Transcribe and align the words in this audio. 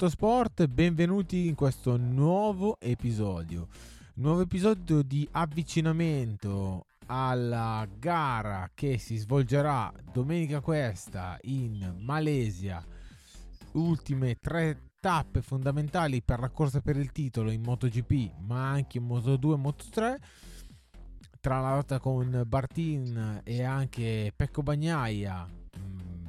Motorsport, 0.00 0.68
benvenuti 0.68 1.48
in 1.48 1.56
questo 1.56 1.96
nuovo 1.96 2.78
episodio. 2.78 3.66
Nuovo 4.14 4.42
episodio 4.42 5.02
di 5.02 5.28
avvicinamento 5.32 6.86
alla 7.06 7.84
gara 7.98 8.70
che 8.74 8.96
si 8.98 9.16
svolgerà 9.16 9.92
domenica 10.12 10.60
questa 10.60 11.36
in 11.42 11.96
Malesia. 11.98 12.80
Ultime 13.72 14.36
tre 14.36 14.92
tappe 15.00 15.42
fondamentali 15.42 16.22
per 16.22 16.38
la 16.38 16.50
corsa 16.50 16.80
per 16.80 16.96
il 16.96 17.10
titolo 17.10 17.50
in 17.50 17.62
MotoGP, 17.62 18.34
ma 18.46 18.68
anche 18.68 18.98
in 18.98 19.04
Moto2 19.04 19.52
e 19.52 19.60
Moto3. 19.60 20.16
Tra 21.40 21.60
la 21.60 21.74
lotta 21.74 21.98
con 21.98 22.44
Bartin 22.46 23.40
e 23.42 23.64
anche 23.64 24.32
Pecco 24.36 24.62
Bagnaia, 24.62 25.44
mm, 25.44 26.26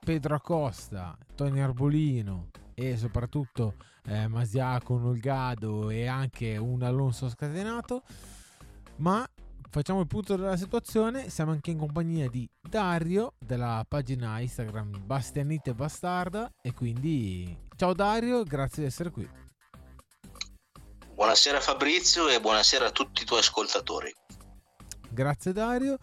Pedro 0.00 0.34
Acosta, 0.34 1.16
Tony 1.36 1.60
Arbolino 1.60 2.48
e 2.74 2.96
soprattutto 2.96 3.74
eh, 4.06 4.26
Masiaco 4.28 4.98
Nolgado 4.98 5.90
e 5.90 6.06
anche 6.06 6.56
un 6.56 6.82
Alonso 6.82 7.28
scatenato. 7.28 8.02
Ma 8.96 9.26
facciamo 9.70 10.00
il 10.00 10.06
punto 10.06 10.36
della 10.36 10.56
situazione. 10.56 11.30
Siamo 11.30 11.52
anche 11.52 11.70
in 11.70 11.78
compagnia 11.78 12.28
di 12.28 12.48
Dario 12.60 13.34
della 13.38 13.84
pagina 13.88 14.40
Instagram 14.40 15.04
Bastianite 15.04 15.74
Bastarda. 15.74 16.50
E 16.60 16.72
quindi 16.72 17.56
ciao 17.76 17.92
Dario, 17.92 18.42
grazie 18.42 18.82
di 18.82 18.88
essere 18.88 19.10
qui. 19.10 19.28
Buonasera 21.14 21.60
Fabrizio 21.60 22.28
e 22.28 22.40
buonasera 22.40 22.86
a 22.86 22.90
tutti 22.90 23.22
i 23.22 23.24
tuoi 23.24 23.38
ascoltatori. 23.38 24.12
Grazie 25.10 25.52
Dario. 25.52 25.98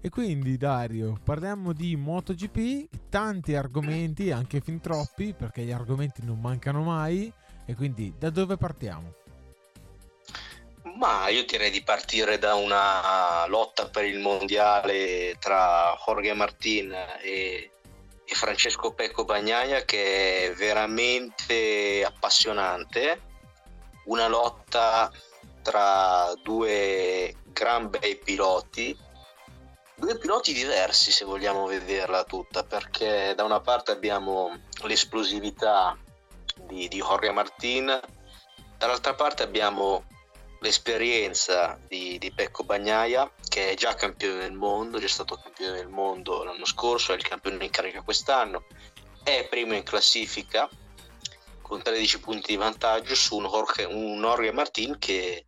E 0.00 0.10
quindi 0.10 0.56
Dario, 0.56 1.18
parliamo 1.24 1.72
di 1.72 1.96
MotoGP, 1.96 3.08
tanti 3.08 3.56
argomenti, 3.56 4.30
anche 4.30 4.60
fin 4.60 4.80
troppi, 4.80 5.34
perché 5.36 5.62
gli 5.62 5.72
argomenti 5.72 6.24
non 6.24 6.38
mancano 6.40 6.82
mai. 6.82 7.32
E 7.66 7.74
quindi 7.74 8.14
da 8.16 8.30
dove 8.30 8.56
partiamo? 8.56 9.12
Ma 10.96 11.28
io 11.28 11.44
direi 11.44 11.70
di 11.70 11.82
partire 11.82 12.38
da 12.38 12.54
una 12.54 13.46
lotta 13.46 13.88
per 13.88 14.04
il 14.04 14.20
mondiale 14.20 15.36
tra 15.38 15.94
Jorge 16.04 16.32
Martin 16.32 16.94
e, 17.20 17.70
Francesco 18.24 18.92
Pecco 18.92 19.24
Bagnaia 19.24 19.84
che 19.84 20.50
è 20.50 20.52
veramente 20.54 22.04
appassionante. 22.04 23.22
Una 24.04 24.28
lotta 24.28 25.10
tra 25.62 26.32
due 26.42 27.34
gran 27.52 27.90
bei 27.90 28.16
piloti, 28.16 28.96
due 29.98 30.16
piloti 30.16 30.52
diversi 30.52 31.10
se 31.10 31.24
vogliamo 31.24 31.66
vederla 31.66 32.24
tutta, 32.24 32.62
perché 32.62 33.34
da 33.36 33.44
una 33.44 33.60
parte 33.60 33.90
abbiamo 33.90 34.62
l'esplosività 34.84 35.98
di, 36.66 36.86
di 36.86 36.98
Jorge 36.98 37.32
Martin, 37.32 38.00
dall'altra 38.78 39.14
parte 39.14 39.42
abbiamo 39.42 40.04
l'esperienza 40.60 41.78
di, 41.86 42.18
di, 42.18 42.32
Pecco 42.32 42.64
Bagnaia 42.64 43.30
che 43.48 43.70
è 43.70 43.74
già 43.74 43.94
campione 43.94 44.40
del 44.40 44.52
mondo, 44.52 44.98
già 44.98 45.08
stato 45.08 45.36
campione 45.36 45.76
del 45.76 45.88
mondo 45.88 46.44
l'anno 46.44 46.64
scorso, 46.64 47.12
è 47.12 47.16
il 47.16 47.26
campione 47.26 47.64
in 47.64 47.70
carica 47.70 48.02
quest'anno, 48.02 48.64
è 49.22 49.46
primo 49.48 49.74
in 49.74 49.82
classifica 49.82 50.68
con 51.60 51.82
13 51.82 52.20
punti 52.20 52.52
di 52.52 52.56
vantaggio 52.56 53.14
su 53.14 53.36
un 53.36 53.44
Jorge, 53.44 53.84
un 53.84 54.20
Jorge 54.20 54.52
Martin 54.52 54.98
che 54.98 55.47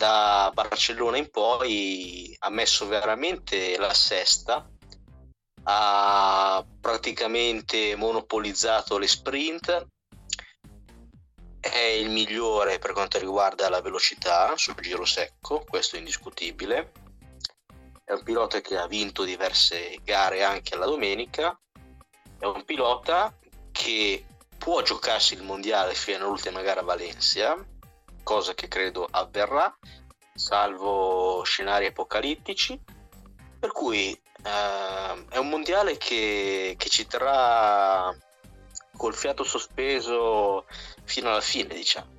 da 0.00 0.50
Barcellona 0.54 1.18
in 1.18 1.28
poi 1.28 2.34
ha 2.38 2.48
messo 2.48 2.86
veramente 2.86 3.76
la 3.76 3.92
sesta, 3.92 4.66
ha 5.64 6.64
praticamente 6.80 7.94
monopolizzato 7.96 8.96
le 8.96 9.06
sprint, 9.06 9.88
è 11.60 11.76
il 11.76 12.08
migliore 12.08 12.78
per 12.78 12.92
quanto 12.92 13.18
riguarda 13.18 13.68
la 13.68 13.82
velocità 13.82 14.56
sul 14.56 14.74
giro 14.76 15.04
secco, 15.04 15.66
questo 15.68 15.96
è 15.96 15.98
indiscutibile. 15.98 16.92
È 18.02 18.12
un 18.12 18.22
pilota 18.22 18.62
che 18.62 18.78
ha 18.78 18.86
vinto 18.86 19.22
diverse 19.22 19.98
gare 20.02 20.42
anche 20.42 20.76
la 20.76 20.86
domenica, 20.86 21.54
è 22.38 22.46
un 22.46 22.64
pilota 22.64 23.38
che 23.70 24.24
può 24.56 24.80
giocarsi 24.80 25.34
il 25.34 25.42
mondiale 25.42 25.92
fino 25.92 26.24
all'ultima 26.24 26.62
gara 26.62 26.80
a 26.80 26.84
Valencia, 26.84 27.54
cosa 28.30 28.54
che 28.54 28.68
credo 28.68 29.08
avverrà, 29.10 29.76
salvo 30.32 31.42
scenari 31.42 31.86
apocalittici. 31.86 32.80
Per 33.58 33.72
cui 33.72 34.12
eh, 34.12 35.24
è 35.30 35.36
un 35.36 35.48
mondiale 35.48 35.96
che, 35.96 36.76
che 36.78 36.88
ci 36.88 37.08
terrà 37.08 38.16
col 38.96 39.14
fiato 39.14 39.42
sospeso 39.42 40.64
fino 41.02 41.30
alla 41.30 41.40
fine, 41.40 41.74
diciamo. 41.74 42.18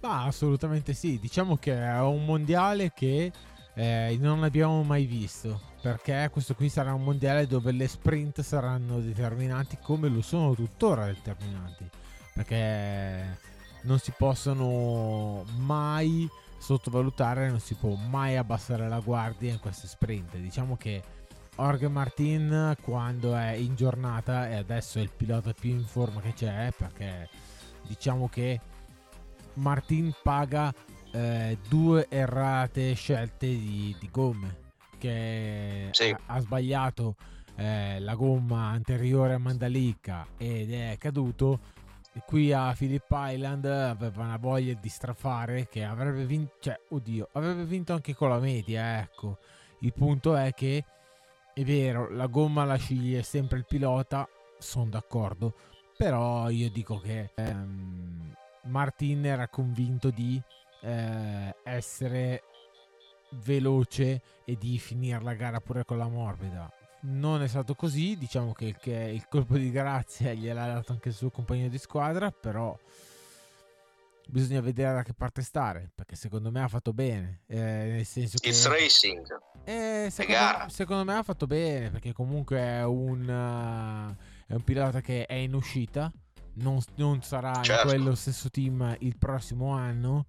Ma 0.00 0.24
assolutamente 0.24 0.94
sì, 0.94 1.20
diciamo 1.20 1.56
che 1.56 1.72
è 1.72 2.00
un 2.00 2.24
mondiale 2.24 2.92
che 2.92 3.30
eh, 3.74 4.16
non 4.20 4.42
abbiamo 4.42 4.82
mai 4.82 5.04
visto 5.04 5.72
perché 5.80 6.28
questo 6.32 6.54
qui 6.54 6.68
sarà 6.68 6.92
un 6.92 7.04
mondiale 7.04 7.46
dove 7.46 7.70
le 7.70 7.86
sprint 7.86 8.40
saranno 8.40 9.00
determinanti 9.00 9.78
come 9.80 10.08
lo 10.08 10.22
sono 10.22 10.54
tuttora 10.54 11.06
determinanti 11.06 11.88
perché 12.34 13.52
non 13.84 13.98
si 13.98 14.12
possono 14.16 15.44
mai 15.56 16.28
sottovalutare 16.58 17.48
non 17.48 17.60
si 17.60 17.74
può 17.74 17.94
mai 17.94 18.36
abbassare 18.36 18.88
la 18.88 19.00
guardia 19.00 19.52
in 19.52 19.60
queste 19.60 19.86
sprint 19.86 20.36
diciamo 20.36 20.76
che 20.76 21.02
Jorge 21.56 21.88
Martin 21.88 22.76
quando 22.82 23.34
è 23.34 23.52
in 23.52 23.74
giornata 23.74 24.48
e 24.48 24.56
adesso 24.56 24.98
è 24.98 25.02
il 25.02 25.10
pilota 25.14 25.52
più 25.52 25.70
in 25.70 25.84
forma 25.84 26.20
che 26.20 26.32
c'è 26.32 26.72
perché 26.76 27.28
diciamo 27.86 28.28
che 28.28 28.60
Martin 29.54 30.12
paga 30.22 30.74
eh, 31.12 31.58
due 31.68 32.06
errate 32.08 32.94
scelte 32.94 33.46
di, 33.46 33.94
di 34.00 34.08
gomme 34.10 34.62
che 34.98 35.88
sì. 35.92 36.10
ha, 36.10 36.18
ha, 36.26 36.40
sbagliato 36.40 37.14
eh, 37.56 38.00
la 38.00 38.14
gomma 38.14 38.68
anteriore 38.68 39.34
a 39.34 39.38
Mandalica 39.38 40.26
ed 40.36 40.72
è 40.72 40.96
caduto 40.98 41.72
qui 42.26 42.52
a 42.52 42.72
Phillip 42.76 43.06
Island 43.10 43.64
aveva 43.64 44.22
una 44.22 44.36
voglia 44.36 44.74
di 44.74 44.88
strafare 44.88 45.68
che 45.68 45.84
avrebbe 45.84 46.24
vinto 46.24 46.54
cioè 46.60 46.78
oddio 46.90 47.28
avrebbe 47.32 47.64
vinto 47.64 47.92
anche 47.92 48.14
con 48.14 48.28
la 48.28 48.38
media 48.38 49.00
ecco 49.00 49.38
il 49.80 49.92
punto 49.92 50.36
è 50.36 50.52
che 50.54 50.84
è 51.54 51.62
vero, 51.62 52.10
la 52.10 52.26
gomma 52.26 52.64
la 52.64 52.74
sceglie 52.74 53.22
sempre 53.22 53.58
il 53.58 53.64
pilota, 53.64 54.28
sono 54.58 54.86
d'accordo, 54.86 55.54
però 55.96 56.50
io 56.50 56.68
dico 56.68 56.98
che 56.98 57.30
ehm, 57.32 58.34
Martin 58.64 59.24
era 59.24 59.46
convinto 59.46 60.10
di 60.10 60.40
eh, 60.82 61.54
essere 61.62 62.42
veloce 63.44 64.20
e 64.44 64.56
di 64.56 64.78
finire 64.78 65.22
la 65.22 65.34
gara 65.34 65.60
pure 65.60 65.84
con 65.84 65.98
la 65.98 66.08
morbida. 66.08 66.68
Non 67.06 67.42
è 67.42 67.48
stato 67.48 67.74
così, 67.74 68.16
diciamo 68.16 68.52
che, 68.52 68.76
che 68.80 68.92
il 68.92 69.26
colpo 69.28 69.56
di 69.56 69.70
grazia 69.70 70.32
gliel'ha 70.32 70.66
dato 70.66 70.92
anche 70.92 71.08
il 71.08 71.14
suo 71.14 71.30
compagno 71.30 71.68
di 71.68 71.78
squadra, 71.78 72.30
però 72.30 72.76
bisogna 74.26 74.60
vedere 74.60 74.94
da 74.94 75.02
che 75.02 75.12
parte 75.12 75.42
stare 75.42 75.90
perché 75.94 76.16
secondo 76.16 76.50
me 76.50 76.62
ha 76.62 76.68
fatto 76.68 76.92
bene 76.92 77.42
eh, 77.46 77.58
nel 77.58 78.06
senso 78.06 78.38
che 78.38 78.48
It's 78.48 78.66
racing 78.66 79.26
eh, 79.64 80.08
secondo, 80.10 80.68
secondo, 80.68 81.04
me 81.04 81.14
ha 81.14 81.22
fatto 81.22 81.46
bene 81.46 81.90
perché 81.90 82.12
comunque 82.12 82.58
è 82.58 82.84
un, 82.84 83.20
uh, 83.28 84.16
è 84.46 84.54
un 84.54 84.64
pilota 84.64 85.02
che 85.02 85.26
è 85.26 85.34
in 85.34 85.54
uscita 85.54 86.10
non, 86.54 86.80
non 86.96 87.22
sarà 87.22 87.60
certo. 87.62 87.82
in 87.82 87.88
quello 87.88 88.14
stesso 88.14 88.48
team 88.48 88.96
il 89.00 89.16
prossimo 89.18 89.72
anno 89.72 90.26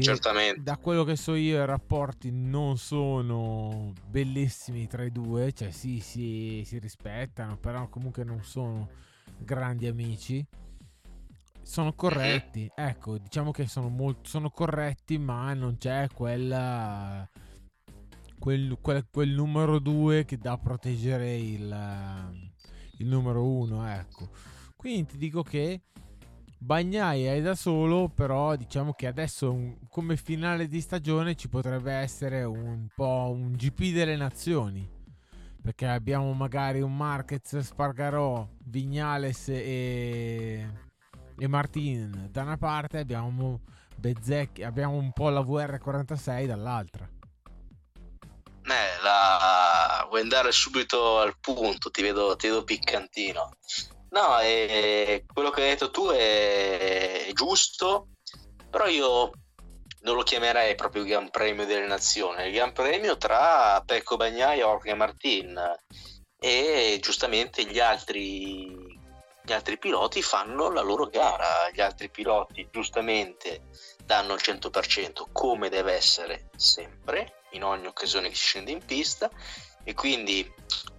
Certamente. 0.00 0.62
Da 0.62 0.76
quello 0.76 1.04
che 1.04 1.16
so 1.16 1.34
io, 1.34 1.62
i 1.62 1.66
rapporti 1.66 2.30
non 2.32 2.78
sono 2.78 3.92
bellissimi 4.08 4.86
tra 4.86 5.04
i 5.04 5.12
due, 5.12 5.52
cioè 5.52 5.70
sì, 5.70 6.00
sì, 6.00 6.62
si 6.64 6.78
rispettano, 6.78 7.56
però 7.56 7.88
comunque 7.88 8.24
non 8.24 8.42
sono 8.42 8.88
grandi 9.38 9.86
amici 9.86 10.46
sono 11.64 11.94
corretti. 11.94 12.70
Ecco, 12.74 13.18
diciamo 13.18 13.50
che 13.50 13.66
sono, 13.66 13.88
molto, 13.88 14.28
sono 14.28 14.50
corretti, 14.50 15.18
ma 15.18 15.52
non 15.54 15.76
c'è 15.78 16.06
quella, 16.14 17.28
quel, 18.38 18.78
quel, 18.80 19.06
quel 19.10 19.30
numero 19.30 19.78
2 19.78 20.24
che 20.24 20.38
da 20.38 20.56
proteggere 20.58 21.36
il, 21.36 22.32
il 22.98 23.06
numero 23.06 23.44
1. 23.44 23.88
Ecco. 23.88 24.28
Quindi 24.76 25.12
ti 25.12 25.18
dico 25.18 25.42
che 25.42 25.80
Bagnai 26.64 27.24
è 27.24 27.42
da 27.42 27.54
solo, 27.54 28.08
però 28.08 28.56
diciamo 28.56 28.94
che 28.94 29.06
adesso 29.06 29.52
un, 29.52 29.76
come 29.88 30.16
finale 30.16 30.66
di 30.66 30.80
stagione 30.80 31.36
ci 31.36 31.48
potrebbe 31.48 31.92
essere 31.92 32.42
un 32.44 32.86
po' 32.94 33.30
un 33.30 33.52
GP 33.52 33.92
delle 33.92 34.16
nazioni. 34.16 34.88
Perché 35.62 35.86
abbiamo 35.86 36.32
magari 36.32 36.80
un 36.80 36.96
Marquez, 36.96 37.58
Spargarò, 37.58 38.48
Vignales 38.64 39.48
e 39.48 40.68
e 41.36 41.48
Martin 41.48 42.28
da 42.30 42.42
una 42.42 42.56
parte 42.56 42.98
abbiamo 42.98 43.60
Bezzecchi, 43.96 44.62
abbiamo 44.62 44.94
un 44.94 45.12
po' 45.12 45.28
la 45.30 45.40
VR46 45.40 46.46
dall'altra. 46.46 47.08
Eh, 48.66 49.02
la 49.02 50.04
vuoi 50.08 50.20
andare 50.20 50.50
subito 50.52 51.20
al 51.20 51.36
punto, 51.38 51.90
ti 51.90 52.02
vedo, 52.02 52.34
ti 52.36 52.48
vedo 52.48 52.64
piccantino. 52.64 53.50
No, 54.14 54.38
è, 54.38 55.24
quello 55.26 55.50
che 55.50 55.62
hai 55.62 55.68
detto 55.70 55.90
tu 55.90 56.06
è, 56.06 57.26
è 57.26 57.32
giusto, 57.32 58.10
però 58.70 58.86
io 58.86 59.32
non 60.02 60.14
lo 60.14 60.22
chiamerei 60.22 60.76
proprio 60.76 61.02
il 61.02 61.08
Gran 61.08 61.30
Premio 61.30 61.66
delle 61.66 61.88
Nazioni, 61.88 62.46
il 62.46 62.52
Gran 62.52 62.72
Premio 62.72 63.16
tra 63.16 63.82
Pecco 63.84 64.14
Bagnai 64.14 64.58
e 64.58 64.60
Jorge 64.60 64.94
Martin. 64.94 65.60
E 66.38 66.98
giustamente 67.02 67.64
gli 67.64 67.80
altri, 67.80 68.68
gli 69.42 69.52
altri 69.52 69.78
piloti 69.78 70.22
fanno 70.22 70.70
la 70.70 70.82
loro 70.82 71.06
gara, 71.06 71.68
gli 71.72 71.80
altri 71.80 72.08
piloti 72.08 72.68
giustamente 72.70 73.62
danno 74.04 74.34
il 74.34 74.42
100% 74.44 75.24
come 75.32 75.68
deve 75.68 75.92
essere 75.94 76.50
sempre 76.54 77.40
in 77.52 77.64
ogni 77.64 77.86
occasione 77.86 78.28
che 78.28 78.36
si 78.36 78.44
scende 78.44 78.70
in 78.70 78.84
pista. 78.84 79.28
E 79.82 79.92
quindi 79.92 80.48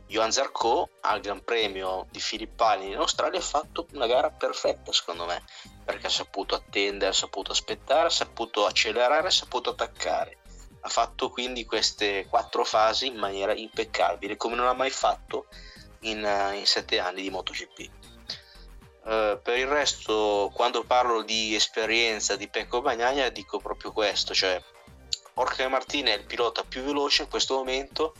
Johan 0.08 0.32
Zarco 0.32 0.90
al 1.02 1.20
Gran 1.20 1.44
Premio 1.44 2.06
di 2.12 2.20
Filippini 2.20 2.92
in 2.92 2.98
Australia 2.98 3.40
ha 3.40 3.44
fatto 3.44 3.88
una 3.94 4.06
gara 4.06 4.30
perfetta 4.30 4.92
secondo 4.92 5.26
me 5.26 5.44
perché 5.84 6.08
ha 6.08 6.12
saputo 6.12 6.56
attendere, 6.56 7.12
ha 7.12 7.14
saputo 7.14 7.52
aspettare, 7.52 8.08
ha 8.08 8.12
saputo 8.12 8.66
accelerare, 8.66 9.28
ha 9.28 9.32
saputo 9.32 9.72
attaccare. 9.72 10.38
Ha 10.82 10.90
fatto 10.90 11.30
quindi 11.30 11.66
queste 11.66 12.28
quattro 12.30 12.64
fasi 12.64 13.08
in 13.08 13.16
maniera 13.16 13.54
impeccabile 13.54 14.38
come 14.38 14.56
non 14.56 14.68
ha 14.68 14.74
mai 14.74 14.92
fatto 14.92 15.48
in, 16.02 16.24
uh, 16.24 16.54
in 16.54 16.66
sette 16.66 17.00
anni 17.00 17.24
di 17.24 17.30
MotoGP. 17.32 17.90
Uh, 19.06 19.40
per 19.42 19.58
il 19.58 19.68
resto 19.68 20.52
quando 20.54 20.84
parlo 20.84 21.22
di 21.22 21.54
esperienza 21.54 22.36
di 22.36 22.48
Pecco 22.48 22.82
Bagnaia 22.82 23.30
dico 23.30 23.60
proprio 23.60 23.92
questo 23.92 24.34
cioè 24.34 24.60
Jorge 25.36 25.68
Martin 25.68 26.08
è 26.08 26.14
il 26.14 26.26
pilota 26.26 26.64
più 26.64 26.82
veloce 26.82 27.22
in 27.22 27.30
questo 27.30 27.56
momento 27.56 28.16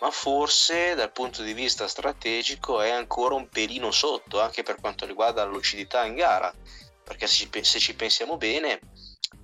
ma 0.00 0.10
forse 0.10 0.94
dal 0.94 1.12
punto 1.12 1.42
di 1.42 1.54
vista 1.54 1.88
strategico 1.88 2.80
è 2.80 2.90
ancora 2.90 3.34
un 3.34 3.48
pelino 3.48 3.90
sotto 3.90 4.40
anche 4.40 4.62
per 4.62 4.76
quanto 4.76 5.06
riguarda 5.06 5.44
la 5.44 5.50
lucidità 5.50 6.04
in 6.04 6.14
gara. 6.14 6.52
Perché 7.02 7.26
se 7.26 7.78
ci, 7.78 7.94
pensiamo 7.94 8.36
bene 8.36 8.80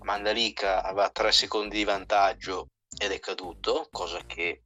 Mandalika 0.00 0.82
aveva 0.82 1.08
3 1.08 1.32
secondi 1.32 1.76
di 1.76 1.84
vantaggio 1.84 2.68
ed 2.98 3.12
è 3.12 3.20
caduto 3.20 3.88
cosa 3.90 4.18
che 4.26 4.62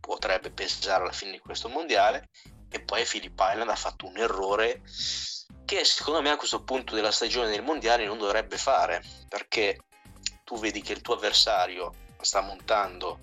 potrebbe 0.00 0.50
pesare 0.50 1.02
alla 1.02 1.12
fine 1.12 1.32
di 1.32 1.38
questo 1.38 1.68
mondiale. 1.68 2.28
E 2.68 2.80
poi 2.80 3.04
Philip 3.04 3.38
Island 3.38 3.70
ha 3.70 3.76
fatto 3.76 4.06
un 4.06 4.16
errore 4.18 4.82
che 5.64 5.84
secondo 5.84 6.20
me 6.20 6.30
a 6.30 6.36
questo 6.36 6.62
punto 6.62 6.94
della 6.94 7.12
stagione 7.12 7.50
del 7.50 7.62
mondiale 7.62 8.04
non 8.04 8.18
dovrebbe 8.18 8.58
fare. 8.58 9.02
Perché 9.28 9.78
tu 10.44 10.58
vedi 10.58 10.82
che 10.82 10.92
il 10.92 11.00
tuo 11.00 11.14
avversario 11.14 11.94
sta 12.20 12.40
montando 12.42 13.20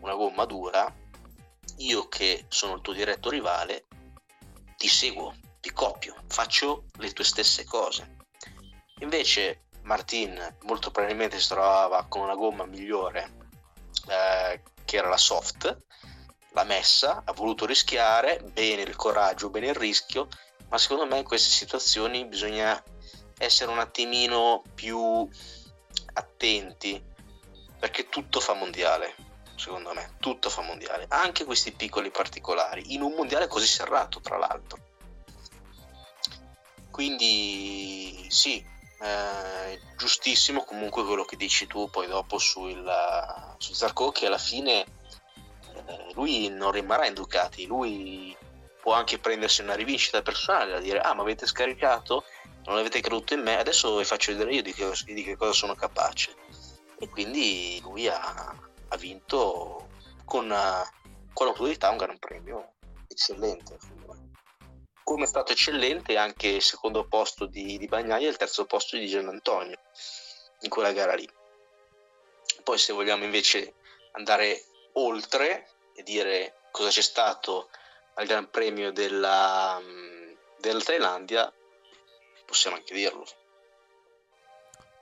una 0.00 0.14
gomma 0.14 0.44
dura 0.44 1.06
io 1.76 2.08
che 2.08 2.46
sono 2.48 2.74
il 2.74 2.80
tuo 2.80 2.92
diretto 2.92 3.30
rivale, 3.30 3.86
ti 4.76 4.88
seguo, 4.88 5.34
ti 5.60 5.72
copio, 5.72 6.14
faccio 6.26 6.84
le 6.98 7.12
tue 7.12 7.24
stesse 7.24 7.64
cose. 7.64 8.16
Invece 9.00 9.64
Martin 9.82 10.56
molto 10.62 10.90
probabilmente 10.90 11.38
si 11.38 11.48
trovava 11.48 12.04
con 12.08 12.22
una 12.22 12.34
gomma 12.34 12.64
migliore 12.64 13.48
eh, 14.08 14.62
che 14.84 14.96
era 14.96 15.08
la 15.08 15.16
soft, 15.16 15.82
l'ha 16.52 16.64
messa, 16.64 17.22
ha 17.24 17.32
voluto 17.32 17.66
rischiare, 17.66 18.40
bene 18.52 18.82
il 18.82 18.96
coraggio, 18.96 19.50
bene 19.50 19.68
il 19.68 19.74
rischio, 19.74 20.28
ma 20.68 20.78
secondo 20.78 21.06
me 21.06 21.18
in 21.18 21.24
queste 21.24 21.50
situazioni 21.50 22.26
bisogna 22.26 22.82
essere 23.38 23.70
un 23.70 23.78
attimino 23.78 24.62
più 24.74 25.28
attenti 26.14 27.02
perché 27.78 28.08
tutto 28.08 28.40
fa 28.40 28.54
mondiale 28.54 29.27
secondo 29.58 29.92
me, 29.92 30.14
tutto 30.20 30.48
fa 30.48 30.62
mondiale, 30.62 31.06
anche 31.08 31.44
questi 31.44 31.72
piccoli 31.72 32.10
particolari, 32.10 32.94
in 32.94 33.02
un 33.02 33.12
mondiale 33.12 33.48
così 33.48 33.66
serrato 33.66 34.20
tra 34.20 34.38
l'altro. 34.38 34.78
Quindi 36.90 38.26
sì, 38.28 38.64
eh, 39.00 39.80
giustissimo 39.96 40.64
comunque 40.64 41.04
quello 41.04 41.24
che 41.24 41.36
dici 41.36 41.66
tu 41.66 41.88
poi 41.90 42.06
dopo 42.06 42.38
sul, 42.38 42.90
su 43.58 43.72
Zarco 43.72 44.10
che 44.10 44.26
alla 44.26 44.38
fine 44.38 44.84
eh, 45.86 46.12
lui 46.14 46.48
non 46.48 46.72
rimarrà 46.72 47.06
in 47.06 47.14
Ducati, 47.14 47.66
lui 47.66 48.36
può 48.80 48.94
anche 48.94 49.18
prendersi 49.18 49.62
una 49.62 49.74
rivincita 49.74 50.22
personale 50.22 50.72
da 50.72 50.80
dire 50.80 51.00
ah 51.00 51.14
ma 51.14 51.22
avete 51.22 51.46
scaricato, 51.46 52.24
non 52.64 52.78
avete 52.78 53.00
creduto 53.00 53.34
in 53.34 53.42
me, 53.42 53.58
adesso 53.58 53.96
vi 53.96 54.04
faccio 54.04 54.32
vedere 54.32 54.54
io 54.54 54.62
di 54.62 54.72
che, 54.72 54.90
di 55.04 55.22
che 55.22 55.36
cosa 55.36 55.52
sono 55.52 55.74
capace. 55.74 56.34
E 56.98 57.08
quindi 57.08 57.78
lui 57.82 58.08
ha, 58.08 58.67
ha 58.88 58.96
vinto 58.96 59.88
con, 60.24 60.54
con 61.32 61.46
autorità 61.46 61.90
un 61.90 61.96
gran 61.96 62.18
premio 62.18 62.74
eccellente. 63.08 63.78
Come 65.02 65.24
è 65.24 65.26
stato 65.26 65.52
eccellente 65.52 66.16
anche 66.16 66.48
il 66.48 66.62
secondo 66.62 67.06
posto 67.06 67.46
di, 67.46 67.78
di 67.78 67.86
Bagnaia 67.86 68.26
e 68.26 68.30
il 68.30 68.36
terzo 68.36 68.66
posto 68.66 68.96
di 68.96 69.06
Gian 69.06 69.28
Antonio 69.28 69.78
in 70.60 70.68
quella 70.68 70.92
gara 70.92 71.14
lì. 71.14 71.28
Poi 72.62 72.78
se 72.78 72.92
vogliamo 72.92 73.24
invece 73.24 73.74
andare 74.12 74.64
oltre 74.94 75.68
e 75.94 76.02
dire 76.02 76.58
cosa 76.70 76.90
c'è 76.90 77.00
stato 77.00 77.70
al 78.14 78.26
Gran 78.26 78.50
Premio 78.50 78.92
della, 78.92 79.80
della 80.60 80.80
Thailandia, 80.80 81.52
possiamo 82.44 82.76
anche 82.76 82.94
dirlo. 82.94 83.26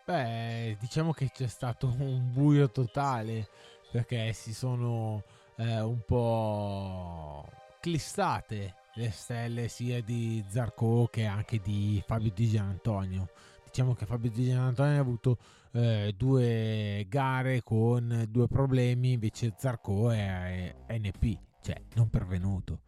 Beh, 0.04 0.76
diciamo 0.78 1.12
che 1.12 1.30
c'è 1.32 1.48
stato 1.48 1.86
un 1.86 2.32
buio 2.32 2.70
totale 2.70 3.48
perché 3.90 4.32
si 4.32 4.52
sono 4.52 5.22
eh, 5.56 5.80
un 5.80 6.00
po' 6.04 7.48
clissate 7.80 8.74
le 8.94 9.10
stelle 9.10 9.68
sia 9.68 10.02
di 10.02 10.44
Zarco 10.48 11.08
che 11.10 11.26
anche 11.26 11.60
di 11.62 12.02
Fabio 12.06 12.32
Di 12.34 12.48
Gian 12.48 12.68
Antonio. 12.68 13.28
Diciamo 13.64 13.94
che 13.94 14.06
Fabio 14.06 14.30
Di 14.30 14.46
Gian 14.46 14.60
Antonio 14.60 14.96
ha 14.96 15.00
avuto 15.00 15.38
eh, 15.72 16.14
due 16.16 17.04
gare 17.08 17.62
con 17.62 18.26
due 18.30 18.48
problemi, 18.48 19.12
invece 19.12 19.54
Zarco 19.56 20.10
è, 20.10 20.74
è 20.86 20.98
NP, 20.98 21.38
cioè 21.60 21.80
non 21.94 22.08
pervenuto 22.08 22.80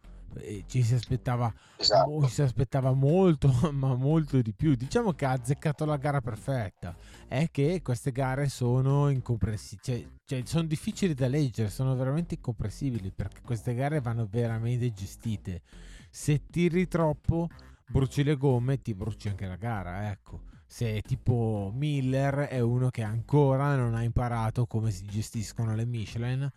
ci 0.67 0.83
si 0.83 0.93
aspettava, 0.93 1.53
esatto. 1.77 2.27
si 2.27 2.41
aspettava 2.41 2.93
molto, 2.93 3.51
ma 3.71 3.95
molto 3.95 4.41
di 4.41 4.53
più. 4.53 4.75
Diciamo 4.75 5.13
che 5.13 5.25
ha 5.25 5.31
azzeccato 5.31 5.85
la 5.85 5.97
gara 5.97 6.21
perfetta. 6.21 6.95
È 7.27 7.49
che 7.51 7.81
queste 7.83 8.11
gare 8.11 8.49
sono 8.49 9.09
incomprensibili, 9.09 9.81
cioè, 9.83 10.07
cioè, 10.25 10.41
sono 10.45 10.67
difficili 10.67 11.13
da 11.13 11.27
leggere, 11.27 11.69
sono 11.69 11.95
veramente 11.95 12.35
incomprensibili 12.35 13.11
perché 13.11 13.41
queste 13.41 13.73
gare 13.73 14.01
vanno 14.01 14.27
veramente 14.29 14.91
gestite. 14.91 15.61
Se 16.09 16.41
tiri 16.49 16.87
troppo, 16.87 17.47
bruci 17.87 18.23
le 18.23 18.35
gomme 18.35 18.81
ti 18.81 18.93
bruci 18.93 19.27
anche 19.27 19.45
la 19.45 19.55
gara. 19.55 20.09
Ecco. 20.09 20.47
Se 20.65 21.01
tipo 21.01 21.71
Miller 21.73 22.41
è 22.41 22.59
uno 22.59 22.89
che 22.89 23.01
ancora 23.01 23.75
non 23.75 23.95
ha 23.95 24.03
imparato 24.03 24.67
come 24.67 24.91
si 24.91 25.03
gestiscono 25.05 25.73
le 25.73 25.85
Michelin 25.85 26.47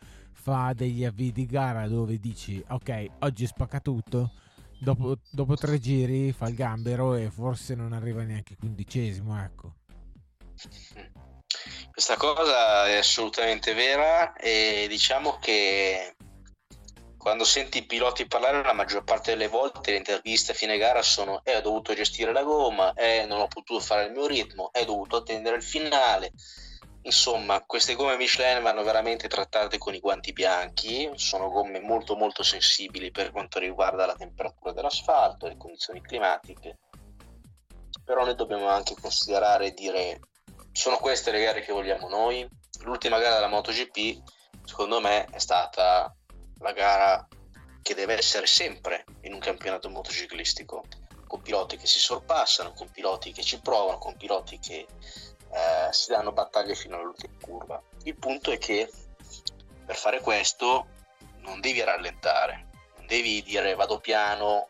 fa 0.42 0.72
degli 0.74 1.04
avvii 1.04 1.30
di 1.30 1.46
gara 1.46 1.86
dove 1.86 2.18
dici 2.18 2.62
ok 2.68 3.06
oggi 3.20 3.46
spacca 3.46 3.78
tutto 3.78 4.32
dopo, 4.80 5.18
dopo 5.30 5.54
tre 5.54 5.78
giri 5.78 6.32
fa 6.32 6.48
il 6.48 6.56
gambero 6.56 7.14
e 7.14 7.30
forse 7.30 7.76
non 7.76 7.92
arriva 7.92 8.24
neanche 8.24 8.56
quindicesimo 8.56 9.40
ecco. 9.40 9.74
Questa 11.92 12.16
cosa 12.16 12.88
è 12.88 12.96
assolutamente 12.96 13.72
vera 13.72 14.32
e 14.34 14.86
diciamo 14.88 15.38
che 15.38 16.16
quando 17.16 17.44
senti 17.44 17.78
i 17.78 17.86
piloti 17.86 18.26
parlare 18.26 18.64
la 18.64 18.72
maggior 18.72 19.04
parte 19.04 19.30
delle 19.30 19.46
volte 19.46 19.92
le 19.92 19.98
interviste 19.98 20.50
a 20.50 20.56
fine 20.56 20.76
gara 20.76 21.02
sono 21.02 21.44
eh, 21.44 21.56
ho 21.56 21.60
dovuto 21.60 21.94
gestire 21.94 22.32
la 22.32 22.42
gomma, 22.42 22.94
eh, 22.94 23.26
non 23.26 23.40
ho 23.40 23.46
potuto 23.46 23.78
fare 23.78 24.06
il 24.06 24.12
mio 24.12 24.26
ritmo, 24.26 24.72
eh, 24.72 24.80
ho 24.80 24.86
dovuto 24.86 25.18
attendere 25.18 25.54
il 25.54 25.62
finale, 25.62 26.32
Insomma, 27.04 27.62
queste 27.64 27.94
gomme 27.94 28.16
Michelin 28.16 28.62
vanno 28.62 28.84
veramente 28.84 29.26
trattate 29.26 29.76
con 29.76 29.94
i 29.94 29.98
guanti 29.98 30.32
bianchi, 30.32 31.10
sono 31.14 31.50
gomme 31.50 31.80
molto 31.80 32.14
molto 32.14 32.44
sensibili 32.44 33.10
per 33.10 33.32
quanto 33.32 33.58
riguarda 33.58 34.06
la 34.06 34.14
temperatura 34.14 34.72
dell'asfalto, 34.72 35.48
le 35.48 35.56
condizioni 35.56 36.00
climatiche, 36.00 36.78
però 38.04 38.24
noi 38.24 38.36
dobbiamo 38.36 38.68
anche 38.68 38.94
considerare 39.00 39.66
e 39.66 39.72
dire 39.72 40.20
sono 40.72 40.96
queste 40.96 41.30
le 41.30 41.42
gare 41.42 41.60
che 41.62 41.72
vogliamo 41.72 42.08
noi. 42.08 42.48
L'ultima 42.82 43.18
gara 43.18 43.34
della 43.34 43.48
MotoGP, 43.48 44.22
secondo 44.64 45.00
me, 45.00 45.26
è 45.26 45.38
stata 45.38 46.14
la 46.58 46.72
gara 46.72 47.26
che 47.82 47.94
deve 47.94 48.14
essere 48.14 48.46
sempre 48.46 49.04
in 49.22 49.32
un 49.32 49.40
campionato 49.40 49.90
motociclistico, 49.90 50.84
con 51.26 51.42
piloti 51.42 51.76
che 51.76 51.86
si 51.86 51.98
sorpassano, 51.98 52.72
con 52.72 52.90
piloti 52.90 53.32
che 53.32 53.42
ci 53.42 53.60
provano, 53.60 53.98
con 53.98 54.16
piloti 54.16 54.58
che 54.58 54.86
eh, 55.52 55.92
si 55.92 56.10
danno 56.10 56.32
battaglie 56.32 56.74
fino 56.74 56.96
all'ultima 56.96 57.34
curva. 57.40 57.82
Il 58.04 58.16
punto 58.16 58.50
è 58.50 58.58
che 58.58 58.90
per 59.84 59.96
fare 59.96 60.20
questo 60.20 60.86
non 61.40 61.60
devi 61.60 61.82
rallentare, 61.82 62.68
non 62.96 63.06
devi 63.06 63.42
dire 63.42 63.74
vado 63.74 63.98
piano 64.00 64.68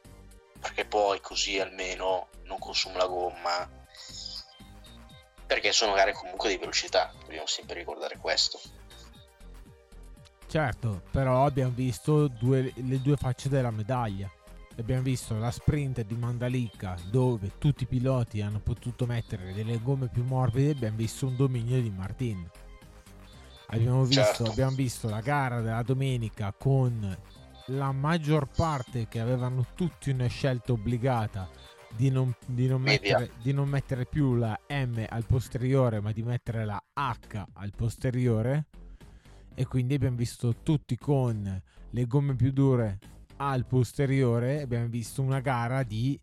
perché 0.61 0.85
poi 0.85 1.21
così 1.21 1.59
almeno 1.59 2.29
non 2.45 2.59
consumo 2.59 2.97
la 2.97 3.07
gomma, 3.07 3.69
perché 5.47 5.73
sono 5.73 5.93
gare 5.93 6.13
comunque 6.13 6.49
di 6.49 6.57
velocità, 6.57 7.13
dobbiamo 7.21 7.47
sempre 7.47 7.79
ricordare 7.79 8.17
questo. 8.17 8.61
Certo, 10.47 11.03
però 11.11 11.45
abbiamo 11.45 11.73
visto 11.75 12.29
due, 12.29 12.73
le 12.75 13.01
due 13.01 13.17
facce 13.17 13.49
della 13.49 13.71
medaglia. 13.71 14.31
Abbiamo 14.79 15.03
visto 15.03 15.37
la 15.37 15.51
sprint 15.51 16.03
di 16.05 16.15
Mandalika 16.15 16.97
dove 17.11 17.53
tutti 17.59 17.83
i 17.85 17.87
piloti 17.87 18.41
hanno 18.41 18.59
potuto 18.59 19.05
mettere 19.05 19.53
delle 19.53 19.79
gomme 19.83 20.09
più 20.09 20.25
morbide, 20.25 20.71
abbiamo 20.71 20.97
visto 20.97 21.27
un 21.27 21.37
dominio 21.37 21.81
di 21.81 21.91
Martin. 21.91 22.49
Abbiamo 23.67 24.05
visto, 24.05 24.23
certo. 24.23 24.51
abbiamo 24.51 24.75
visto 24.75 25.09
la 25.09 25.21
gara 25.21 25.61
della 25.61 25.83
domenica 25.83 26.53
con 26.57 27.17
la 27.67 27.93
maggior 27.93 28.49
parte 28.49 29.09
che 29.09 29.21
avevano 29.21 29.67
tutti 29.75 30.11
una 30.11 30.27
scelta 30.27 30.73
obbligata 30.73 31.49
di 31.95 32.11
non, 32.11 32.35
di, 32.47 32.67
non 32.67 32.81
mettere, 32.81 33.31
di 33.41 33.53
non, 33.53 33.69
mettere, 33.69 34.07
più 34.07 34.35
la 34.35 34.59
M 34.69 35.05
al 35.09 35.25
posteriore 35.27 36.01
ma 36.01 36.13
di 36.13 36.23
mettere 36.23 36.65
la 36.65 36.83
H 36.95 37.47
al 37.53 37.73
posteriore 37.77 38.67
e 39.55 39.67
quindi 39.67 39.95
abbiamo 39.95 40.17
visto 40.17 40.57
tutti 40.63 40.97
con 40.97 41.63
le 41.91 42.07
gomme 42.07 42.35
più 42.35 42.53
dure 42.53 42.99
al 43.37 43.65
posteriore 43.67 44.63
abbiamo 44.63 44.89
visto 44.89 45.23
una 45.23 45.41
gara 45.41 45.83
di 45.83 46.19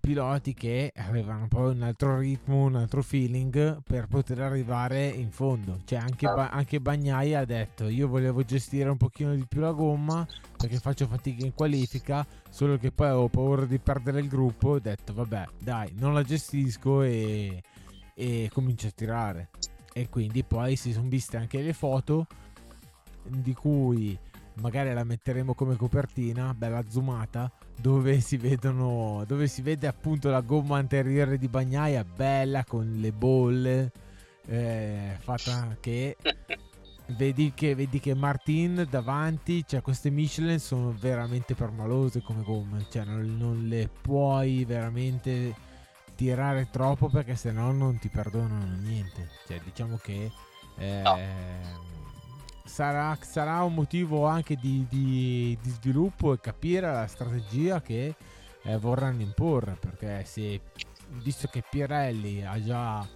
piloti 0.00 0.54
che 0.54 0.92
avevano 0.96 1.46
poi 1.46 1.74
un 1.74 1.82
altro 1.82 2.18
ritmo, 2.18 2.64
un 2.64 2.76
altro 2.76 3.02
feeling 3.02 3.82
per 3.82 4.06
poter 4.06 4.40
arrivare 4.40 5.06
in 5.06 5.30
fondo. 5.30 5.80
Cioè 5.84 5.98
anche, 5.98 6.26
ba- 6.26 6.50
anche 6.50 6.80
Bagnai 6.80 7.34
ha 7.34 7.44
detto 7.44 7.86
io 7.88 8.08
volevo 8.08 8.42
gestire 8.42 8.88
un 8.88 8.96
pochino 8.96 9.34
di 9.34 9.44
più 9.46 9.60
la 9.60 9.72
gomma 9.72 10.26
perché 10.56 10.78
faccio 10.78 11.06
fatica 11.06 11.44
in 11.44 11.54
qualifica, 11.54 12.26
solo 12.48 12.78
che 12.78 12.90
poi 12.90 13.08
avevo 13.08 13.28
paura 13.28 13.66
di 13.66 13.78
perdere 13.78 14.20
il 14.20 14.28
gruppo, 14.28 14.70
ho 14.70 14.78
detto 14.80 15.12
vabbè 15.12 15.46
dai 15.58 15.92
non 15.98 16.14
la 16.14 16.22
gestisco 16.22 17.02
e, 17.02 17.62
e 18.14 18.50
comincio 18.52 18.88
a 18.88 18.92
tirare. 18.92 19.50
E 19.92 20.08
quindi 20.08 20.42
poi 20.44 20.76
si 20.76 20.92
sono 20.92 21.08
viste 21.08 21.36
anche 21.36 21.60
le 21.60 21.72
foto 21.72 22.26
di 23.22 23.52
cui 23.52 24.18
magari 24.60 24.92
la 24.92 25.04
metteremo 25.04 25.54
come 25.54 25.76
copertina, 25.76 26.54
bella 26.54 26.82
zoomata, 26.88 27.50
dove 27.76 28.20
si 28.20 28.36
vedono, 28.36 29.24
dove 29.26 29.46
si 29.48 29.62
vede 29.62 29.86
appunto 29.86 30.30
la 30.30 30.40
gomma 30.40 30.78
anteriore 30.78 31.38
di 31.38 31.48
Bagnaia, 31.48 32.04
bella 32.04 32.64
con 32.64 32.96
le 32.98 33.12
bolle, 33.12 33.92
eh, 34.46 35.16
fatta 35.18 35.76
che 35.80 36.16
vedi 37.16 37.52
che, 37.54 37.74
vedi 37.74 37.98
che 37.98 38.14
Martin 38.14 38.86
davanti, 38.88 39.64
cioè 39.66 39.80
queste 39.80 40.10
Michelin 40.10 40.60
sono 40.60 40.94
veramente 40.96 41.54
permalose 41.54 42.22
come 42.22 42.42
gomme, 42.42 42.86
cioè 42.90 43.04
non, 43.04 43.36
non 43.36 43.66
le 43.66 43.88
puoi 44.00 44.64
veramente 44.64 45.54
tirare 46.14 46.68
troppo 46.70 47.08
perché 47.08 47.34
se 47.34 47.50
no 47.50 47.72
non 47.72 47.98
ti 47.98 48.08
perdonano 48.08 48.76
niente, 48.80 49.28
cioè 49.46 49.60
diciamo 49.64 49.96
che... 49.96 50.30
Eh, 50.76 51.00
no 51.02 51.88
sarà, 52.70 53.18
sarà 53.20 53.64
un 53.64 53.74
motivo 53.74 54.26
anche 54.26 54.54
di, 54.54 54.86
di, 54.88 55.58
di, 55.60 55.70
sviluppo 55.70 56.32
e 56.32 56.40
capire 56.40 56.90
la 56.90 57.06
strategia 57.08 57.82
che 57.82 58.14
eh, 58.62 58.78
vorranno 58.78 59.22
imporre 59.22 59.76
perché 59.78 60.24
se 60.24 60.60
visto 61.22 61.48
che 61.48 61.64
Pirelli 61.68 62.46
ha 62.46 62.62
già 62.62 63.06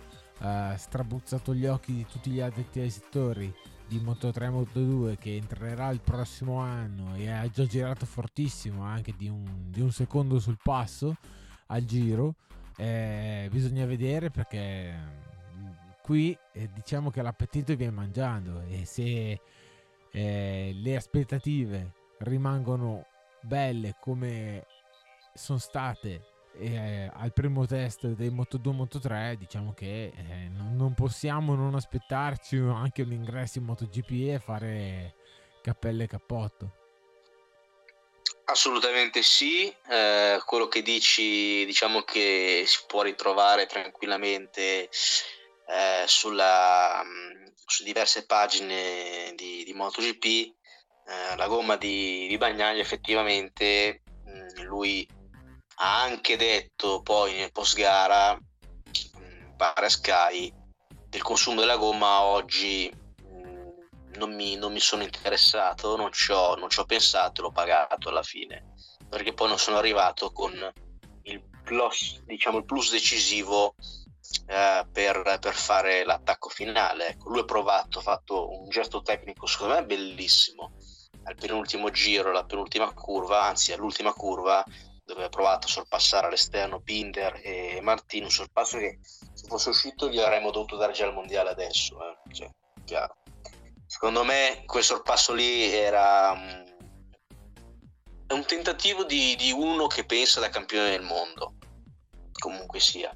eh, 0.41 0.75
strabuzzato 0.77 1.55
gli 1.55 1.67
occhi 1.67 1.95
di 1.95 2.07
tutti 2.11 2.31
gli 2.31 2.41
addetti 2.41 2.81
ai 2.81 2.91
settori 2.91 3.55
di 3.87 3.99
Moto3 3.99 4.43
e 4.43 4.49
Moto2 4.49 5.19
che 5.19 5.37
entrerà 5.37 5.89
il 5.91 6.01
prossimo 6.01 6.59
anno 6.59 7.15
e 7.15 7.31
ha 7.31 7.49
già 7.49 7.65
girato 7.65 8.07
fortissimo 8.07 8.83
anche 8.83 9.15
di 9.17 9.29
un, 9.29 9.71
di 9.71 9.81
un 9.81 9.93
secondo 9.93 10.41
sul 10.41 10.59
passo 10.61 11.17
al 11.67 11.85
giro 11.85 12.35
eh, 12.77 13.49
bisogna 13.53 13.87
vedere 13.87 14.31
perché 14.31 15.33
qui 16.05 16.37
eh, 16.53 16.69
diciamo 16.71 17.09
che 17.11 17.23
l'appetito 17.23 17.75
viene 17.75 17.93
mangiando 17.93 18.63
e 18.69 18.85
se 18.85 19.41
eh, 20.13 20.71
le 20.75 20.97
aspettative 20.97 21.93
rimangono 22.19 23.07
belle 23.41 23.97
come 23.99 24.67
sono 25.33 25.57
state 25.57 26.21
eh, 26.59 27.11
al 27.11 27.33
primo 27.33 27.65
test 27.65 28.07
dei 28.09 28.29
Moto2 28.29 28.71
Moto3 28.71 29.33
diciamo 29.33 29.73
che 29.73 30.13
eh, 30.15 30.51
non, 30.51 30.93
possiamo 30.93 31.55
non 31.55 31.75
aspettarci 31.75 32.57
anche 32.57 33.01
un 33.01 33.13
ingresso 33.13 33.57
in 33.57 33.65
MotoGP 33.65 34.11
e 34.11 34.39
fare 34.45 35.15
cappelle 35.63 36.05
e 36.05 36.09
cappotto. 36.09 36.73
Assolutamente 38.45 39.23
sì, 39.23 39.75
eh, 39.89 40.39
quello 40.45 40.69
che 40.69 40.83
dici 40.83 41.65
diciamo 41.65 42.03
che 42.03 42.65
si 42.67 42.81
può 42.87 43.01
ritrovare 43.01 43.65
tranquillamente 43.65 44.91
eh, 45.67 46.05
sulla, 46.07 47.03
mm, 47.05 47.47
su 47.67 47.85
diverse 47.85 48.27
pagine 48.27 49.33
di, 49.35 49.65
di 49.65 49.73
MotoGP 49.73 50.25
eh, 50.25 51.37
la 51.37 51.47
gomma 51.47 51.77
di, 51.77 52.27
di 52.29 52.37
Bagnaglia 52.37 52.81
effettivamente 52.81 54.03
mh, 54.25 54.31
mm, 54.31 54.65
lui 54.65 55.07
ha 55.77 56.03
anche 56.03 56.37
detto 56.37 57.03
poi 57.03 57.35
nel 57.35 57.53
post 57.53 57.77
gara 57.77 58.35
mh, 58.35 59.57
pare 59.57 59.89
Sky 59.89 60.53
del 61.09 61.23
consumo 61.23 61.61
della 61.61 61.77
gomma 61.77 62.23
oggi 62.23 62.93
non, 64.17 64.35
mi, 64.35 64.57
non 64.57 64.73
mi, 64.73 64.81
sono 64.81 65.03
interessato 65.03 65.97
non 65.97 66.13
ci, 66.13 66.31
ho, 66.31 66.55
non 66.55 66.71
ci 66.71 66.81
ho 66.81 66.85
pensato 66.85 67.41
e 67.41 67.45
l'ho 67.45 67.51
pagato 67.51 68.09
alla 68.09 68.23
fine 68.23 68.73
perché 69.09 69.33
poi 69.33 69.49
non 69.49 69.59
sono 69.59 69.77
arrivato 69.77 70.31
con 70.33 70.53
il 71.25 71.43
plus, 71.63 72.23
diciamo, 72.25 72.59
il 72.59 72.65
plus 72.65 72.91
decisivo 72.91 73.75
eh, 74.47 74.87
per, 74.93 75.39
per, 75.41 75.55
fare 75.55 76.05
l'attacco 76.05 76.49
finale. 76.49 77.09
Ecco, 77.09 77.31
lui 77.31 77.41
ha 77.41 77.45
provato, 77.45 77.99
ha 77.99 78.03
fatto 78.03 78.61
un 78.61 78.69
gesto 78.69 79.03
tecnico 79.03 79.47
secondo 79.47 79.75
me 79.75 79.85
bellissimo 79.85 80.73
al 81.25 81.37
penultimo 81.37 81.91
giro, 81.91 82.31
alla 82.31 82.45
penultima 82.45 82.93
curva, 82.93 83.45
anzi 83.45 83.73
all'ultima 83.73 84.13
curva 84.13 84.65
dove 85.05 85.25
ha 85.25 85.29
provato 85.29 85.67
a 85.67 85.71
sorpassare 85.71 86.27
all'esterno 86.27 86.81
Binder 86.81 87.41
e 87.43 87.81
Martino, 87.83 88.25
un 88.25 88.31
sorpasso 88.31 88.79
che 88.79 88.99
se 89.03 89.47
fosse 89.47 89.69
uscito 89.69 90.09
gli 90.09 90.19
avremmo 90.19 90.51
dovuto 90.51 90.77
dare 90.77 90.93
già 90.93 91.07
il 91.07 91.13
mondiale 91.13 91.51
adesso, 91.51 91.99
eh? 92.01 92.35
cioè, 92.35 92.51
chiaro. 92.85 93.17
Secondo 93.87 94.25
me 94.25 94.63
quel 94.67 94.83
sorpasso 94.83 95.35
lì 95.35 95.71
era 95.73 96.33
um, 96.33 96.65
un 98.29 98.45
tentativo 98.47 99.05
di, 99.05 99.37
di 99.37 99.53
uno 99.53 99.87
che 99.87 100.05
pensa 100.05 100.41
da 100.41 100.49
campione 100.49 100.91
del 100.91 101.03
mondo, 101.03 101.55
comunque 102.33 102.81
sia 102.81 103.15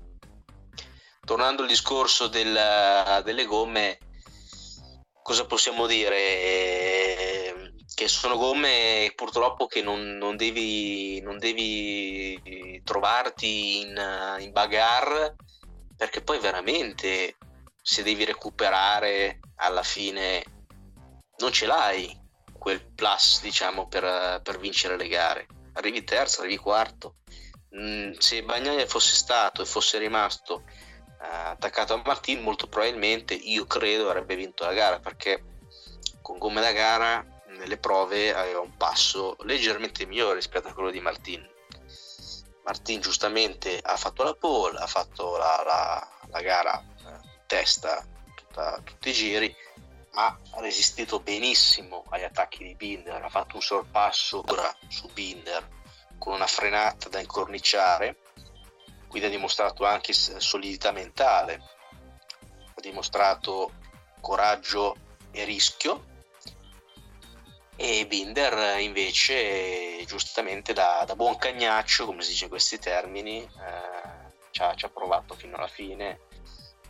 tornando 1.29 1.61
al 1.61 1.69
discorso 1.69 2.27
del, 2.27 3.21
delle 3.23 3.45
gomme, 3.45 3.99
cosa 5.23 5.45
possiamo 5.45 5.87
dire? 5.87 6.17
Eh, 6.17 7.73
che 7.95 8.09
sono 8.09 8.39
gomme 8.39 9.13
purtroppo 9.15 9.67
che 9.67 9.83
non, 9.83 10.17
non, 10.17 10.39
devi, 10.39 11.21
non 11.21 11.37
devi, 11.37 12.81
trovarti 12.83 13.81
in, 13.81 14.39
in 14.39 14.53
bagarre 14.53 15.37
perché 15.95 16.23
poi 16.23 16.39
veramente 16.39 17.37
se 17.83 18.03
devi 18.03 18.25
recuperare 18.25 19.41
alla 19.57 19.83
fine 19.83 20.43
non 21.41 21.53
ce 21.53 21.67
l'hai 21.67 22.19
quel 22.57 22.83
plus 22.95 23.43
diciamo 23.43 23.87
per, 23.87 24.41
per 24.43 24.59
vincere 24.59 24.97
le 24.97 25.09
gare 25.09 25.47
arrivi 25.73 26.05
terzo, 26.05 26.41
arrivi 26.41 26.57
quarto 26.57 27.17
mm, 27.77 28.13
se 28.17 28.45
Bagnaia 28.45 28.87
fosse 28.87 29.15
stato 29.15 29.61
e 29.61 29.67
fosse 29.67 29.99
rimasto 29.99 30.63
attaccato 31.19 31.95
a 31.95 32.03
Martin 32.05 32.43
molto 32.43 32.69
probabilmente 32.69 33.35
io 33.35 33.67
credo 33.67 34.09
avrebbe 34.09 34.37
vinto 34.37 34.65
la 34.65 34.73
gara 34.73 35.01
perché 35.01 35.43
con 36.23 36.39
gomme 36.39 36.61
da 36.61 36.73
gara 36.73 37.25
nelle 37.49 37.79
prove 37.79 38.35
aveva 38.35 38.61
un 38.61 38.77
passo 38.77 39.37
leggermente 39.41 40.07
migliore 40.07 40.35
rispetto 40.35 40.69
a 40.69 40.73
quello 40.73 40.91
di 40.91 41.01
Martin. 41.01 41.47
Martin 42.65 43.01
giustamente 43.01 43.81
ha 43.83 43.97
fatto 43.97 44.23
la 44.23 44.35
pole 44.35 44.79
ha 44.79 44.87
fatto 44.87 45.37
la, 45.37 45.63
la, 45.65 46.09
la 46.29 46.41
gara 46.43 46.81
eh, 46.81 47.43
testa 47.47 48.07
tutta, 48.35 48.81
tutti 48.85 49.09
i 49.09 49.13
giri 49.13 49.57
ha 50.13 50.39
resistito 50.57 51.21
benissimo 51.21 52.05
agli 52.11 52.25
attacchi 52.25 52.65
di 52.65 52.75
Binder 52.75 53.23
ha 53.23 53.29
fatto 53.29 53.57
un 53.57 53.63
sorpasso 53.63 54.45
su 54.89 55.09
Binder 55.13 55.67
con 56.19 56.35
una 56.35 56.47
frenata 56.47 57.09
da 57.09 57.21
incorniciare 57.21 58.17
quindi 59.09 59.29
ha 59.29 59.31
dimostrato 59.31 59.85
anche 59.85 60.13
solidità 60.13 60.93
mentale, 60.93 61.63
ha 62.75 62.81
dimostrato 62.81 63.73
coraggio 64.21 64.97
e 65.31 65.45
rischio. 65.45 66.05
E 67.81 68.07
Binder 68.07 68.81
invece 68.81 70.05
giustamente 70.05 70.73
da, 70.73 71.05
da 71.07 71.15
buon 71.15 71.39
cagnaccio, 71.39 72.07
come 72.07 72.23
si 72.23 72.31
dice 72.31 72.45
in 72.45 72.51
questi 72.51 72.79
termini, 72.79 73.41
eh, 73.41 74.33
ci, 74.51 74.63
ha, 74.63 74.75
ci, 74.75 74.85
ha, 74.85 74.89
provato 74.89 75.35
fino 75.35 75.57
alla 75.57 75.69
fine. 75.69 76.21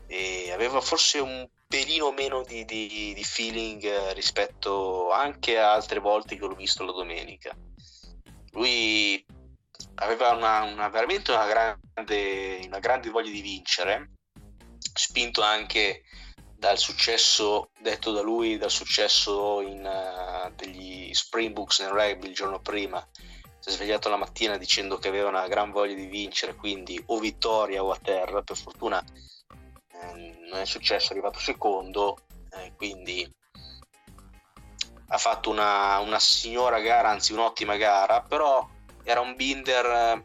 E 0.06 0.50
aveva 0.50 0.80
forse 0.80 1.18
un 1.18 1.46
pelino 1.66 2.10
meno 2.12 2.42
di, 2.42 2.64
di, 2.64 3.12
di 3.14 3.24
feeling 3.24 4.12
rispetto 4.12 5.10
anche 5.10 5.58
a 5.58 5.72
altre 5.72 6.00
volte 6.00 6.38
che 6.38 6.46
l'ho 6.46 6.54
visto 6.54 6.84
la 6.84 6.92
domenica. 6.92 7.54
Lui 8.52 9.22
aveva 10.00 10.30
una, 10.30 10.62
una, 10.62 10.88
veramente 10.88 11.32
una 11.32 11.46
grande, 11.46 12.60
una 12.64 12.78
grande 12.78 13.10
voglia 13.10 13.30
di 13.30 13.40
vincere, 13.40 14.10
spinto 14.92 15.42
anche 15.42 16.02
dal 16.56 16.78
successo 16.78 17.70
detto 17.80 18.12
da 18.12 18.20
lui, 18.20 18.58
dal 18.58 18.70
successo 18.70 19.60
in, 19.60 19.84
uh, 19.84 20.52
degli 20.54 21.12
Springboks 21.12 21.80
nel 21.80 21.90
rugby 21.90 22.28
il 22.28 22.34
giorno 22.34 22.60
prima, 22.60 23.06
si 23.60 23.68
è 23.68 23.72
svegliato 23.72 24.08
la 24.08 24.16
mattina 24.16 24.56
dicendo 24.56 24.98
che 24.98 25.08
aveva 25.08 25.28
una 25.28 25.46
gran 25.46 25.70
voglia 25.70 25.94
di 25.94 26.06
vincere, 26.06 26.54
quindi 26.54 27.00
o 27.06 27.18
vittoria 27.18 27.82
o 27.82 27.90
a 27.90 27.98
terra, 28.00 28.42
per 28.42 28.56
fortuna 28.56 29.02
eh, 29.02 30.38
non 30.48 30.60
è 30.60 30.64
successo, 30.64 31.08
è 31.08 31.12
arrivato 31.12 31.38
secondo, 31.38 32.18
eh, 32.50 32.72
quindi 32.76 33.30
ha 35.10 35.18
fatto 35.18 35.50
una, 35.50 35.98
una, 36.00 36.18
signora 36.18 36.80
gara, 36.80 37.10
anzi 37.10 37.32
un'ottima 37.32 37.76
gara, 37.76 38.20
però 38.20 38.68
era 39.10 39.20
un 39.20 39.34
binder 39.36 39.86
eh, 39.86 40.22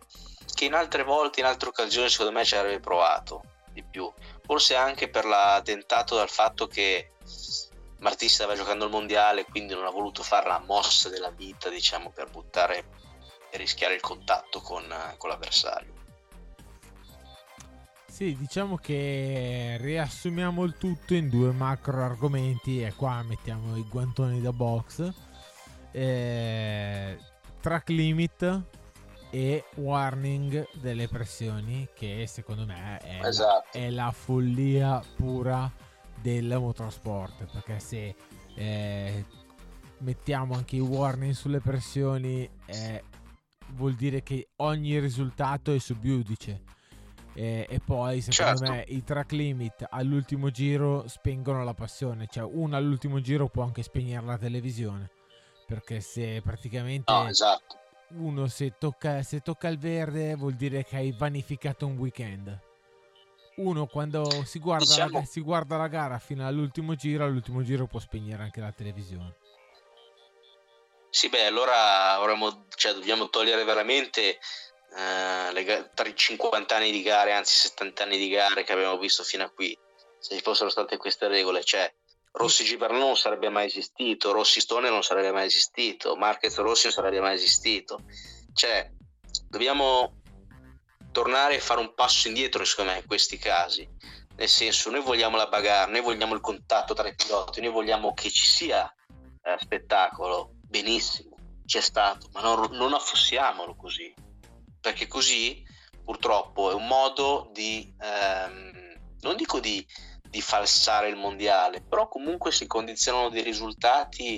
che 0.53 0.65
in 0.65 0.73
altre 0.73 1.03
volte, 1.03 1.39
in 1.39 1.45
altre 1.45 1.69
occasioni 1.69 2.09
secondo 2.09 2.31
me 2.31 2.43
ci 2.43 2.55
avrebbe 2.55 2.79
provato 2.79 3.43
di 3.71 3.83
più, 3.83 4.11
forse 4.45 4.75
anche 4.75 5.09
per 5.09 5.25
la 5.25 5.61
tentato 5.63 6.15
dal 6.15 6.29
fatto 6.29 6.67
che 6.67 7.11
Martì 7.99 8.27
stava 8.27 8.55
giocando 8.55 8.85
il 8.85 8.91
mondiale, 8.91 9.45
quindi 9.45 9.73
non 9.73 9.85
ha 9.85 9.89
voluto 9.89 10.23
fare 10.23 10.47
la 10.47 10.59
mossa 10.59 11.07
della 11.07 11.29
vita, 11.29 11.69
diciamo, 11.69 12.11
per 12.11 12.29
buttare 12.29 12.85
e 13.49 13.57
rischiare 13.57 13.93
il 13.93 14.01
contatto 14.01 14.59
con, 14.59 14.83
con 15.17 15.29
l'avversario. 15.29 15.93
Sì, 18.05 18.35
diciamo 18.37 18.77
che 18.77 19.77
riassumiamo 19.79 20.63
il 20.65 20.77
tutto 20.77 21.13
in 21.15 21.29
due 21.29 21.51
macro 21.51 22.03
argomenti 22.03 22.83
e 22.83 22.93
qua 22.93 23.23
mettiamo 23.23 23.75
i 23.77 23.87
guantoni 23.87 24.41
da 24.41 24.51
box. 24.51 25.11
Eh, 25.91 27.17
track 27.63 27.87
limit 27.91 28.61
e 29.29 29.63
warning 29.75 30.67
delle 30.81 31.07
pressioni 31.07 31.87
che 31.95 32.25
secondo 32.27 32.65
me 32.65 32.97
è, 32.97 33.25
esatto. 33.25 33.69
la, 33.71 33.79
è 33.79 33.89
la, 33.89 34.11
follia 34.11 35.01
pura 35.15 35.71
del 36.21 36.57
motorsport 36.59 37.45
perché 37.49 37.79
se 37.79 38.15
eh, 38.55 39.25
mettiamo 39.99 40.55
anche 40.55 40.75
i 40.75 40.81
warning 40.81 41.31
sulle 41.31 41.61
pressioni 41.61 42.47
eh, 42.65 43.03
vuol 43.75 43.93
dire 43.93 44.23
che 44.23 44.49
ogni 44.57 44.99
risultato 44.99 45.73
è 45.73 45.79
subiudice. 45.79 46.63
E, 47.33 47.65
e 47.67 47.79
poi 47.79 48.19
secondo 48.19 48.57
certo. 48.57 48.73
me 48.73 48.83
i 48.89 49.03
track 49.05 49.31
limit 49.31 49.87
all'ultimo 49.89 50.51
giro 50.51 51.07
spengono 51.07 51.63
la 51.63 51.73
passione, 51.73 52.27
cioè 52.29 52.43
uno 52.43 52.75
all'ultimo 52.75 53.21
giro 53.21 53.47
può 53.47 53.63
anche 53.63 53.81
spegnere 53.83 54.25
la 54.25 54.37
televisione, 54.37 55.09
perché 55.73 56.01
se 56.01 56.39
praticamente 56.43 57.11
no, 57.11 57.27
esatto. 57.27 57.79
uno 58.09 58.47
se 58.47 58.75
tocca, 58.77 59.23
se 59.23 59.39
tocca 59.39 59.69
il 59.69 59.79
verde 59.79 60.35
vuol 60.35 60.53
dire 60.53 60.85
che 60.85 60.97
hai 60.97 61.11
vanificato 61.17 61.87
un 61.87 61.97
weekend. 61.97 62.59
Uno 63.55 63.87
quando 63.87 64.23
si 64.45 64.59
guarda, 64.59 64.85
diciamo... 64.85 65.19
la, 65.19 65.25
si 65.25 65.41
guarda 65.41 65.77
la 65.77 65.87
gara 65.87 66.19
fino 66.19 66.45
all'ultimo 66.45 66.93
giro, 66.93 67.23
all'ultimo 67.23 67.63
giro 67.63 67.87
può 67.87 67.99
spegnere 67.99 68.43
anche 68.43 68.59
la 68.59 68.71
televisione. 68.71 69.35
Sì, 71.09 71.29
beh, 71.29 71.45
allora 71.45 72.11
avremo, 72.11 72.65
cioè, 72.75 72.93
dobbiamo 72.93 73.29
togliere 73.29 73.63
veramente 73.63 74.39
eh, 74.95 75.51
le, 75.53 75.89
tra 75.95 76.07
i 76.07 76.15
50 76.15 76.75
anni 76.75 76.91
di 76.91 77.01
gare, 77.01 77.33
anzi 77.33 77.55
70 77.55 78.03
anni 78.03 78.17
di 78.17 78.29
gare 78.29 78.63
che 78.63 78.73
abbiamo 78.73 78.99
visto 78.99 79.23
fino 79.23 79.43
a 79.43 79.49
qui. 79.49 79.75
Se 80.19 80.35
ci 80.35 80.41
fossero 80.41 80.69
state 80.69 80.97
queste 80.97 81.27
regole, 81.27 81.63
cioè 81.63 81.91
Rossi 82.35 82.63
Giberno 82.63 82.97
non 82.97 83.15
sarebbe 83.15 83.49
mai 83.49 83.67
esistito, 83.67 84.31
Rossi 84.31 84.59
Stone 84.59 84.89
non 84.89 85.03
sarebbe 85.03 85.31
mai 85.31 85.45
esistito, 85.45 86.15
Marquez 86.15 86.57
Rossi 86.57 86.85
non 86.85 86.93
sarebbe 86.93 87.19
mai 87.19 87.35
esistito. 87.35 87.99
Cioè, 88.53 88.91
dobbiamo 89.47 90.21
tornare 91.11 91.55
e 91.55 91.59
fare 91.59 91.79
un 91.79 91.93
passo 91.93 92.27
indietro, 92.27 92.65
secondo 92.65 92.91
me, 92.91 92.97
in 92.97 93.05
questi 93.05 93.37
casi. 93.37 93.87
Nel 94.35 94.49
senso, 94.49 94.89
noi 94.89 95.01
vogliamo 95.01 95.37
la 95.37 95.47
bagarre, 95.47 95.91
noi 95.91 96.01
vogliamo 96.01 96.33
il 96.33 96.41
contatto 96.41 96.95
tra 96.95 97.07
i 97.07 97.13
piloti, 97.13 97.61
noi 97.61 97.71
vogliamo 97.71 98.15
che 98.15 98.31
ci 98.31 98.45
sia 98.45 98.91
eh, 99.43 99.55
spettacolo, 99.59 100.55
benissimo, 100.67 101.37
c'è 101.65 101.81
stato, 101.81 102.29
ma 102.33 102.41
non, 102.41 102.71
non 102.71 102.93
affossiamolo 102.93 103.75
così, 103.75 104.11
perché 104.81 105.05
così 105.05 105.63
purtroppo 106.03 106.71
è 106.71 106.73
un 106.73 106.87
modo 106.87 107.49
di, 107.53 107.93
ehm, 108.01 108.95
non 109.21 109.35
dico 109.35 109.59
di, 109.59 109.85
di, 110.33 110.41
falsare 110.41 111.09
il 111.09 111.15
mondiale, 111.15 111.81
però 111.81 112.07
comunque 112.07 112.51
si 112.51 112.65
condizionano 112.65 113.29
dei 113.29 113.43
risultati 113.43 114.37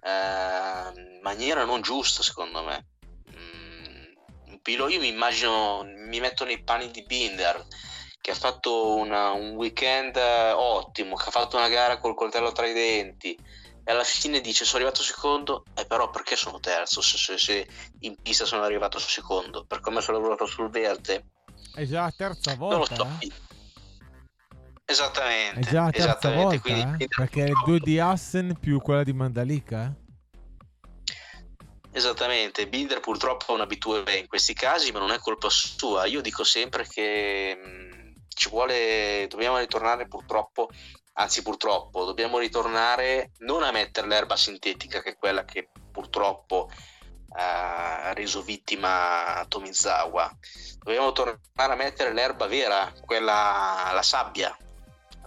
eh, 0.00 1.00
in 1.00 1.20
maniera 1.22 1.64
non 1.64 1.82
giusta 1.82 2.22
secondo 2.22 2.62
me. 2.62 2.86
Mm, 3.36 4.50
un 4.52 4.60
pilota, 4.62 4.92
io 4.92 5.00
mi 5.00 5.08
immagino, 5.08 5.84
mi 5.84 6.20
metto 6.20 6.44
nei 6.44 6.62
panni 6.62 6.90
di 6.90 7.04
Binder 7.04 7.66
che 8.20 8.30
ha 8.30 8.34
fatto 8.34 8.94
una, 8.94 9.30
un 9.30 9.50
weekend 9.50 10.16
eh, 10.16 10.52
ottimo, 10.52 11.14
che 11.14 11.28
ha 11.28 11.30
fatto 11.30 11.56
una 11.56 11.68
gara 11.68 11.98
col 11.98 12.14
coltello 12.14 12.52
tra 12.52 12.66
i 12.66 12.72
denti, 12.72 13.38
e 13.84 13.90
alla 13.90 14.04
fine 14.04 14.40
dice 14.40 14.64
sono 14.64 14.82
arrivato 14.82 15.02
secondo 15.02 15.64
e 15.74 15.80
eh, 15.80 15.86
però 15.86 16.10
perché 16.10 16.36
sono 16.36 16.60
terzo 16.60 17.00
se, 17.00 17.16
se, 17.16 17.38
se, 17.38 17.66
in 18.00 18.16
pista 18.20 18.44
sono 18.44 18.62
arrivato 18.62 18.98
secondo 18.98 19.64
per 19.64 19.80
come 19.80 20.02
sono 20.02 20.18
arrivato 20.18 20.44
sul 20.44 20.68
verde 20.68 21.24
è 21.74 21.86
già 21.86 22.02
la 22.02 22.12
terza 22.14 22.54
volta 22.54 22.76
non 22.76 22.86
lo 22.86 22.94
so 22.94 23.26
eh? 23.26 23.32
Esattamente 24.90 25.60
è 25.60 25.70
già 25.70 25.84
la 25.84 25.90
terza 25.90 26.32
volta 26.32 26.60
quindi, 26.60 27.04
eh? 27.04 27.08
perché 27.08 27.44
è 27.44 27.52
due 27.64 27.78
di 27.78 28.00
Assen 28.00 28.56
più 28.58 28.80
quella 28.80 29.02
di 29.02 29.12
Mandalika 29.12 29.84
eh? 29.84 30.06
Esattamente, 31.90 32.68
Binder 32.68 33.00
purtroppo 33.00 33.46
è 33.48 33.54
un 33.54 33.62
abitué 33.62 34.04
in 34.18 34.28
questi 34.28 34.52
casi, 34.52 34.92
ma 34.92 35.00
non 35.00 35.10
è 35.10 35.18
colpa 35.18 35.48
sua. 35.50 36.04
Io 36.04 36.20
dico 36.20 36.44
sempre 36.44 36.86
che 36.86 37.58
mm, 37.58 38.12
ci 38.28 38.48
vuole, 38.50 39.26
dobbiamo 39.28 39.58
ritornare 39.58 40.06
purtroppo 40.06 40.68
anzi 41.18 41.42
purtroppo 41.42 42.04
dobbiamo 42.04 42.38
ritornare 42.38 43.32
non 43.38 43.64
a 43.64 43.72
mettere 43.72 44.06
l'erba 44.06 44.36
sintetica 44.36 45.02
che 45.02 45.10
è 45.10 45.16
quella 45.16 45.44
che 45.44 45.68
purtroppo 45.90 46.70
ha 47.30 48.12
reso 48.14 48.42
vittima 48.42 49.44
Tomizawa 49.48 50.30
dobbiamo 50.78 51.12
tornare 51.12 51.72
a 51.72 51.74
mettere 51.74 52.12
l'erba 52.12 52.46
vera 52.46 52.92
quella 53.04 53.90
la 53.92 54.02
sabbia 54.02 54.56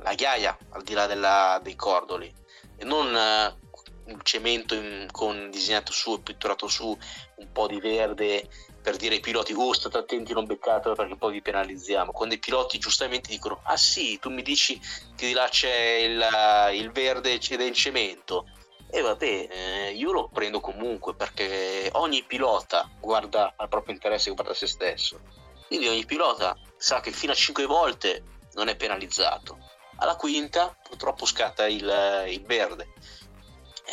la 0.04 0.14
ghiaia 0.14 0.58
al 0.72 0.84
di 0.84 0.94
là 0.94 1.06
della, 1.08 1.60
dei 1.64 1.76
cordoli. 1.76 2.34
E 2.78 2.84
non 2.86 3.08
uh, 3.08 4.12
un 4.12 4.20
cemento 4.24 4.74
in, 4.74 5.08
con 5.12 5.50
disegnato 5.52 5.92
su 5.92 6.14
e 6.14 6.22
pitturato 6.22 6.68
su 6.68 6.98
un 7.36 7.52
po' 7.52 7.68
di 7.68 7.80
verde 7.80 8.50
per 8.82 8.96
dire 8.96 9.16
ai 9.16 9.22
piloti, 9.22 9.54
oh 9.54 9.74
state 9.74 9.98
attenti 9.98 10.34
non 10.34 10.46
beccatelo 10.46 10.96
perché 10.96 11.16
poi 11.16 11.34
vi 11.34 11.42
penalizziamo, 11.42 12.12
quando 12.12 12.34
i 12.34 12.40
piloti 12.40 12.80
giustamente 12.80 13.30
dicono, 13.30 13.62
ah 13.64 13.78
sì, 13.78 14.18
tu 14.20 14.30
mi 14.30 14.42
dici 14.42 14.80
che 15.16 15.28
di 15.28 15.34
là 15.34 15.48
c'è 15.48 15.98
il, 16.02 16.28
il 16.74 16.92
verde 16.92 17.34
ed 17.34 17.62
è 17.62 17.64
in 17.64 17.74
cemento, 17.74 18.48
e 18.90 19.02
vabbè, 19.02 19.48
eh, 19.52 19.92
io 19.94 20.12
lo 20.12 20.30
prendo 20.30 20.60
comunque 20.60 21.14
perché 21.14 21.90
ogni 21.94 22.24
pilota 22.24 22.90
guarda 23.00 23.54
al 23.56 23.70
proprio 23.70 23.94
interesse 23.94 24.32
guarda 24.32 24.52
a 24.52 24.56
se 24.56 24.68
stesso, 24.68 25.20
quindi 25.68 25.88
ogni 25.88 26.06
pilota 26.06 26.58
sa 26.76 27.00
che 27.00 27.12
fino 27.12 27.32
a 27.32 27.36
5 27.36 27.66
volte 27.66 28.24
non 28.54 28.68
è 28.68 28.76
penalizzato, 28.76 29.58
alla 30.02 30.16
quinta 30.16 30.76
purtroppo 30.84 31.26
scatta 31.26 31.68
il, 31.68 32.26
il 32.28 32.44
verde 32.46 32.90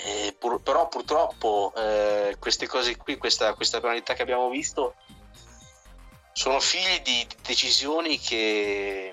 eh, 0.05 0.35
pur, 0.39 0.61
però 0.61 0.89
purtroppo 0.89 1.73
eh, 1.77 2.37
queste 2.39 2.67
cose 2.67 2.97
qui, 2.97 3.17
questa, 3.17 3.55
questa 3.55 3.81
penalità 3.81 4.15
che 4.15 4.23
abbiamo 4.23 4.49
visto, 4.49 4.95
sono 6.33 6.61
figli 6.61 7.01
di 7.03 7.27
decisioni 7.43 8.19
che, 8.19 9.13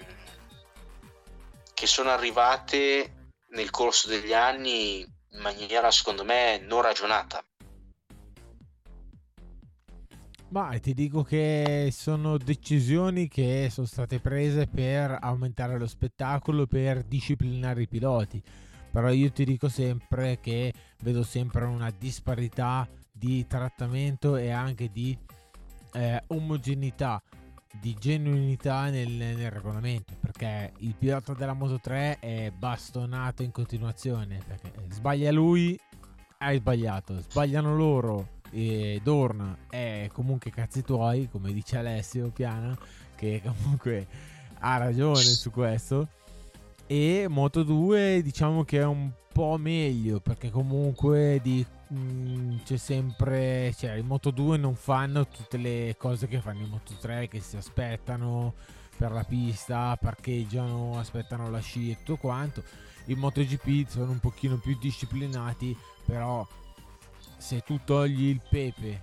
che 1.73 1.87
sono 1.87 2.11
arrivate 2.11 3.13
nel 3.49 3.69
corso 3.71 4.07
degli 4.07 4.33
anni 4.33 4.99
in 4.99 5.41
maniera 5.41 5.91
secondo 5.91 6.23
me 6.23 6.59
non 6.59 6.81
ragionata. 6.81 7.43
Ma 10.55 10.79
ti 10.79 10.93
dico 10.93 11.21
che 11.21 11.89
sono 11.91 12.37
decisioni 12.37 13.27
che 13.27 13.67
sono 13.69 13.85
state 13.85 14.21
prese 14.21 14.67
per 14.67 15.17
aumentare 15.19 15.77
lo 15.77 15.85
spettacolo, 15.85 16.65
per 16.65 17.03
disciplinare 17.03 17.81
i 17.81 17.89
piloti. 17.89 18.41
Però 18.89 19.09
io 19.09 19.29
ti 19.33 19.43
dico 19.43 19.67
sempre 19.67 20.39
che 20.39 20.73
vedo 21.01 21.23
sempre 21.23 21.65
una 21.65 21.91
disparità 21.91 22.87
di 23.11 23.45
trattamento 23.47 24.37
e 24.37 24.49
anche 24.49 24.89
di 24.89 25.17
eh, 25.91 26.23
omogeneità 26.27 27.21
di 27.81 27.93
genuinità 27.99 28.89
nel, 28.89 29.11
nel, 29.11 29.51
regolamento. 29.51 30.13
Perché 30.17 30.71
il 30.77 30.95
pilota 30.97 31.33
della 31.33 31.51
Moto 31.51 31.81
3 31.81 32.19
è 32.19 32.53
bastonato 32.57 33.43
in 33.43 33.51
continuazione 33.51 34.39
perché 34.47 34.71
sbaglia 34.87 35.33
lui 35.33 35.77
hai 36.37 36.59
sbagliato. 36.59 37.19
Sbagliano 37.19 37.75
loro 37.75 38.34
e 38.55 39.01
Dorna 39.03 39.57
è 39.69 40.09
comunque 40.13 40.49
cazzi 40.49 40.81
tuoi 40.81 41.27
come 41.29 41.51
dice 41.51 41.75
Alessio 41.75 42.29
Piana 42.29 42.73
che 43.13 43.41
comunque 43.45 44.07
ha 44.59 44.77
ragione 44.77 45.19
su 45.19 45.51
questo 45.51 46.07
e 46.87 47.25
Moto 47.27 47.63
2 47.63 48.21
diciamo 48.23 48.63
che 48.63 48.79
è 48.79 48.85
un 48.85 49.11
po' 49.33 49.57
meglio 49.57 50.21
perché 50.21 50.51
comunque 50.51 51.41
di, 51.43 51.65
mh, 51.89 51.97
mm, 51.97 52.55
c'è 52.63 52.77
sempre 52.77 53.73
cioè 53.77 53.95
in 53.95 54.05
Moto 54.05 54.31
2 54.31 54.55
non 54.55 54.75
fanno 54.75 55.27
tutte 55.27 55.57
le 55.57 55.95
cose 55.97 56.25
che 56.29 56.39
fanno 56.39 56.61
in 56.61 56.69
Moto 56.69 56.93
3 56.97 57.27
che 57.27 57.41
si 57.41 57.57
aspettano 57.57 58.53
per 58.97 59.11
la 59.11 59.25
pista, 59.25 59.97
parcheggiano, 59.97 60.97
aspettano 60.97 61.49
la 61.49 61.59
sci 61.59 61.91
e 61.91 61.97
tutto 61.97 62.15
quanto. 62.15 62.63
In 63.07 63.17
MotoGP 63.17 63.89
sono 63.89 64.11
un 64.11 64.19
pochino 64.19 64.55
più 64.55 64.77
disciplinati, 64.79 65.75
però 66.05 66.47
se 67.37 67.61
tu 67.61 67.79
togli 67.83 68.25
il 68.25 68.41
pepe 68.49 69.01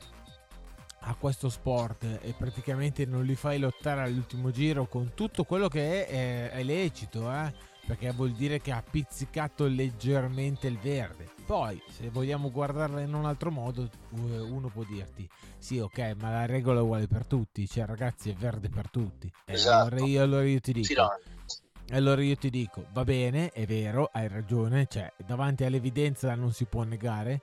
a 1.05 1.15
questo 1.15 1.49
sport 1.49 2.05
e 2.21 2.35
praticamente 2.37 3.05
non 3.07 3.25
li 3.25 3.35
fai 3.35 3.59
lottare 3.59 4.03
all'ultimo 4.03 4.51
giro 4.51 4.87
con 4.87 5.13
tutto 5.15 5.45
quello 5.45 5.69
che 5.69 6.07
è, 6.07 6.51
è, 6.51 6.51
è 6.51 6.63
lecito, 6.63 7.31
eh? 7.33 7.53
perché 7.87 8.13
vuol 8.13 8.33
dire 8.33 8.61
che 8.61 8.73
ha 8.73 8.83
pizzicato 8.89 9.67
leggermente 9.67 10.69
il 10.69 10.79
verde. 10.79 11.31
Poi, 11.45 11.81
se 11.91 12.09
vogliamo 12.11 12.51
guardarla 12.51 13.01
in 13.01 13.13
un 13.13 13.25
altro 13.25 13.51
modo, 13.51 13.89
uno 14.11 14.69
può 14.69 14.85
dirti: 14.85 15.29
sì, 15.59 15.79
ok, 15.79 16.15
ma 16.21 16.31
la 16.31 16.47
regola 16.47 16.79
è 16.79 16.83
uguale 16.83 17.09
per 17.09 17.27
tutti, 17.27 17.69
cioè 17.69 17.85
ragazzi, 17.85 18.31
è 18.31 18.35
verde 18.35 18.69
per 18.69 18.89
tutti. 18.91 19.31
Esatto. 19.45 19.95
Allora 19.95 20.07
io, 20.07 20.23
allora 20.23 20.45
io 20.45 20.61
ti 20.61 20.73
dico. 20.73 20.87
Sì, 20.87 20.95
no. 20.95 21.09
Allora 21.91 22.23
io 22.23 22.37
ti 22.37 22.49
dico, 22.49 22.87
va 22.93 23.05
bene, 23.05 23.51
è 23.51 23.67
vero, 23.67 24.09
hai 24.13 24.29
ragione, 24.29 24.87
cioè 24.89 25.13
davanti 25.27 25.65
all'evidenza 25.65 26.35
non 26.35 26.53
si 26.53 26.65
può 26.65 26.85
negare, 26.85 27.43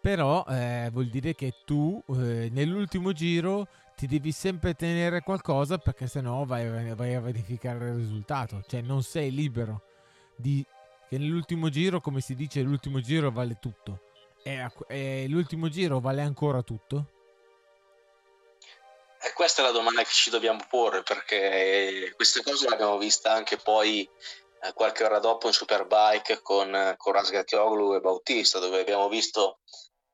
però 0.00 0.44
eh, 0.48 0.88
vuol 0.92 1.06
dire 1.06 1.34
che 1.34 1.54
tu 1.64 2.02
eh, 2.08 2.48
nell'ultimo 2.50 3.12
giro 3.12 3.68
ti 3.96 4.06
devi 4.06 4.32
sempre 4.32 4.74
tenere 4.74 5.20
qualcosa 5.20 5.78
perché 5.78 6.06
sennò 6.06 6.44
vai, 6.44 6.94
vai 6.94 7.14
a 7.14 7.20
verificare 7.20 7.88
il 7.88 7.96
risultato, 7.96 8.62
cioè 8.66 8.80
non 8.80 9.02
sei 9.02 9.30
libero 9.30 9.82
di 10.36 10.64
che 11.10 11.18
nell'ultimo 11.18 11.70
giro, 11.70 12.00
come 12.00 12.20
si 12.20 12.36
dice, 12.36 12.60
l'ultimo 12.60 13.00
giro 13.00 13.32
vale 13.32 13.58
tutto. 13.60 14.12
E, 14.44 14.64
e 14.86 15.26
l'ultimo 15.28 15.68
giro 15.68 15.98
vale 15.98 16.22
ancora 16.22 16.62
tutto? 16.62 17.06
E 19.20 19.32
questa 19.34 19.60
è 19.60 19.64
la 19.64 19.72
domanda 19.72 20.04
che 20.04 20.12
ci 20.12 20.30
dobbiamo 20.30 20.64
porre 20.68 21.02
perché 21.02 22.12
queste 22.14 22.44
cose 22.44 22.68
le 22.68 22.74
abbiamo 22.74 22.96
viste 22.96 23.26
anche 23.26 23.56
poi 23.56 24.08
eh, 24.62 24.72
qualche 24.72 25.02
ora 25.02 25.18
dopo 25.18 25.48
in 25.48 25.52
Superbike 25.52 26.42
con, 26.42 26.94
con 26.96 27.12
Rasgatioglu 27.12 27.96
e 27.96 28.00
Bautista 28.00 28.60
dove 28.60 28.80
abbiamo 28.80 29.08
visto 29.08 29.58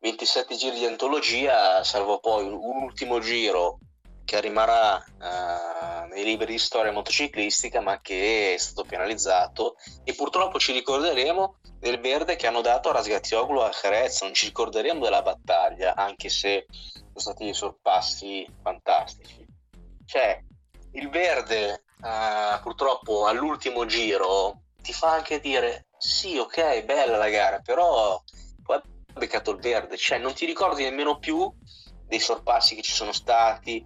27 0.06 0.54
giri 0.54 0.78
di 0.78 0.86
antologia, 0.86 1.82
salvo 1.82 2.20
poi 2.20 2.44
un 2.46 2.82
ultimo 2.82 3.18
giro 3.18 3.78
che 4.24 4.40
rimarrà 4.40 4.94
uh, 4.96 6.06
nei 6.08 6.22
libri 6.22 6.52
di 6.52 6.58
storia 6.58 6.92
motociclistica, 6.92 7.80
ma 7.80 8.00
che 8.00 8.54
è 8.54 8.56
stato 8.56 8.86
penalizzato. 8.86 9.74
E 10.04 10.14
purtroppo 10.14 10.60
ci 10.60 10.70
ricorderemo 10.70 11.56
del 11.80 11.98
verde 11.98 12.36
che 12.36 12.46
hanno 12.46 12.60
dato 12.60 12.88
a 12.88 12.92
Rasgatioglu 12.92 13.58
a 13.58 13.70
Jerez, 13.70 14.22
non 14.22 14.32
ci 14.32 14.46
ricorderemo 14.46 15.02
della 15.02 15.22
battaglia, 15.22 15.96
anche 15.96 16.28
se 16.28 16.66
sono 16.70 17.12
stati 17.16 17.44
dei 17.44 17.54
sorpassi 17.54 18.46
fantastici. 18.62 19.44
Cioè, 20.04 20.40
il 20.92 21.08
verde 21.08 21.82
uh, 22.02 22.62
purtroppo 22.62 23.26
all'ultimo 23.26 23.86
giro 23.86 24.60
ti 24.80 24.92
fa 24.92 25.14
anche 25.14 25.40
dire 25.40 25.86
sì, 25.98 26.38
ok, 26.38 26.84
bella 26.84 27.16
la 27.16 27.28
gara, 27.28 27.58
però 27.58 28.22
beccato 29.18 29.50
il 29.52 29.60
verde, 29.60 29.96
cioè 29.96 30.18
non 30.18 30.34
ti 30.34 30.46
ricordi 30.46 30.82
nemmeno 30.84 31.18
più 31.18 31.52
dei 32.06 32.20
sorpassi 32.20 32.74
che 32.74 32.82
ci 32.82 32.92
sono 32.92 33.12
stati, 33.12 33.84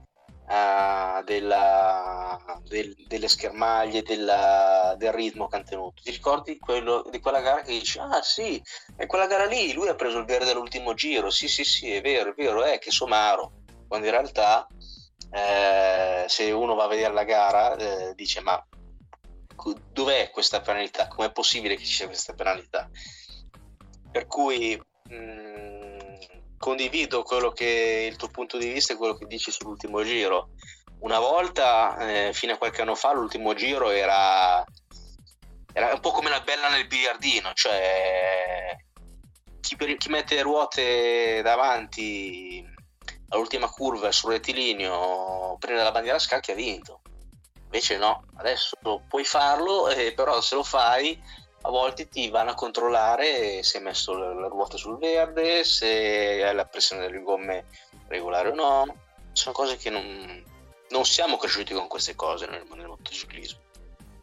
uh, 0.51 1.23
della, 1.25 2.39
del, 2.65 2.95
delle 3.07 3.29
schermaglie, 3.29 4.03
della, 4.03 4.95
del 4.99 5.13
ritmo 5.13 5.47
che 5.47 5.57
hanno 5.57 5.65
tenuto. 5.65 6.03
Ti 6.03 6.11
ricordi 6.11 6.59
quello, 6.59 7.07
di 7.11 7.21
quella 7.21 7.41
gara 7.41 7.63
che 7.63 7.73
dici, 7.73 7.99
ah 7.99 8.21
sì, 8.23 8.61
è 8.97 9.07
quella 9.07 9.27
gara 9.27 9.47
lì, 9.47 9.73
lui 9.73 9.89
ha 9.89 9.95
preso 9.95 10.19
il 10.19 10.25
verde 10.25 10.51
all'ultimo 10.51 10.95
giro, 10.95 11.31
sì 11.31 11.49
sì 11.49 11.65
sì, 11.65 11.93
è 11.93 12.01
vero, 12.01 12.31
è 12.31 12.35
vero, 12.35 12.65
è 12.65 12.79
che 12.79 12.91
somaro, 12.91 13.53
quando 13.87 14.07
in 14.07 14.13
realtà 14.13 14.67
eh, 15.33 16.25
se 16.27 16.51
uno 16.51 16.75
va 16.75 16.85
a 16.85 16.89
vedere 16.89 17.13
la 17.13 17.25
gara 17.25 17.77
eh, 17.77 18.15
dice 18.15 18.41
ma 18.41 18.63
dov'è 19.93 20.31
questa 20.31 20.61
penalità? 20.61 21.07
Com'è 21.07 21.31
possibile 21.33 21.77
che 21.77 21.85
ci 21.85 21.93
sia 21.93 22.07
questa 22.07 22.33
penalità? 22.33 22.89
Per 24.11 24.27
cui 24.27 24.81
Mm, 25.13 25.99
condivido 26.57 27.23
quello 27.23 27.51
che 27.51 28.07
il 28.09 28.17
tuo 28.17 28.29
punto 28.29 28.59
di 28.59 28.69
vista 28.69 28.93
e 28.93 28.97
quello 28.97 29.15
che 29.15 29.27
dici 29.27 29.51
sull'ultimo 29.51 30.05
giro. 30.05 30.51
Una 31.01 31.19
volta, 31.19 31.97
eh, 31.99 32.33
fino 32.33 32.53
a 32.53 32.59
qualche 32.59 32.83
anno 32.83 32.95
fa, 32.95 33.13
l'ultimo 33.13 33.55
giro 33.55 33.91
era, 33.91 34.63
era 35.73 35.93
un 35.95 36.01
po' 36.01 36.11
come 36.11 36.29
la 36.29 36.41
bella 36.41 36.69
nel 36.69 36.87
biliardino, 36.87 37.53
cioè 37.55 38.77
chi, 39.61 39.77
per, 39.77 39.97
chi 39.97 40.11
mette 40.11 40.35
le 40.35 40.43
ruote 40.43 41.41
davanti 41.43 42.63
all'ultima 43.29 43.69
curva 43.69 44.13
sul 44.13 44.33
rettilineo 44.33 45.57
prende 45.59 45.83
la 45.83 45.93
bandiera 45.93 46.17
a 46.17 46.21
scacchi 46.21 46.51
ha 46.51 46.55
vinto. 46.55 47.01
Invece 47.65 47.97
no, 47.99 48.25
adesso 48.35 48.77
puoi 49.09 49.25
farlo, 49.25 49.89
eh, 49.89 50.13
però 50.13 50.41
se 50.41 50.57
lo 50.57 50.65
fai 50.65 51.19
a 51.63 51.71
volte 51.71 52.09
ti 52.09 52.31
vanno 52.31 52.51
a 52.51 52.55
controllare 52.55 53.63
se 53.63 53.79
hai 53.79 53.85
messo 53.85 54.17
la 54.17 54.49
ruota 54.49 54.77
sul 54.77 54.99
verde, 54.99 55.65
se 55.65 56.43
hai 56.45 56.55
la 56.55 56.65
pressione 56.65 57.03
delle 57.03 57.23
gomme 57.23 57.67
regolare 58.09 58.49
o 58.49 58.55
no. 58.55 58.97
Sono 59.33 59.55
cose 59.55 59.77
che 59.77 59.91
non, 59.91 60.43
non 60.91 61.05
siamo 61.05 61.37
cresciuti 61.37 61.75
con 61.75 61.87
queste 61.87 62.15
cose 62.15 62.47
nel, 62.47 62.65
nel 62.75 62.87
motociclismo. 62.87 63.61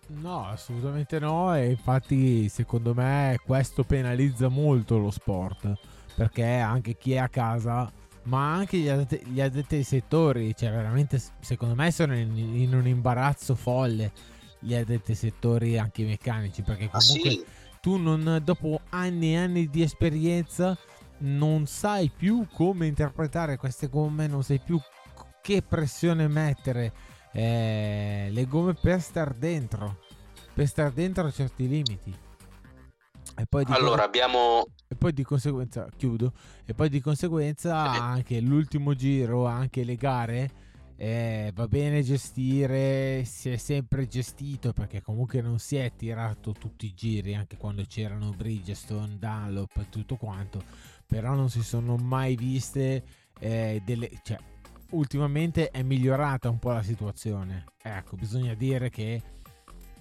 No, 0.08 0.48
assolutamente 0.48 1.20
no 1.20 1.54
e 1.54 1.70
infatti 1.70 2.48
secondo 2.48 2.94
me 2.94 3.40
questo 3.46 3.84
penalizza 3.84 4.48
molto 4.48 4.98
lo 4.98 5.12
sport 5.12 5.70
perché 6.16 6.46
anche 6.46 6.96
chi 6.98 7.14
è 7.14 7.18
a 7.18 7.28
casa 7.28 7.92
ma 8.24 8.54
anche 8.54 8.78
gli 8.78 8.88
addetti, 8.88 9.26
gli 9.26 9.42
addetti 9.42 9.76
ai 9.76 9.84
settori 9.84 10.56
cioè 10.56 10.70
veramente 10.70 11.22
secondo 11.42 11.76
me 11.76 11.92
sono 11.92 12.16
in, 12.16 12.38
in 12.38 12.74
un 12.74 12.88
imbarazzo 12.88 13.54
folle 13.54 14.14
gli 14.60 14.74
addetti 14.74 15.12
ai 15.12 15.18
settori 15.18 15.78
anche 15.78 16.04
meccanici 16.04 16.62
perché 16.62 16.90
ah, 16.92 17.00
comunque 17.00 17.30
ah, 17.30 17.34
sì? 17.34 17.46
tu 17.82 17.98
non, 17.98 18.42
dopo 18.44 18.82
anni 18.90 19.34
e 19.34 19.38
anni 19.38 19.70
di 19.70 19.82
esperienza 19.82 20.78
non 21.20 21.66
sai 21.66 22.12
più 22.16 22.48
come 22.52 22.88
interpretare 22.88 23.58
queste 23.58 23.88
gomme 23.88 24.28
non 24.28 24.44
sai 24.44 24.60
più 24.60 24.80
che 25.42 25.62
pressione 25.62 26.28
mettere 26.28 26.94
eh, 27.32 28.28
le 28.32 28.46
gomme 28.46 28.74
per 28.74 29.02
star 29.02 29.34
dentro 29.34 30.00
per 30.54 30.68
star 30.68 30.92
dentro 30.92 31.26
a 31.26 31.32
certi 31.32 31.68
limiti 31.68 32.16
e 33.40 33.46
poi 33.46 33.66
di 33.66 33.72
allora 33.72 33.98
co- 33.98 34.04
abbiamo 34.04 34.66
e 34.88 34.96
poi 34.96 35.14
di 35.14 35.24
conseguenza 35.24 35.88
chiudo 35.96 36.34
e 36.66 36.74
poi 36.74 36.90
di 36.90 37.00
conseguenza 37.00 37.76
anche 37.78 38.40
l'ultimo 38.40 38.96
giro 38.96 39.46
anche 39.46 39.84
le 39.84 39.96
gare 39.96 40.52
eh, 40.98 41.52
va 41.54 41.68
bene 41.68 42.02
gestire, 42.02 43.24
si 43.24 43.52
è 43.52 43.58
sempre 43.58 44.08
gestito 44.08 44.74
perché 44.74 45.02
comunque 45.02 45.42
non 45.42 45.60
si 45.60 45.76
è 45.76 45.92
tirato 45.96 46.54
tutti 46.54 46.88
i 46.88 46.94
giri 46.94 47.36
anche 47.36 47.56
quando 47.56 47.84
c'erano 47.88 48.32
Bridgestone, 48.32 49.18
Dunlop 49.20 49.78
e 49.78 49.90
tutto 49.90 50.16
quanto, 50.16 50.62
però 51.06 51.36
non 51.36 51.50
si 51.50 51.64
sono 51.64 51.96
mai 51.96 52.36
viste 52.36 53.04
eh, 53.40 53.82
delle... 53.86 54.10
Cioè, 54.24 54.38
ultimamente 54.92 55.70
è 55.70 55.84
migliorata 55.84 56.50
un 56.50 56.60
po' 56.60 56.72
la 56.72 56.84
situazione. 56.84 57.66
Ecco, 57.82 58.16
bisogna 58.16 58.54
dire 58.56 58.90
che 58.90 59.22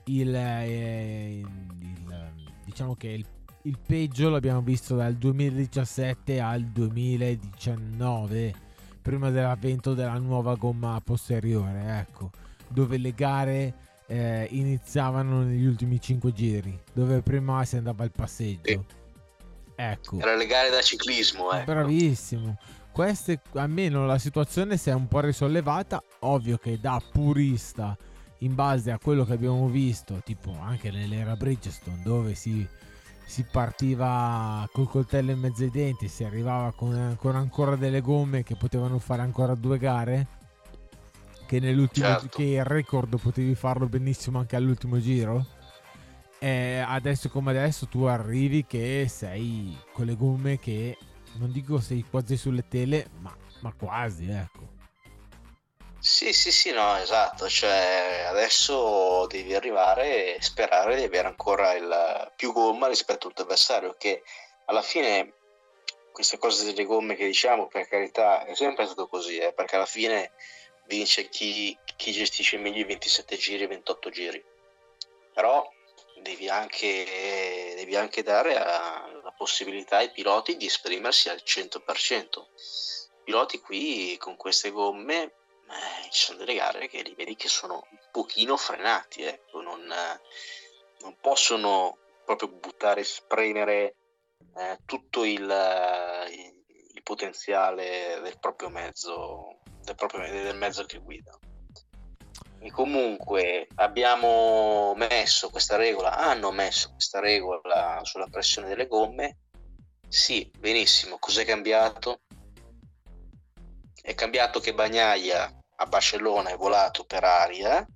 il, 0.05 0.35
eh, 0.35 1.41
il 1.41 2.33
diciamo 2.65 2.95
che 2.97 3.09
il, 3.09 3.27
il 3.63 3.79
peggio 3.79 4.29
l'abbiamo 4.29 4.61
visto 4.61 4.97
dal 4.97 5.15
2017 5.15 6.41
al 6.41 6.65
2019 6.65 8.66
prima 9.07 9.31
dell'avvento 9.31 9.95
della 9.95 10.19
nuova 10.19 10.57
gomma 10.57 11.01
posteriore, 11.01 12.01
ecco, 12.01 12.31
dove 12.67 12.99
le 12.99 13.15
gare 13.15 13.75
eh, 14.09 14.49
iniziavano 14.51 15.45
negli 15.45 15.65
ultimi 15.65 16.01
5 16.01 16.33
giri, 16.33 16.77
dove 16.93 17.23
prima 17.23 17.65
si 17.65 17.77
andava 17.77 18.03
al 18.03 18.11
passeggio. 18.11 18.61
Sì. 18.65 18.81
Ecco. 19.77 20.19
Era 20.19 20.35
le 20.35 20.47
gare 20.47 20.71
da 20.71 20.83
ciclismo, 20.83 21.53
ecco. 21.53 21.73
Bravissimo. 21.73 22.59
Queste, 22.91 23.43
almeno 23.55 24.07
la 24.07 24.19
situazione 24.19 24.77
si 24.77 24.91
è 24.91 24.93
un 24.93 25.07
po' 25.07 25.21
risollevata, 25.21 26.03
ovvio 26.21 26.59
che 26.59 26.81
da 26.81 27.01
purista, 27.13 27.97
in 28.39 28.57
base 28.57 28.91
a 28.91 28.99
quello 28.99 29.25
che 29.25 29.35
abbiamo 29.35 29.69
visto, 29.69 30.21
tipo 30.25 30.53
anche 30.61 30.91
nell'era 30.91 31.37
Bridgestone, 31.37 32.01
dove 32.03 32.35
si 32.35 32.67
si 33.27 33.45
partiva 33.45 34.67
col 34.73 34.89
coltello 34.89 35.33
in 35.33 35.41
mezzo 35.41 35.65
ai 35.65 35.71
denti, 35.71 36.09
si 36.09 36.25
arrivava 36.25 36.73
con, 36.73 37.17
con 37.19 37.35
ancora 37.35 37.75
delle 37.77 38.01
gomme 38.01 38.45
che 38.45 38.55
potevano 38.55 38.99
fare 38.99 39.23
ancora 39.23 39.55
due 39.55 39.79
gare. 39.79 40.27
Che 41.45 41.61
nell'ultimo 41.61 42.07
certo. 42.07 42.29
che 42.29 42.43
il 42.43 42.65
record 42.65 43.21
potevi 43.21 43.55
farlo 43.55 43.87
benissimo 43.87 44.39
anche 44.39 44.57
all'ultimo 44.57 44.99
giro. 45.01 45.45
E 46.39 46.79
adesso 46.79 47.29
come 47.29 47.51
adesso 47.51 47.87
tu 47.87 48.03
arrivi 48.03 48.65
che 48.65 49.07
sei 49.09 49.77
con 49.93 50.07
le 50.07 50.17
gomme 50.17 50.59
che 50.59 50.97
non 51.39 51.53
dico 51.53 51.81
sei 51.81 52.05
quasi 52.09 52.37
sulle 52.37 52.67
tele, 52.67 53.09
ma, 53.21 53.35
ma 53.61 53.73
quasi, 53.77 54.29
ecco. 54.29 54.76
Sì, 56.09 56.33
sì, 56.33 56.53
sì, 56.53 56.71
no, 56.71 56.97
esatto, 56.99 57.49
cioè 57.49 58.27
adesso 58.29 59.27
devi 59.27 59.57
arrivare 59.57 60.37
e 60.37 60.41
sperare 60.41 60.95
di 60.95 61.03
avere 61.03 61.27
ancora 61.27 61.73
il 61.73 62.33
più 62.37 62.53
gomma 62.53 62.87
rispetto 62.87 63.27
al 63.27 63.35
tuo 63.35 63.43
avversario, 63.43 63.97
che 63.99 64.23
alla 64.67 64.83
fine 64.83 65.35
queste 66.13 66.39
cose 66.39 66.65
delle 66.65 66.85
gomme 66.85 67.17
che 67.17 67.27
diciamo, 67.27 67.67
per 67.67 67.89
carità, 67.89 68.45
è 68.45 68.55
sempre 68.55 68.87
stato 68.87 69.09
così, 69.09 69.39
eh, 69.39 69.53
perché 69.53 69.75
alla 69.75 69.85
fine 69.85 70.31
vince 70.85 71.29
chi, 71.29 71.77
chi 71.97 72.13
gestisce 72.13 72.57
meglio 72.57 72.83
i 72.83 72.85
27 72.85 73.37
giri 73.37 73.65
e 73.65 73.67
28 73.67 74.09
giri. 74.11 74.45
Però 75.35 75.69
devi 76.23 76.49
anche, 76.49 77.75
devi 77.75 77.97
anche 77.97 78.23
dare 78.23 78.57
a, 78.57 79.11
la 79.25 79.35
possibilità 79.37 79.97
ai 79.97 80.13
piloti 80.13 80.57
di 80.57 80.67
esprimersi 80.67 81.31
al 81.31 81.43
100%. 81.45 81.81
I 81.81 83.25
piloti 83.25 83.59
qui 83.59 84.17
con 84.19 84.37
queste 84.37 84.71
gomme 84.71 85.33
eh, 85.69 86.11
ci 86.11 86.25
sono 86.25 86.39
delle 86.39 86.55
gare 86.55 86.89
che 86.89 87.03
li 87.03 87.15
vedi 87.15 87.37
che 87.37 87.49
sono 87.49 87.87
un 87.91 87.99
pochino 88.11 88.57
frenati, 88.57 89.23
ecco, 89.23 89.61
non, 89.61 89.83
non 91.01 91.17
possono 91.21 91.99
proprio 92.25 92.49
buttare, 92.49 93.05
spremere 93.05 93.97
eh, 94.57 94.79
tutto 94.85 95.25
il, 95.25 95.43
il, 96.31 97.03
potenziale 97.03 98.19
del 98.23 98.39
proprio 98.41 98.69
mezzo, 98.69 99.61
del, 99.83 99.95
proprio, 99.95 100.21
del 100.29 100.57
mezzo 100.57 100.85
che 100.85 100.99
guida. 100.99 101.39
E 102.59 102.71
comunque 102.73 103.69
abbiamo 103.77 104.93
messo 104.97 105.51
questa 105.51 105.77
regola, 105.77 106.17
hanno 106.17 106.51
messo 106.51 106.91
questa 106.91 107.21
regola 107.21 108.01
sulla 108.03 108.27
pressione 108.27 108.67
delle 108.67 108.89
gomme. 108.89 109.39
Sì, 110.09 110.51
benissimo. 110.59 111.19
Cos'è 111.19 111.45
cambiato? 111.45 112.23
È 114.03 114.15
cambiato 114.15 114.59
che 114.59 114.75
Bagnaia 114.75 115.56
a 115.77 115.87
Barcellona 115.87 116.51
è 116.51 116.57
volato 116.57 117.05
per 117.05 117.25
aria 117.25 117.87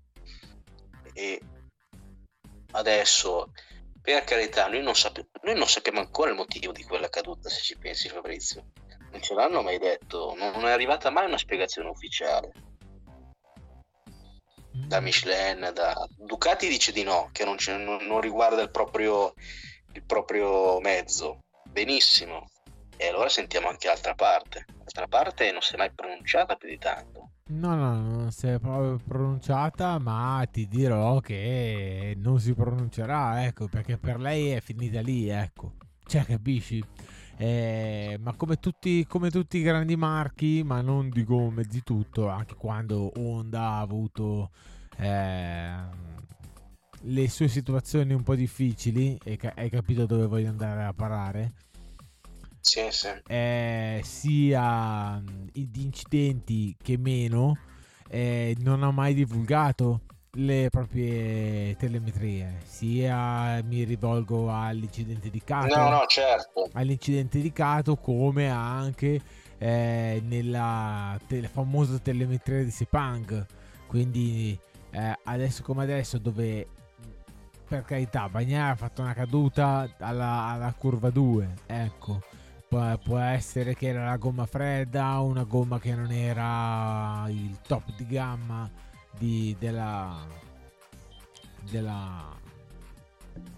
e 1.13 1.41
adesso 2.73 3.53
per 4.03 4.25
carità 4.25 4.69
noi 4.69 4.83
non, 4.83 4.95
sape- 4.95 5.29
noi 5.43 5.57
non 5.57 5.67
sappiamo 5.67 6.01
ancora 6.01 6.31
il 6.31 6.37
motivo 6.37 6.73
di 6.73 6.83
quella 6.83 7.09
caduta 7.09 7.49
se 7.49 7.61
ci 7.61 7.77
pensi 7.79 8.09
Fabrizio. 8.09 8.73
Non 9.11 9.23
ce 9.23 9.35
l'hanno 9.35 9.63
mai 9.63 9.79
detto 9.79 10.35
non 10.37 10.67
è 10.67 10.71
arrivata 10.71 11.11
mai 11.11 11.27
una 11.27 11.39
spiegazione 11.39 11.89
ufficiale. 11.89 12.53
Da 14.73 15.01
Michelin 15.01 15.71
da 15.75 15.95
Ducati 16.17 16.69
dice 16.69 16.93
di 16.93 17.03
no 17.03 17.29
che 17.33 17.45
non, 17.45 17.57
non, 17.67 18.07
non 18.07 18.21
riguarda 18.21 18.63
il 18.63 18.71
proprio, 18.71 19.35
il 19.93 20.05
proprio 20.05 20.81
mezzo. 20.81 21.41
Benissimo. 21.65 22.49
E 22.97 23.09
allora 23.09 23.29
sentiamo 23.29 23.69
anche 23.69 23.89
l'altra 23.89 24.15
parte. 24.15 24.67
L'altra 24.79 25.07
parte 25.09 25.51
non 25.53 25.63
si 25.63 25.75
è 25.75 25.77
mai 25.77 25.93
pronunciata 25.93 26.57
più 26.57 26.69
di 26.69 26.79
tanto 26.79 27.20
No, 27.51 27.75
no, 27.75 28.01
non 28.01 28.31
si 28.31 28.47
è 28.47 28.61
proprio 28.61 28.97
pronunciata, 29.05 29.99
ma 29.99 30.47
ti 30.51 30.69
dirò 30.69 31.19
che 31.19 32.15
non 32.17 32.39
si 32.39 32.55
pronuncerà, 32.55 33.45
ecco, 33.45 33.67
perché 33.67 33.99
per 33.99 34.21
lei 34.21 34.51
è 34.51 34.61
finita 34.61 35.01
lì, 35.01 35.29
ecco. 35.29 35.75
Cioè, 36.07 36.25
capisci? 36.25 36.83
Eh, 37.37 38.17
ma 38.23 38.35
come 38.35 38.61
tutti, 38.61 39.05
come 39.05 39.31
tutti 39.31 39.59
i 39.59 39.63
grandi 39.63 39.97
marchi, 39.97 40.63
ma 40.65 40.81
non 40.81 41.11
di 41.11 41.25
gomme, 41.25 41.65
di 41.65 41.83
tutto, 41.83 42.29
anche 42.29 42.55
quando 42.55 43.11
Honda 43.17 43.63
ha 43.63 43.81
avuto 43.81 44.51
eh, 44.99 45.75
le 47.01 47.29
sue 47.29 47.49
situazioni 47.49 48.15
un 48.15 48.23
po' 48.23 48.37
difficili, 48.37 49.19
e 49.25 49.37
hai 49.57 49.71
capito 49.71 50.07
dove 50.07 50.27
voglio 50.27 50.51
andare 50.51 50.85
a 50.85 50.93
parare 50.93 51.53
sì, 52.61 52.89
sì. 52.91 53.09
Eh, 53.27 54.01
sia 54.05 55.23
di 55.53 55.83
incidenti 55.83 56.77
che 56.81 56.99
meno, 56.99 57.57
eh, 58.09 58.55
non 58.61 58.83
ha 58.83 58.91
mai 58.91 59.15
divulgato 59.15 60.03
le 60.33 60.69
proprie 60.71 61.75
telemetrie. 61.77 62.61
Sia 62.65 63.63
mi 63.65 63.85
rivolgo 63.85 64.53
all'incidente 64.53 65.31
di 65.31 65.43
Cato, 65.43 65.77
no, 65.77 65.89
no, 65.89 66.05
certo. 66.07 66.69
all'incidente 66.73 67.41
di 67.41 67.53
Cato, 67.53 67.97
come 67.97 68.49
anche 68.49 69.21
eh, 69.59 70.23
nella 70.25 71.19
te- 71.27 71.49
famosa 71.49 71.99
telemetria 71.99 72.63
di 72.63 72.71
Sepang. 72.71 73.47
Quindi 73.87 74.59
eh, 74.91 75.19
adesso 75.25 75.63
come 75.63 75.83
adesso, 75.83 76.19
dove 76.19 76.67
per 77.67 77.85
carità 77.85 78.29
Bagnara 78.29 78.73
ha 78.73 78.77
fatto 78.77 79.01
una 79.01 79.15
caduta 79.15 79.89
alla, 79.99 80.47
alla 80.47 80.75
curva 80.77 81.11
2, 81.11 81.55
ecco 81.67 82.21
può, 82.71 82.97
può 82.99 83.19
essere 83.19 83.75
che 83.75 83.89
era 83.89 84.05
la 84.05 84.17
gomma 84.17 84.47
fredda, 84.47 85.19
una 85.19 85.43
gomma 85.43 85.81
che 85.81 85.93
non 85.93 86.13
era 86.13 87.27
il 87.29 87.59
top 87.67 87.97
di 87.97 88.07
gamma 88.07 88.71
di, 89.19 89.57
della, 89.59 90.25
della, 91.69 92.29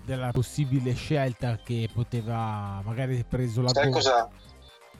della 0.02 0.30
possibile 0.32 0.94
scelta 0.94 1.58
che 1.58 1.90
poteva 1.92 2.80
magari 2.84 3.22
preso 3.28 3.60
la 3.60 3.68
Sai 3.68 3.84
gomma 3.84 3.96
cosa? 3.96 4.28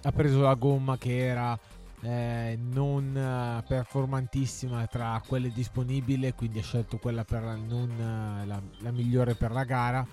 ha 0.03 0.13
preso 0.13 0.43
la 0.43 0.55
gomma 0.55 0.99
che 0.99 1.17
era 1.17 1.59
eh, 2.03 2.59
non 2.61 3.17
eh, 3.17 3.65
performantissima 3.67 4.87
tra 4.89 5.23
quelle 5.27 5.51
disponibili 5.51 6.35
quindi 6.35 6.59
ha 6.59 6.63
scelto 6.63 6.99
quella 6.99 7.25
per 7.25 7.43
non 7.43 7.89
eh, 7.89 8.47
la, 8.47 8.61
la 8.81 8.91
migliore 8.91 9.35
per 9.37 9.53
la 9.53 9.65
gara 9.65 10.07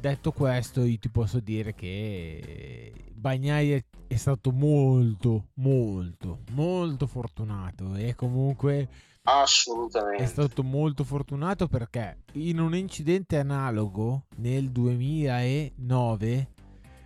detto 0.00 0.32
questo 0.32 0.82
io 0.82 0.98
ti 0.98 1.08
posso 1.10 1.38
dire 1.40 1.74
che 1.74 2.92
Bagnai 3.12 3.84
è 4.06 4.16
stato 4.16 4.50
molto, 4.50 5.48
molto, 5.54 6.40
molto 6.52 7.06
fortunato 7.06 7.94
e 7.94 8.14
comunque 8.14 8.88
assolutamente 9.22 10.22
è 10.22 10.26
stato 10.26 10.62
molto 10.62 11.04
fortunato 11.04 11.68
perché 11.68 12.22
in 12.32 12.58
un 12.58 12.74
incidente 12.74 13.38
analogo 13.38 14.24
nel 14.36 14.70
2009 14.70 16.48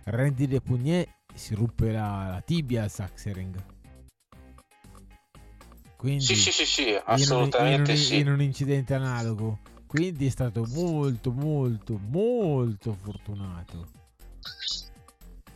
Randy 0.05 0.47
De 0.47 0.61
Pugnet 0.61 1.09
si 1.33 1.53
ruppe 1.53 1.91
la, 1.91 2.29
la 2.29 2.41
tibia 2.41 2.83
al 2.83 2.89
Saxering. 2.89 3.73
Quindi 5.97 6.23
sì, 6.23 6.35
sì, 6.35 6.51
sì, 6.51 6.65
sì, 6.65 6.99
assolutamente 7.03 7.73
in 7.73 7.79
un, 7.81 7.85
in 7.85 7.89
un, 7.89 7.97
sì. 7.97 8.19
In 8.19 8.29
un 8.29 8.41
incidente 8.41 8.93
analogo. 8.93 9.59
Quindi 9.95 10.25
è 10.25 10.29
stato 10.29 10.65
molto, 10.73 11.31
molto, 11.31 11.97
molto 12.09 12.97
fortunato. 13.01 13.87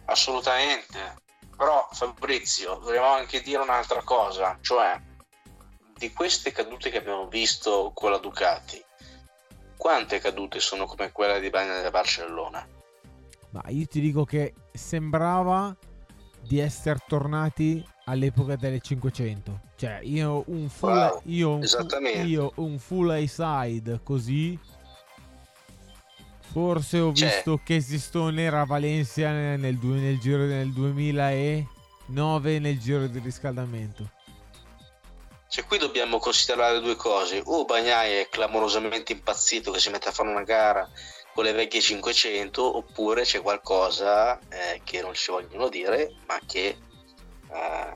Assolutamente. 0.06 1.18
Però 1.58 1.90
Fabrizio, 1.92 2.76
dobbiamo 2.76 3.08
anche 3.08 3.42
dire 3.42 3.62
un'altra 3.62 4.02
cosa, 4.02 4.58
cioè 4.62 4.98
di 5.98 6.14
queste 6.14 6.54
cadute 6.54 6.90
che 6.90 7.00
abbiamo 7.00 7.28
visto 7.28 7.92
con 7.94 8.12
la 8.12 8.18
Ducati, 8.18 8.82
quante 9.76 10.20
cadute 10.20 10.62
sono 10.62 10.86
come 10.86 11.12
quella 11.12 11.38
di 11.38 11.50
Bagna 11.50 11.82
da 11.82 11.92
Barcellona? 11.92 12.66
Ma 13.50 13.64
io 13.68 13.86
ti 13.88 14.00
dico 14.00 14.24
che 14.24 14.54
sembrava 14.72 15.76
di 16.40 16.60
essere 16.60 17.00
tornati 17.06 17.86
all'epoca 18.06 18.56
delle 18.56 18.80
500. 18.80 19.68
Cioè, 19.80 20.00
io 20.04 20.44
un 20.48 20.68
full, 20.68 20.90
wow, 20.90 21.22
io 21.26 21.50
un, 21.52 21.66
io 22.26 22.52
un 22.56 22.78
full 22.80 23.24
side 23.26 24.02
così 24.04 24.60
Forse 26.52 27.00
ho 27.00 27.14
cioè, 27.14 27.28
visto 27.28 27.62
che 27.64 27.80
Sistone 27.80 28.42
era 28.42 28.62
a 28.62 28.66
Valencia 28.66 29.30
nel, 29.30 29.78
nel, 29.80 30.20
giro 30.20 30.48
del 30.48 30.74
2009 30.74 32.60
nel 32.60 32.80
giro 32.80 33.06
di 33.06 33.20
riscaldamento. 33.20 34.10
Cioè, 35.48 35.66
qui 35.66 35.78
dobbiamo 35.78 36.18
considerare 36.18 36.80
due 36.80 36.96
cose. 36.96 37.42
O 37.46 37.66
Bagnai 37.66 38.14
è 38.14 38.30
clamorosamente 38.30 39.12
impazzito 39.12 39.72
che 39.72 39.80
si 39.80 39.92
mette 39.92 40.10
a 40.10 40.12
fare 40.12 40.30
una 40.30 40.42
gara 40.44 40.90
con 41.36 41.44
le 41.44 41.52
vecchie 41.52 41.82
500, 41.82 42.78
oppure 42.78 43.22
c'è 43.22 43.42
qualcosa 43.42 44.40
eh, 44.50 44.82
che 44.84 45.02
non 45.02 45.14
ci 45.14 45.30
vogliono 45.30 45.70
dire, 45.70 46.16
ma 46.26 46.40
che, 46.48 46.78
eh, 47.52 47.96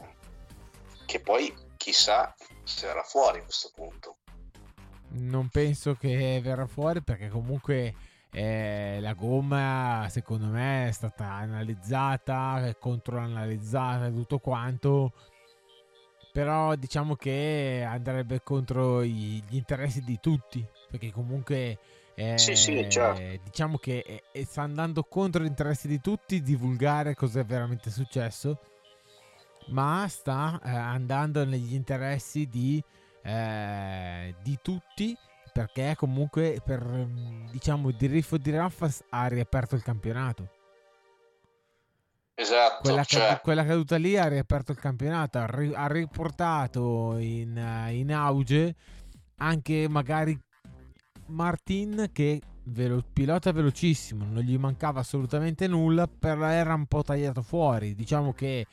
che 1.07 1.19
poi 1.19 1.51
chissà 1.83 2.33
se 2.63 2.87
verrà 2.87 3.03
fuori 3.03 3.39
a 3.39 3.43
questo 3.43 3.69
punto. 3.75 4.15
Non 5.15 5.49
penso 5.49 5.95
che 5.95 6.39
verrà 6.41 6.65
fuori 6.65 7.03
perché 7.03 7.27
comunque 7.27 7.93
eh, 8.31 8.99
la 9.01 9.13
gomma 9.13 10.07
secondo 10.09 10.45
me 10.45 10.87
è 10.87 10.91
stata 10.91 11.25
analizzata, 11.25 12.73
controanalizzata, 12.79 14.09
tutto 14.09 14.39
quanto. 14.39 15.11
Però 16.31 16.73
diciamo 16.75 17.15
che 17.15 17.85
andrebbe 17.85 18.41
contro 18.41 19.03
gli 19.03 19.43
interessi 19.49 20.01
di 20.01 20.19
tutti, 20.19 20.65
perché 20.89 21.11
comunque 21.11 21.77
eh, 22.15 22.37
sì, 22.37 22.55
sì, 22.55 22.89
certo. 22.89 23.43
diciamo 23.43 23.77
che 23.77 24.23
eh, 24.31 24.45
sta 24.45 24.61
andando 24.61 25.03
contro 25.03 25.43
gli 25.43 25.47
interessi 25.47 25.87
di 25.87 25.99
tutti 25.99 26.41
divulgare 26.41 27.13
cosa 27.13 27.41
è 27.41 27.45
veramente 27.45 27.91
successo, 27.91 28.57
ma 29.67 30.05
sta 30.07 30.59
eh, 30.63 30.69
andando 30.69 31.43
negli 31.45 31.73
interessi 31.73 32.47
di, 32.47 32.83
eh, 33.21 34.35
di 34.41 34.59
tutti 34.61 35.17
perché 35.53 35.93
comunque 35.95 36.59
per 36.65 36.81
diciamo 37.51 37.91
di 37.91 38.07
riffo 38.07 38.37
di 38.37 38.49
Raffas 38.49 39.03
ha 39.09 39.27
riaperto 39.27 39.75
il 39.75 39.83
campionato. 39.83 40.49
Esatto, 42.35 42.81
quella, 42.81 43.03
cioè... 43.03 43.39
quella 43.43 43.63
caduta 43.63 43.95
lì 43.97 44.17
ha 44.17 44.27
riaperto 44.27 44.71
il 44.71 44.79
campionato, 44.79 45.37
ha, 45.37 45.45
ri- 45.45 45.73
ha 45.73 45.87
riportato 45.87 47.17
in, 47.17 47.55
in, 47.91 48.11
auge 48.11 48.75
anche 49.37 49.87
magari 49.87 50.37
Martin 51.27 52.09
che 52.11 52.41
velo- 52.63 53.03
pilota 53.13 53.51
velocissimo, 53.51 54.25
non 54.25 54.41
gli 54.41 54.57
mancava 54.57 55.01
assolutamente 55.01 55.67
nulla, 55.67 56.07
però 56.07 56.47
era 56.47 56.73
un 56.73 56.87
po' 56.87 57.03
tagliato 57.03 57.43
fuori. 57.43 57.93
Diciamo 57.93 58.33
che 58.33 58.65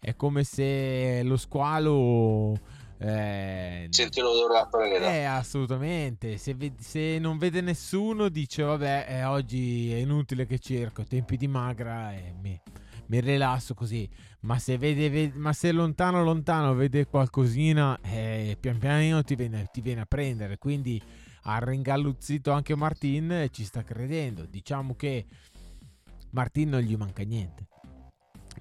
è 0.00 0.16
come 0.16 0.44
se 0.44 1.22
lo 1.22 1.36
squalo 1.36 2.58
Eh, 3.02 3.86
Senti 3.88 4.20
l'odore 4.20 4.54
della 4.54 4.66
preda. 4.66 5.12
Eh, 5.14 5.24
assolutamente. 5.24 6.36
Se, 6.36 6.54
se, 6.78 7.18
non 7.18 7.38
vede 7.38 7.62
nessuno, 7.62 8.28
dice: 8.28 8.62
Vabbè, 8.62 9.06
eh, 9.08 9.24
oggi 9.24 9.90
è 9.90 9.96
inutile 9.96 10.44
che 10.46 10.58
cerco. 10.58 11.04
Tempi 11.04 11.38
di 11.38 11.48
magra 11.48 12.12
e 12.12 12.34
mi, 12.38 12.60
mi 13.06 13.20
rilasso 13.20 13.72
così. 13.72 14.06
Ma 14.40 14.58
se, 14.58 14.76
vede, 14.76 15.08
vede, 15.08 15.38
ma 15.38 15.54
se 15.54 15.72
lontano, 15.72 16.22
lontano 16.22 16.74
vede 16.74 17.06
qualcosina, 17.06 17.98
eh, 18.02 18.58
pian 18.60 18.76
pianino 18.76 19.22
ti 19.22 19.34
viene, 19.34 19.68
ti 19.72 19.80
viene 19.80 20.02
a 20.02 20.06
prendere. 20.06 20.58
Quindi 20.58 21.00
ha 21.44 21.58
ringalluzzito 21.58 22.50
anche 22.50 22.74
Martin 22.74 23.32
e 23.32 23.48
ci 23.50 23.64
sta 23.64 23.82
credendo. 23.82 24.44
Diciamo 24.44 24.94
che 24.94 25.24
Martin 26.32 26.68
non 26.68 26.80
gli 26.80 26.96
manca 26.96 27.22
niente 27.22 27.69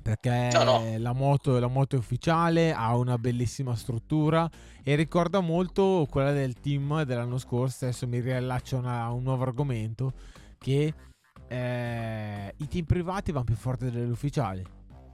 perché 0.01 0.49
no, 0.53 0.63
no. 0.63 0.97
La, 0.97 1.13
moto, 1.13 1.59
la 1.59 1.67
moto 1.67 1.95
è 1.95 1.99
ufficiale, 1.99 2.73
ha 2.73 2.95
una 2.95 3.17
bellissima 3.17 3.75
struttura 3.75 4.49
e 4.83 4.95
ricorda 4.95 5.39
molto 5.39 6.07
quella 6.09 6.31
del 6.31 6.59
team 6.59 7.03
dell'anno 7.03 7.37
scorso. 7.37 7.85
Adesso 7.85 8.07
mi 8.07 8.19
riallaccio 8.19 8.81
a 8.83 9.11
un 9.11 9.23
nuovo 9.23 9.43
argomento 9.43 10.13
che 10.57 10.93
eh, 11.47 12.53
i 12.57 12.67
team 12.67 12.85
privati 12.85 13.31
vanno 13.31 13.45
più 13.45 13.55
forti 13.55 13.89
degli 13.89 14.09
ufficiali. 14.09 14.63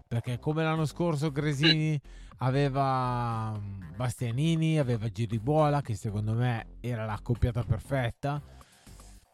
Perché 0.08 0.40
come 0.40 0.64
l'anno 0.64 0.86
scorso 0.86 1.32
Gresini 1.32 2.00
aveva 2.38 3.58
mm, 3.58 3.96
Bastianini, 3.96 4.80
aveva 4.80 5.10
Giribuola 5.10 5.82
che 5.82 5.96
secondo 5.96 6.34
me 6.34 6.78
era 6.80 7.06
la 7.06 7.20
coppiata 7.22 7.64
perfetta 7.64 8.42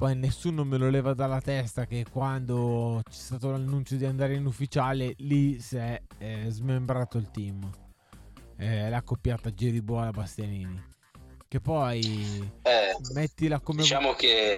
poi 0.01 0.15
nessuno 0.15 0.63
me 0.63 0.77
lo 0.77 0.89
leva 0.89 1.13
dalla 1.13 1.39
testa 1.39 1.85
che 1.85 2.07
quando 2.11 3.01
c'è 3.07 3.13
stato 3.13 3.51
l'annuncio 3.51 3.97
di 3.97 4.05
andare 4.05 4.33
in 4.33 4.47
ufficiale 4.47 5.13
lì 5.17 5.59
si 5.59 5.77
è 5.77 6.01
eh, 6.17 6.45
smembrato 6.49 7.19
il 7.19 7.29
team. 7.29 7.69
Eh, 8.57 8.89
la 8.89 9.03
coppiata 9.03 9.53
Geribola 9.53 10.09
Bastianini. 10.09 10.83
Che 11.47 11.59
poi 11.59 12.51
eh, 12.63 12.97
mettila 13.13 13.59
come 13.59 13.83
diciamo 13.83 14.13
che 14.13 14.57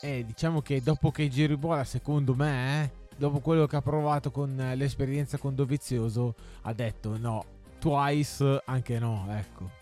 eh, 0.00 0.24
diciamo 0.24 0.62
che 0.62 0.80
dopo 0.80 1.10
che 1.10 1.28
Geribola 1.28 1.84
secondo 1.84 2.34
me 2.34 2.84
eh, 2.84 2.90
dopo 3.14 3.40
quello 3.40 3.66
che 3.66 3.76
ha 3.76 3.82
provato 3.82 4.30
con 4.30 4.72
l'esperienza 4.74 5.36
con 5.36 5.54
Dovizioso 5.54 6.34
ha 6.62 6.72
detto 6.72 7.18
no 7.18 7.44
twice 7.78 8.62
anche 8.64 8.98
no 8.98 9.26
ecco 9.28 9.77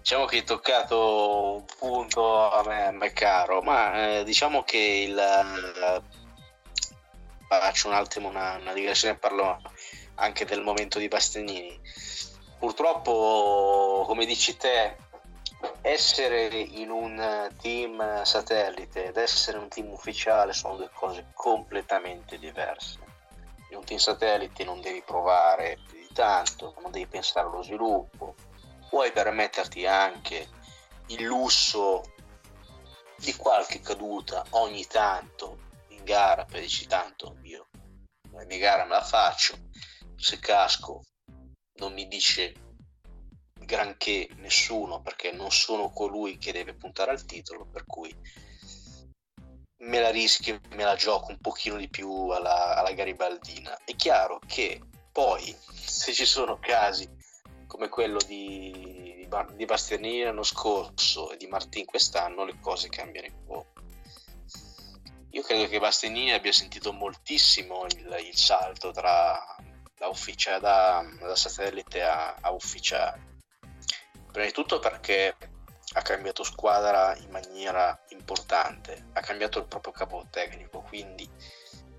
Diciamo 0.00 0.24
che 0.24 0.36
hai 0.36 0.44
toccato 0.44 1.56
un 1.56 1.64
punto 1.78 2.50
a 2.50 2.62
me, 2.64 2.86
a 2.86 2.90
me 2.90 3.12
caro, 3.12 3.60
ma 3.60 4.18
eh, 4.18 4.24
diciamo 4.24 4.62
che 4.62 4.78
il... 5.06 5.18
Eh, 5.18 6.02
faccio 7.46 7.88
un 7.88 7.94
attimo 7.94 8.28
una, 8.28 8.56
una 8.56 8.72
digressione 8.72 9.14
e 9.14 9.18
parlo 9.18 9.60
anche 10.14 10.46
del 10.46 10.62
momento 10.62 10.98
di 10.98 11.08
Bastianini. 11.08 11.78
Purtroppo, 12.58 14.04
come 14.06 14.24
dici 14.24 14.56
te, 14.56 14.96
essere 15.82 16.46
in 16.46 16.90
un 16.90 17.48
team 17.60 18.22
satellite 18.22 19.06
ed 19.06 19.16
essere 19.16 19.58
un 19.58 19.68
team 19.68 19.90
ufficiale 19.90 20.52
sono 20.54 20.76
due 20.76 20.90
cose 20.94 21.26
completamente 21.34 22.38
diverse. 22.38 22.98
In 23.70 23.76
un 23.76 23.84
team 23.84 23.98
satellite 23.98 24.64
non 24.64 24.80
devi 24.80 25.02
provare 25.02 25.78
più 25.86 25.98
di 25.98 26.08
tanto, 26.12 26.74
non 26.80 26.90
devi 26.90 27.06
pensare 27.06 27.46
allo 27.46 27.62
sviluppo, 27.62 28.34
puoi 28.90 29.12
permetterti 29.12 29.86
anche 29.86 30.48
il 31.06 31.22
lusso 31.22 32.02
di 33.16 33.34
qualche 33.34 33.80
caduta 33.80 34.44
ogni 34.50 34.86
tanto 34.86 35.68
in 35.88 36.04
gara 36.04 36.44
per 36.44 36.60
dici 36.60 36.86
tanto 36.86 37.38
io 37.42 37.68
la 38.32 38.44
gara 38.44 38.84
me 38.84 38.90
la 38.90 39.02
faccio 39.02 39.56
se 40.16 40.38
casco 40.38 41.04
non 41.74 41.92
mi 41.94 42.06
dice 42.08 42.52
granché 43.54 44.28
nessuno 44.36 45.00
perché 45.00 45.30
non 45.30 45.50
sono 45.50 45.90
colui 45.90 46.36
che 46.36 46.52
deve 46.52 46.74
puntare 46.74 47.12
al 47.12 47.24
titolo 47.24 47.66
per 47.66 47.84
cui 47.86 48.14
me 49.80 50.00
la 50.00 50.10
rischio 50.10 50.60
me 50.70 50.84
la 50.84 50.94
gioco 50.94 51.30
un 51.30 51.38
pochino 51.38 51.76
di 51.76 51.88
più 51.88 52.28
alla, 52.28 52.76
alla 52.76 52.92
garibaldina. 52.92 53.78
È 53.84 53.94
chiaro 53.94 54.38
che 54.46 54.80
poi 55.12 55.56
se 55.72 56.12
ci 56.12 56.26
sono 56.26 56.58
casi 56.58 57.08
come 57.70 57.88
quello 57.88 58.18
di, 58.26 59.24
di 59.54 59.64
Bastianini 59.64 60.24
l'anno 60.24 60.42
scorso 60.42 61.30
e 61.30 61.36
di 61.36 61.46
Martin 61.46 61.84
quest'anno, 61.84 62.44
le 62.44 62.58
cose 62.60 62.88
cambiano 62.88 63.28
un 63.28 63.44
po'. 63.46 63.66
Io 65.30 65.42
credo 65.42 65.68
che 65.68 65.78
Bastianini 65.78 66.32
abbia 66.32 66.50
sentito 66.50 66.92
moltissimo 66.92 67.86
il, 67.86 68.24
il 68.26 68.36
salto 68.36 68.90
tra 68.90 69.40
da, 69.96 70.58
da, 70.58 71.04
da 71.20 71.36
satellite 71.36 72.02
a, 72.02 72.34
a 72.40 72.50
ufficiale. 72.50 73.38
Prima 74.32 74.46
di 74.46 74.52
tutto 74.52 74.80
perché 74.80 75.36
ha 75.92 76.02
cambiato 76.02 76.42
squadra 76.42 77.16
in 77.18 77.30
maniera 77.30 77.96
importante, 78.08 79.10
ha 79.12 79.20
cambiato 79.20 79.60
il 79.60 79.66
proprio 79.66 79.92
capo 79.92 80.26
tecnico, 80.28 80.80
quindi 80.80 81.28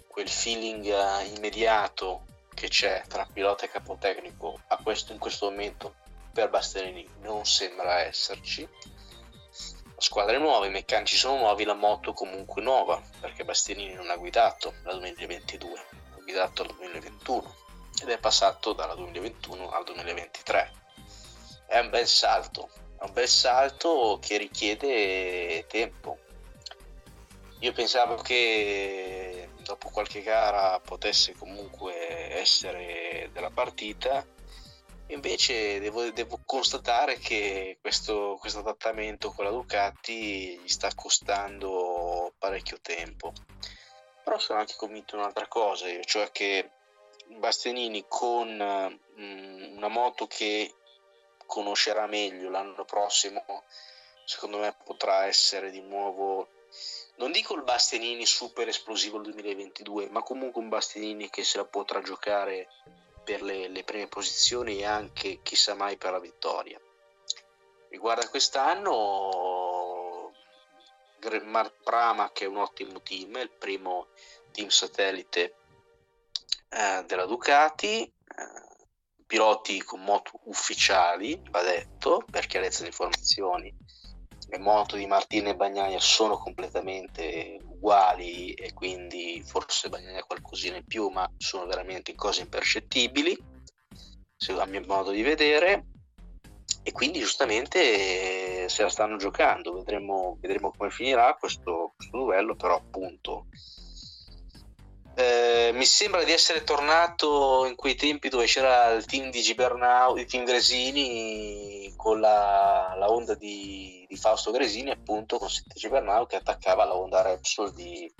quel 0.09 0.27
feeling 0.27 0.83
eh, 0.83 1.33
immediato 1.33 2.25
che 2.61 2.67
c'è 2.67 3.01
tra 3.07 3.25
pilota 3.25 3.65
e 3.65 3.69
capotecnico 3.69 4.61
a 4.67 4.77
questo, 4.77 5.13
in 5.13 5.17
questo 5.17 5.49
momento 5.49 5.95
per 6.31 6.51
Bastianini 6.51 7.09
non 7.21 7.43
sembra 7.43 8.01
esserci. 8.01 8.61
La 8.61 9.97
squadra 9.97 10.35
è 10.35 10.39
nuova, 10.39 10.67
i 10.67 10.69
meccanici 10.69 11.17
sono 11.17 11.39
nuovi, 11.39 11.63
la 11.63 11.73
moto 11.73 12.13
comunque 12.13 12.61
nuova, 12.61 13.01
perché 13.19 13.43
Bastianini 13.43 13.93
non 13.93 14.11
ha 14.11 14.15
guidato 14.15 14.75
dal 14.83 14.99
2022, 14.99 15.79
ha 15.79 16.21
guidato 16.21 16.61
dal 16.61 16.75
2021 16.75 17.55
ed 18.03 18.09
è 18.09 18.19
passato 18.19 18.73
dal 18.73 18.95
2021 18.95 19.71
al 19.71 19.83
2023. 19.83 20.71
È 21.65 21.79
un 21.79 21.89
bel 21.89 22.05
salto, 22.05 22.69
è 22.99 23.03
un 23.05 23.13
bel 23.13 23.27
salto 23.27 24.19
che 24.21 24.37
richiede 24.37 25.65
tempo. 25.65 26.19
Io 27.61 27.71
pensavo 27.73 28.17
che 28.17 29.49
dopo 29.61 29.89
qualche 29.89 30.21
gara 30.21 30.79
potesse 30.79 31.33
comunque 31.33 32.00
essere 32.31 33.29
della 33.33 33.49
partita. 33.49 34.25
Invece 35.07 35.79
devo, 35.79 36.09
devo 36.11 36.39
constatare 36.45 37.17
che 37.17 37.77
questo, 37.81 38.37
questo, 38.39 38.59
adattamento 38.59 39.31
con 39.31 39.43
la 39.43 39.51
Ducati 39.51 40.57
gli 40.57 40.67
sta 40.67 40.89
costando 40.95 42.33
parecchio 42.37 42.79
tempo. 42.81 43.33
Però 44.23 44.39
sono 44.39 44.59
anche 44.59 44.75
convinto 44.77 45.15
di 45.15 45.21
un'altra 45.21 45.47
cosa, 45.47 45.87
cioè 46.03 46.31
che 46.31 46.69
Bastianini 47.27 48.05
con 48.07 48.47
mh, 48.55 49.75
una 49.75 49.87
moto 49.87 50.27
che 50.27 50.73
conoscerà 51.45 52.07
meglio 52.07 52.49
l'anno 52.49 52.85
prossimo, 52.85 53.43
secondo 54.23 54.59
me 54.59 54.73
potrà 54.85 55.25
essere 55.25 55.71
di 55.71 55.81
nuovo 55.81 56.47
non 57.17 57.31
dico 57.31 57.55
il 57.55 57.63
Bastianini 57.63 58.25
super 58.25 58.67
esplosivo 58.67 59.19
del 59.19 59.33
2022, 59.33 60.09
ma 60.09 60.23
comunque 60.23 60.61
un 60.61 60.69
Bastianini 60.69 61.29
che 61.29 61.43
se 61.43 61.57
la 61.57 61.65
potrà 61.65 62.01
giocare 62.01 62.67
per 63.23 63.41
le, 63.41 63.67
le 63.67 63.83
prime 63.83 64.07
posizioni 64.07 64.79
e 64.79 64.85
anche 64.85 65.41
chissà 65.43 65.75
mai 65.75 65.97
per 65.97 66.11
la 66.11 66.19
vittoria. 66.19 66.79
Riguarda 67.89 68.29
quest'anno, 68.29 70.31
Prama 71.83 72.31
che 72.31 72.45
è 72.45 72.47
un 72.47 72.57
ottimo 72.57 73.01
team, 73.01 73.37
è 73.37 73.41
il 73.41 73.51
primo 73.51 74.07
team 74.51 74.69
satellite 74.69 75.55
eh, 76.69 77.03
della 77.05 77.25
Ducati, 77.25 78.01
eh, 78.01 78.13
piloti 79.27 79.83
con 79.83 80.03
moto 80.03 80.39
ufficiali, 80.45 81.39
va 81.49 81.61
detto, 81.61 82.23
per 82.29 82.47
chiarezza 82.47 82.81
di 82.81 82.87
informazioni 82.87 83.73
le 84.51 84.57
moto 84.57 84.97
di 84.97 85.05
Martina 85.05 85.49
e 85.49 85.55
Bagnaia 85.55 85.99
sono 86.01 86.37
completamente 86.37 87.57
uguali 87.63 88.51
e 88.51 88.73
quindi 88.73 89.41
forse 89.45 89.87
Bagnaia 89.87 90.25
qualcosina 90.25 90.75
in 90.75 90.85
più, 90.85 91.07
ma 91.07 91.29
sono 91.37 91.65
veramente 91.65 92.13
cose 92.15 92.41
impercettibili, 92.41 93.37
a 94.57 94.65
mio 94.65 94.83
modo 94.85 95.11
di 95.11 95.21
vedere. 95.21 95.85
E 96.83 96.91
quindi 96.91 97.19
giustamente 97.19 98.67
se 98.67 98.81
la 98.81 98.89
stanno 98.89 99.15
giocando, 99.15 99.73
vedremo, 99.73 100.37
vedremo 100.41 100.73
come 100.75 100.89
finirà 100.89 101.33
questo, 101.39 101.93
questo 101.95 102.17
duello, 102.17 102.55
però 102.55 102.75
appunto 102.75 103.45
eh, 105.13 105.71
mi 105.73 105.85
sembra 105.85 106.23
di 106.23 106.31
essere 106.31 106.63
tornato 106.63 107.65
in 107.65 107.75
quei 107.75 107.95
tempi 107.95 108.29
dove 108.29 108.45
c'era 108.45 108.91
il 108.91 109.05
team 109.05 109.29
di 109.29 109.41
Gibernau, 109.41 110.15
il 110.15 110.25
team 110.25 110.45
Gresini 110.45 111.93
con 111.97 112.19
la, 112.19 112.95
la 112.97 113.11
onda 113.11 113.35
di, 113.35 114.05
di, 114.07 114.15
Fausto 114.15 114.51
Gresini, 114.51 114.89
appunto 114.91 115.37
con 115.37 115.49
Sette 115.49 115.77
Gibernau 115.77 116.25
che 116.27 116.37
attaccava 116.37 116.85
la 116.85 116.95
onda 116.95 117.21
Repsol 117.21 117.73
di, 117.73 118.11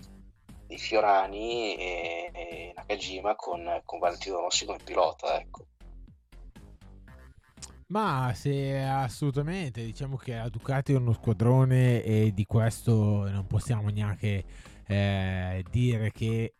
di 0.67 0.77
Fiorani 0.77 1.75
e, 1.77 2.29
e 2.33 2.73
Nakajima 2.75 3.35
con, 3.35 3.81
con 3.85 3.99
Valentino 3.99 4.41
Rossi 4.41 4.65
come 4.65 4.79
pilota. 4.83 5.39
Ecco. 5.39 5.65
Ma 7.87 8.31
se 8.33 8.79
assolutamente, 8.83 9.83
diciamo 9.83 10.15
che 10.17 10.35
la 10.35 10.49
Ducati 10.49 10.93
è 10.93 10.97
uno 10.97 11.13
squadrone 11.13 12.03
e 12.03 12.31
di 12.33 12.45
questo 12.45 12.93
non 13.29 13.47
possiamo 13.47 13.89
neanche 13.89 14.43
eh, 14.87 15.63
dire 15.69 16.11
che 16.11 16.53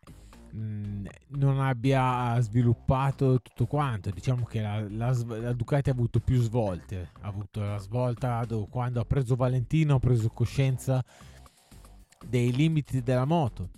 mh, 0.52 1.06
non 1.28 1.60
abbia 1.60 2.38
sviluppato 2.40 3.40
tutto 3.40 3.66
quanto. 3.66 4.10
Diciamo 4.10 4.44
che 4.44 4.60
la, 4.60 4.86
la, 4.88 5.16
la, 5.26 5.52
Ducati 5.52 5.90
ha 5.90 5.92
avuto 5.92 6.20
più 6.20 6.40
svolte. 6.40 7.10
Ha 7.20 7.28
avuto 7.28 7.60
la 7.60 7.78
svolta 7.78 8.46
quando 8.68 9.00
ha 9.00 9.04
preso 9.04 9.34
Valentino, 9.34 9.96
ha 9.96 9.98
preso 9.98 10.28
coscienza 10.28 11.02
dei 12.24 12.52
limiti 12.52 13.02
della 13.02 13.24
moto, 13.24 13.70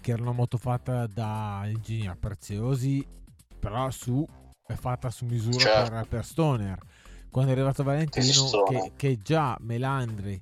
che 0.00 0.12
era 0.12 0.22
una 0.22 0.32
moto 0.32 0.58
fatta 0.58 1.06
da 1.06 1.62
ingegneri 1.66 2.16
preziosi, 2.18 3.06
però 3.58 3.90
su, 3.90 4.26
è 4.66 4.74
fatta 4.74 5.10
su 5.10 5.24
misura 5.26 5.58
certo. 5.58 5.90
per, 5.92 6.08
per 6.08 6.24
Stoner. 6.24 6.78
Quando 7.30 7.52
è 7.52 7.54
arrivato 7.54 7.84
Valentino, 7.84 8.62
che, 8.64 8.92
che 8.96 9.18
già 9.22 9.56
Melandri 9.60 10.40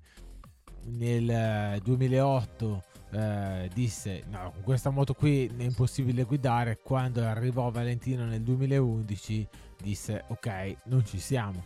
nel 0.85 1.79
2008 1.83 2.85
eh, 3.11 3.71
disse 3.73 4.25
no 4.29 4.51
con 4.53 4.63
questa 4.63 4.91
moto 4.91 5.15
qui 5.15 5.47
è 5.47 5.63
impossibile 5.63 6.25
guidare. 6.25 6.79
Quando 6.83 7.25
arrivò 7.25 7.71
Valentino 7.71 8.25
nel 8.25 8.43
2011 8.43 9.49
disse 9.81 10.25
ok 10.29 10.77
non 10.85 11.05
ci 11.05 11.19
siamo. 11.19 11.65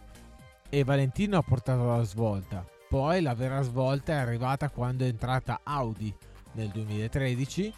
E 0.68 0.84
Valentino 0.84 1.36
ha 1.36 1.42
portato 1.42 1.84
la 1.86 2.02
svolta. 2.02 2.64
Poi 2.88 3.20
la 3.22 3.34
vera 3.34 3.62
svolta 3.62 4.12
è 4.12 4.16
arrivata 4.16 4.68
quando 4.68 5.04
è 5.04 5.08
entrata 5.08 5.60
Audi 5.62 6.14
nel 6.52 6.68
2013 6.68 7.74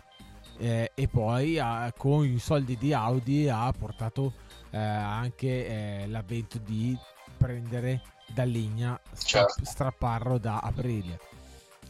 eh, 0.58 0.90
e 0.94 1.08
poi 1.08 1.58
ha, 1.58 1.92
con 1.96 2.24
i 2.24 2.38
soldi 2.38 2.76
di 2.76 2.92
Audi 2.92 3.48
ha 3.48 3.72
portato 3.72 4.34
eh, 4.70 4.78
anche 4.78 6.02
eh, 6.02 6.06
l'avvento 6.08 6.58
di 6.58 6.96
prendere 7.36 8.02
da 8.32 8.44
Ligna 8.44 8.98
stra- 9.12 9.40
certo. 9.40 9.64
strapparlo 9.64 10.38
da 10.38 10.58
Aprilia 10.58 11.18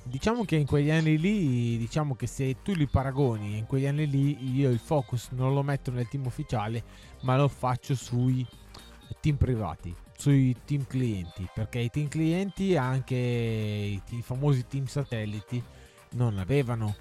diciamo 0.04 0.44
che 0.44 0.56
in 0.56 0.66
quegli 0.66 0.90
anni 0.90 1.18
lì, 1.18 1.76
diciamo 1.78 2.14
che 2.14 2.26
se 2.26 2.62
tu 2.62 2.72
li 2.72 2.86
paragoni, 2.86 3.58
in 3.58 3.66
quegli 3.66 3.86
anni 3.86 4.06
lì 4.08 4.56
io 4.56 4.70
il 4.70 4.78
focus 4.78 5.30
non 5.30 5.54
lo 5.54 5.62
metto 5.62 5.90
nel 5.90 6.08
team 6.08 6.26
ufficiale, 6.26 6.84
ma 7.22 7.36
lo 7.36 7.48
faccio 7.48 7.94
sui 7.94 8.46
team 9.20 9.36
privati, 9.36 9.94
sui 10.16 10.54
team 10.64 10.86
clienti, 10.86 11.48
perché 11.52 11.78
i 11.78 11.90
team 11.90 12.08
clienti, 12.08 12.76
anche 12.76 13.14
i, 13.14 14.02
i 14.10 14.22
famosi 14.22 14.66
team 14.66 14.86
satelliti, 14.86 15.62
non 16.12 16.38
avevano 16.38 16.94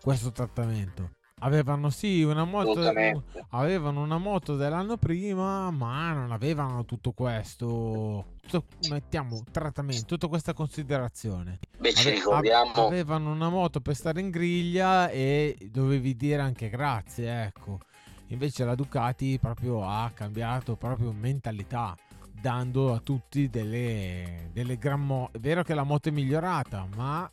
questo 0.00 0.32
trattamento. 0.32 1.10
Avevano 1.40 1.90
sì 1.90 2.22
una 2.22 2.44
moto, 2.44 2.80
avevano 3.50 4.00
una 4.00 4.16
moto 4.16 4.56
dell'anno 4.56 4.96
prima, 4.96 5.70
ma 5.70 6.14
non 6.14 6.32
avevano 6.32 6.86
tutto 6.86 7.12
questo, 7.12 8.36
tutto, 8.40 8.64
mettiamo 8.88 9.44
trattamento, 9.50 10.06
tutta 10.06 10.28
questa 10.28 10.54
considerazione. 10.54 11.58
Beh, 11.78 11.92
ci 11.92 12.08
Ave, 12.08 12.16
ricordiamo. 12.16 12.86
Avevano 12.86 13.32
una 13.32 13.50
moto 13.50 13.82
per 13.82 13.94
stare 13.94 14.20
in 14.20 14.30
griglia 14.30 15.10
e 15.10 15.58
dovevi 15.70 16.16
dire 16.16 16.40
anche 16.40 16.70
grazie, 16.70 17.44
ecco. 17.44 17.80
Invece 18.28 18.64
la 18.64 18.74
Ducati 18.74 19.38
proprio 19.38 19.86
ha 19.86 20.10
cambiato 20.14 20.76
proprio 20.76 21.12
mentalità 21.12 21.94
dando 22.32 22.94
a 22.94 23.00
tutti 23.00 23.50
delle, 23.50 24.48
delle 24.54 24.78
gran 24.78 25.04
moto. 25.04 25.36
È 25.36 25.40
vero 25.40 25.62
che 25.62 25.74
la 25.74 25.84
moto 25.84 26.08
è 26.08 26.12
migliorata, 26.12 26.88
ma 26.96 27.30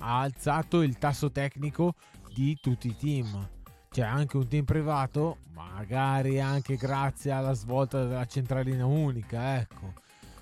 ha 0.00 0.20
alzato 0.20 0.82
il 0.82 0.98
tasso 0.98 1.30
tecnico 1.30 1.94
di 2.32 2.58
tutti 2.60 2.88
i 2.88 2.96
team. 2.96 3.48
C'è 3.90 4.02
anche 4.02 4.36
un 4.36 4.46
team 4.46 4.64
privato, 4.64 5.38
magari 5.52 6.40
anche 6.40 6.76
grazie 6.76 7.32
alla 7.32 7.52
svolta 7.54 8.04
della 8.04 8.26
centralina 8.26 8.86
unica, 8.86 9.58
ecco, 9.58 9.94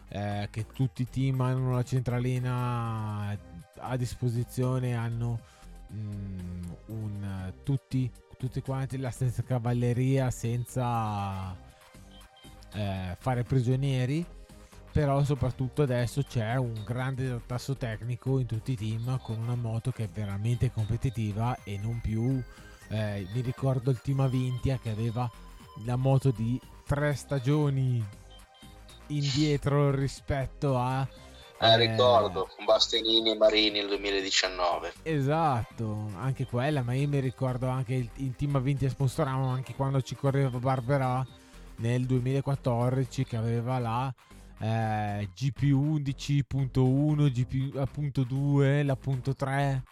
eh, 0.08 0.48
che 0.50 0.66
tutti 0.66 1.02
i 1.02 1.08
team 1.08 1.40
hanno 1.40 1.74
la 1.74 1.82
centralina 1.82 3.36
a 3.78 3.96
disposizione, 3.96 4.94
hanno 4.94 5.40
mm, 5.92 6.62
un, 6.86 7.52
tutti, 7.62 8.10
tutti 8.36 8.60
quanti 8.60 8.98
la 8.98 9.10
stessa 9.10 9.42
cavalleria 9.42 10.30
senza 10.30 11.56
eh, 12.74 13.16
fare 13.18 13.42
prigionieri 13.44 14.26
però 14.92 15.22
soprattutto 15.22 15.82
adesso 15.82 16.22
c'è 16.22 16.56
un 16.56 16.82
grande 16.84 17.40
tasso 17.46 17.76
tecnico 17.76 18.38
in 18.38 18.46
tutti 18.46 18.72
i 18.72 18.76
team 18.76 19.20
con 19.22 19.38
una 19.38 19.54
moto 19.54 19.90
che 19.90 20.04
è 20.04 20.08
veramente 20.08 20.72
competitiva 20.72 21.58
e 21.64 21.78
non 21.78 22.00
più 22.00 22.42
eh, 22.88 23.26
mi 23.32 23.40
ricordo 23.40 23.90
il 23.90 24.00
team 24.00 24.20
Avintia 24.20 24.78
che 24.82 24.90
aveva 24.90 25.30
la 25.84 25.96
moto 25.96 26.30
di 26.30 26.60
tre 26.86 27.14
stagioni 27.14 28.02
indietro 29.08 29.90
rispetto 29.94 30.76
a 30.78 31.06
eh, 31.60 31.66
eh, 31.66 31.76
ricordo 31.76 32.48
con 32.54 32.64
Bastianini 32.64 33.30
e 33.30 33.36
Marini 33.36 33.80
nel 33.80 33.88
2019 33.88 34.92
esatto 35.02 36.10
anche 36.16 36.46
quella 36.46 36.82
ma 36.82 36.94
io 36.94 37.08
mi 37.08 37.20
ricordo 37.20 37.68
anche 37.68 37.94
il, 37.94 38.08
il 38.16 38.34
team 38.36 38.56
Avintia 38.56 38.88
sponsoravano 38.88 39.48
anche 39.48 39.74
quando 39.74 40.00
ci 40.00 40.14
correva 40.14 40.58
Barbera 40.58 41.26
nel 41.76 42.06
2014 42.06 43.24
che 43.24 43.36
aveva 43.36 43.78
la 43.78 44.14
eh, 44.60 45.28
GP 45.34 45.62
11.1, 45.62 47.30
GP.2, 47.30 48.84
la 48.84 48.96
punto 48.96 49.34
3 49.34 49.82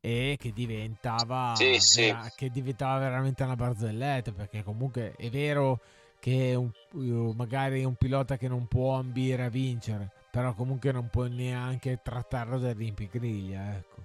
e 0.00 0.36
che 0.38 0.52
diventava, 0.52 1.54
sì, 1.56 1.78
sì. 1.80 2.14
che 2.36 2.50
diventava 2.50 2.98
veramente 2.98 3.42
una 3.42 3.56
barzelletta 3.56 4.32
perché 4.32 4.62
comunque 4.62 5.14
è 5.16 5.28
vero 5.28 5.80
che 6.20 6.54
un, 6.54 7.34
magari 7.36 7.82
è 7.82 7.84
un 7.84 7.94
pilota 7.94 8.36
che 8.36 8.48
non 8.48 8.66
può 8.66 8.94
ambire 8.94 9.44
a 9.44 9.48
vincere 9.48 10.12
però 10.30 10.54
comunque 10.54 10.92
non 10.92 11.08
può 11.08 11.24
neanche 11.24 12.00
trattarlo 12.02 12.58
da 12.58 12.72
rimpicgriglia 12.72 13.76
ecco 13.76 13.96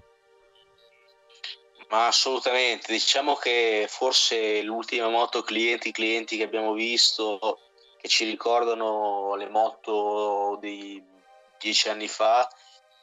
ma 1.89 2.07
assolutamente 2.07 2.91
diciamo 2.91 3.35
che 3.35 3.85
forse 3.89 4.61
l'ultima 4.61 5.09
moto 5.09 5.41
clienti 5.41 5.91
clienti 5.91 6.37
che 6.37 6.43
abbiamo 6.43 6.73
visto 6.73 7.59
che 8.03 8.09
ci 8.09 8.25
ricordano 8.25 9.33
le 9.35 9.47
moto 9.47 10.57
di 10.59 11.01
dieci 11.57 11.87
anni 11.87 12.09
fa 12.09 12.45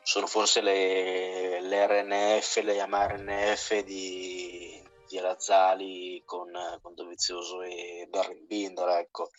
sono 0.02 0.26
forse 0.26 0.60
le, 0.60 1.62
le 1.62 1.86
RNF, 1.86 2.60
le 2.62 2.74
Yamaha 2.74 3.06
RNF 3.14 3.82
di, 3.82 4.86
di 5.08 5.16
Alazzali 5.18 6.22
con, 6.26 6.50
con 6.82 6.94
Dovizioso 6.94 7.62
e 7.62 8.08
Darren 8.10 8.44
Binder, 8.46 8.88
ecco, 8.98 9.30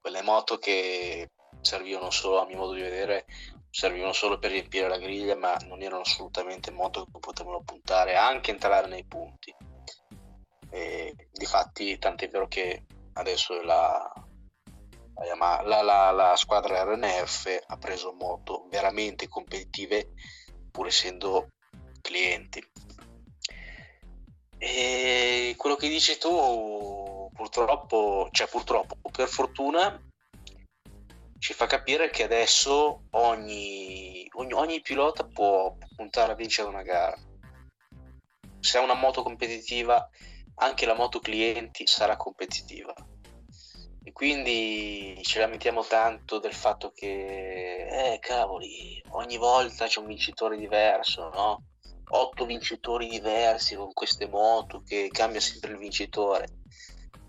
quelle 0.00 0.22
moto 0.22 0.56
che 0.58 1.30
servivano 1.62 2.10
solo, 2.10 2.38
a 2.38 2.46
mio 2.46 2.58
modo 2.58 2.74
di 2.74 2.82
vedere, 2.82 3.26
servivano 3.70 4.12
solo 4.12 4.38
per 4.38 4.52
riempire 4.52 4.86
la 4.86 4.98
griglia, 4.98 5.34
ma 5.34 5.56
non 5.66 5.82
erano 5.82 6.02
assolutamente 6.02 6.70
moto 6.70 7.06
che 7.06 7.18
potevano 7.18 7.64
puntare 7.64 8.14
anche 8.14 8.52
entrare 8.52 8.86
nei 8.86 9.04
punti. 9.04 9.52
E, 10.70 11.12
difatti, 11.32 11.98
tant'è 11.98 12.28
vero 12.28 12.46
che 12.46 12.84
adesso 13.14 13.60
la, 13.62 14.27
Yamaha, 15.24 15.62
la, 15.62 15.82
la, 15.82 16.10
la 16.10 16.36
squadra 16.36 16.84
RNF 16.84 17.64
ha 17.66 17.76
preso 17.76 18.12
moto 18.12 18.66
veramente 18.70 19.28
competitive 19.28 20.12
pur 20.70 20.86
essendo 20.86 21.48
clienti. 22.00 22.62
E 24.58 25.54
quello 25.56 25.76
che 25.76 25.88
dici 25.88 26.18
tu 26.18 27.30
purtroppo, 27.34 28.28
cioè 28.30 28.48
purtroppo, 28.48 28.96
per 29.10 29.28
fortuna 29.28 30.00
ci 31.38 31.52
fa 31.52 31.66
capire 31.66 32.10
che 32.10 32.24
adesso 32.24 33.04
ogni, 33.10 34.28
ogni, 34.34 34.52
ogni 34.52 34.80
pilota 34.80 35.24
può 35.24 35.76
puntare 35.96 36.32
a 36.32 36.36
vincere 36.36 36.68
una 36.68 36.82
gara. 36.82 37.16
Se 38.60 38.78
ha 38.78 38.82
una 38.82 38.94
moto 38.94 39.22
competitiva, 39.22 40.08
anche 40.56 40.86
la 40.86 40.94
moto 40.94 41.20
clienti 41.20 41.86
sarà 41.86 42.16
competitiva 42.16 42.94
e 44.08 44.12
quindi 44.12 45.18
ci 45.22 45.38
lamentiamo 45.38 45.84
tanto 45.84 46.38
del 46.38 46.54
fatto 46.54 46.92
che, 46.94 48.14
eh 48.14 48.18
cavoli, 48.20 49.02
ogni 49.10 49.36
volta 49.36 49.86
c'è 49.86 50.00
un 50.00 50.06
vincitore 50.06 50.56
diverso, 50.56 51.28
no? 51.28 51.64
Otto 52.10 52.46
vincitori 52.46 53.06
diversi 53.06 53.74
con 53.74 53.92
queste 53.92 54.26
moto 54.26 54.82
che 54.82 55.08
cambia 55.12 55.40
sempre 55.40 55.72
il 55.72 55.78
vincitore. 55.78 56.48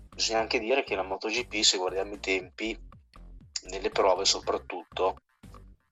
Bisogna 0.08 0.38
anche 0.38 0.58
dire 0.58 0.82
che 0.82 0.94
la 0.94 1.02
MotoGP, 1.02 1.60
se 1.60 1.76
guardiamo 1.76 2.14
i 2.14 2.20
tempi, 2.20 2.74
nelle 3.64 3.90
prove 3.90 4.24
soprattutto, 4.24 5.16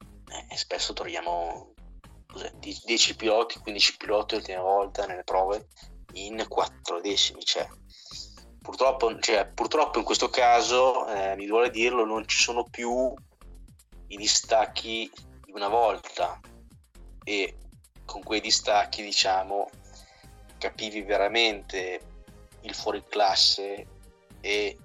eh, 0.01 0.57
spesso 0.57 0.95
troviamo 0.95 1.75
10 2.55 3.15
piloti, 3.15 3.59
15 3.59 3.97
piloti 3.99 4.37
l'ultima 4.37 4.63
volta 4.63 5.05
nelle 5.05 5.25
prove 5.25 5.67
in 6.15 6.43
4 6.49 7.01
decimi, 7.03 7.43
cioè 7.45 7.69
purtroppo, 8.69 9.19
cioè, 9.19 9.47
purtroppo 9.47 9.99
in 9.99 10.05
questo 10.05 10.29
caso, 10.29 11.07
eh, 11.07 11.35
mi 11.37 11.49
vuole 11.49 11.71
dirlo, 11.71 12.05
non 12.05 12.29
ci 12.29 12.37
sono 12.37 12.65
più 12.65 13.15
i 14.09 14.17
distacchi 14.19 15.11
di 15.43 15.53
una 15.53 15.69
volta. 15.69 16.39
E 17.25 17.57
con 18.05 18.23
quei 18.23 18.43
distacchi 18.43 19.03
diciamo 19.03 19.71
capivi 20.59 21.01
veramente 21.01 22.01
il 22.61 22.75
fuori 22.75 23.03
classe 23.09 23.87
e 24.43 24.77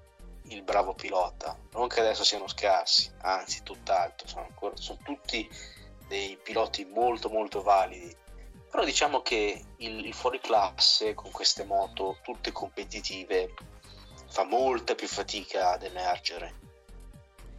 il 0.43 0.63
bravo 0.63 0.93
pilota. 0.93 1.57
Non 1.73 1.89
che 1.89 1.99
adesso 1.99 2.23
siano 2.23 2.47
scarsi 2.47 3.11
anzi 3.21 3.63
tutt'altro 3.63 4.27
sono, 4.29 4.45
ancora, 4.45 4.77
sono 4.77 4.99
tutti 5.03 5.49
dei 6.07 6.37
piloti 6.41 6.85
molto 6.85 7.29
molto 7.29 7.61
validi. 7.61 8.15
Però 8.71 8.85
diciamo 8.85 9.21
che 9.21 9.61
il, 9.77 10.05
il 10.05 10.13
fuoriclasse 10.13 11.13
con 11.13 11.31
queste 11.31 11.65
moto 11.65 12.19
tutte 12.23 12.53
competitive 12.53 13.53
fa 14.33 14.45
molta 14.45 14.95
più 14.95 15.07
fatica 15.07 15.73
ad 15.73 15.83
emergere. 15.83 16.55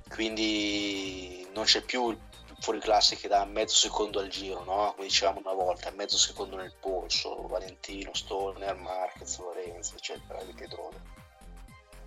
Quindi 0.08 1.46
non 1.52 1.66
c'è 1.66 1.82
più 1.82 2.10
il 2.10 2.18
fuori 2.58 2.80
classe 2.80 3.14
che 3.14 3.28
dà 3.28 3.44
mezzo 3.44 3.76
secondo 3.76 4.18
al 4.18 4.26
giro, 4.26 4.64
no? 4.64 4.92
come 4.96 5.06
dicevamo 5.06 5.38
una 5.38 5.52
volta, 5.52 5.92
mezzo 5.92 6.16
secondo 6.16 6.56
nel 6.56 6.74
polso, 6.80 7.46
Valentino, 7.46 8.12
Stoner, 8.12 8.74
Marquez, 8.74 9.38
Lorenzo, 9.38 9.94
eccetera, 9.94 10.42
di 10.42 10.52
Pedrone. 10.52 11.00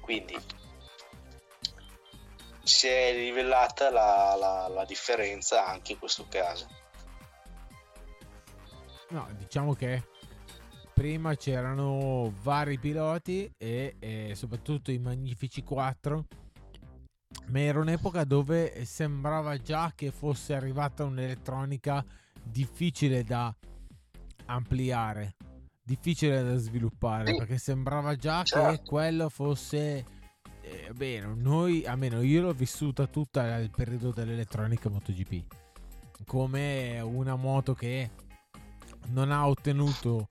Quindi 0.01 0.37
si 2.61 2.87
è 2.87 3.13
rivelata 3.13 3.89
la, 3.89 4.35
la, 4.37 4.67
la 4.67 4.83
differenza 4.83 5.65
anche 5.65 5.93
in 5.93 5.99
questo 5.99 6.27
caso. 6.27 6.67
No, 9.11 9.29
diciamo 9.31 9.75
che 9.75 10.03
prima 10.97 11.35
c'erano 11.35 12.33
vari 12.41 12.79
piloti 12.79 13.47
e, 13.55 13.97
e, 13.99 14.31
soprattutto 14.33 14.89
i 14.89 14.97
magnifici 14.97 15.61
4 15.61 16.25
ma 17.49 17.59
era 17.59 17.79
un'epoca 17.79 18.23
dove 18.23 18.83
sembrava 18.83 19.57
già 19.57 19.91
che 19.93 20.09
fosse 20.09 20.55
arrivata 20.55 21.03
un'elettronica 21.03 22.03
difficile 22.41 23.23
da 23.23 23.55
ampliare 24.45 25.35
difficile 25.83 26.41
da 26.41 26.55
sviluppare 26.57 27.27
sì. 27.27 27.35
perché 27.37 27.59
sembrava 27.59 28.15
già 28.15 28.41
certo. 28.41 28.71
che 28.71 28.89
quello 28.89 29.29
fosse 29.29 30.03
eh, 30.61 30.91
bene 30.95 31.31
noi 31.35 31.85
almeno 31.85 32.23
io 32.23 32.41
l'ho 32.41 32.53
vissuta 32.53 33.05
tutta 33.05 33.57
il 33.57 33.69
periodo 33.69 34.09
dell'elettronica 34.09 34.89
MotoGP 34.89 35.45
come 36.25 36.99
una 37.01 37.35
moto 37.35 37.75
che 37.75 38.09
non 39.09 39.31
ha 39.31 39.47
ottenuto 39.47 40.25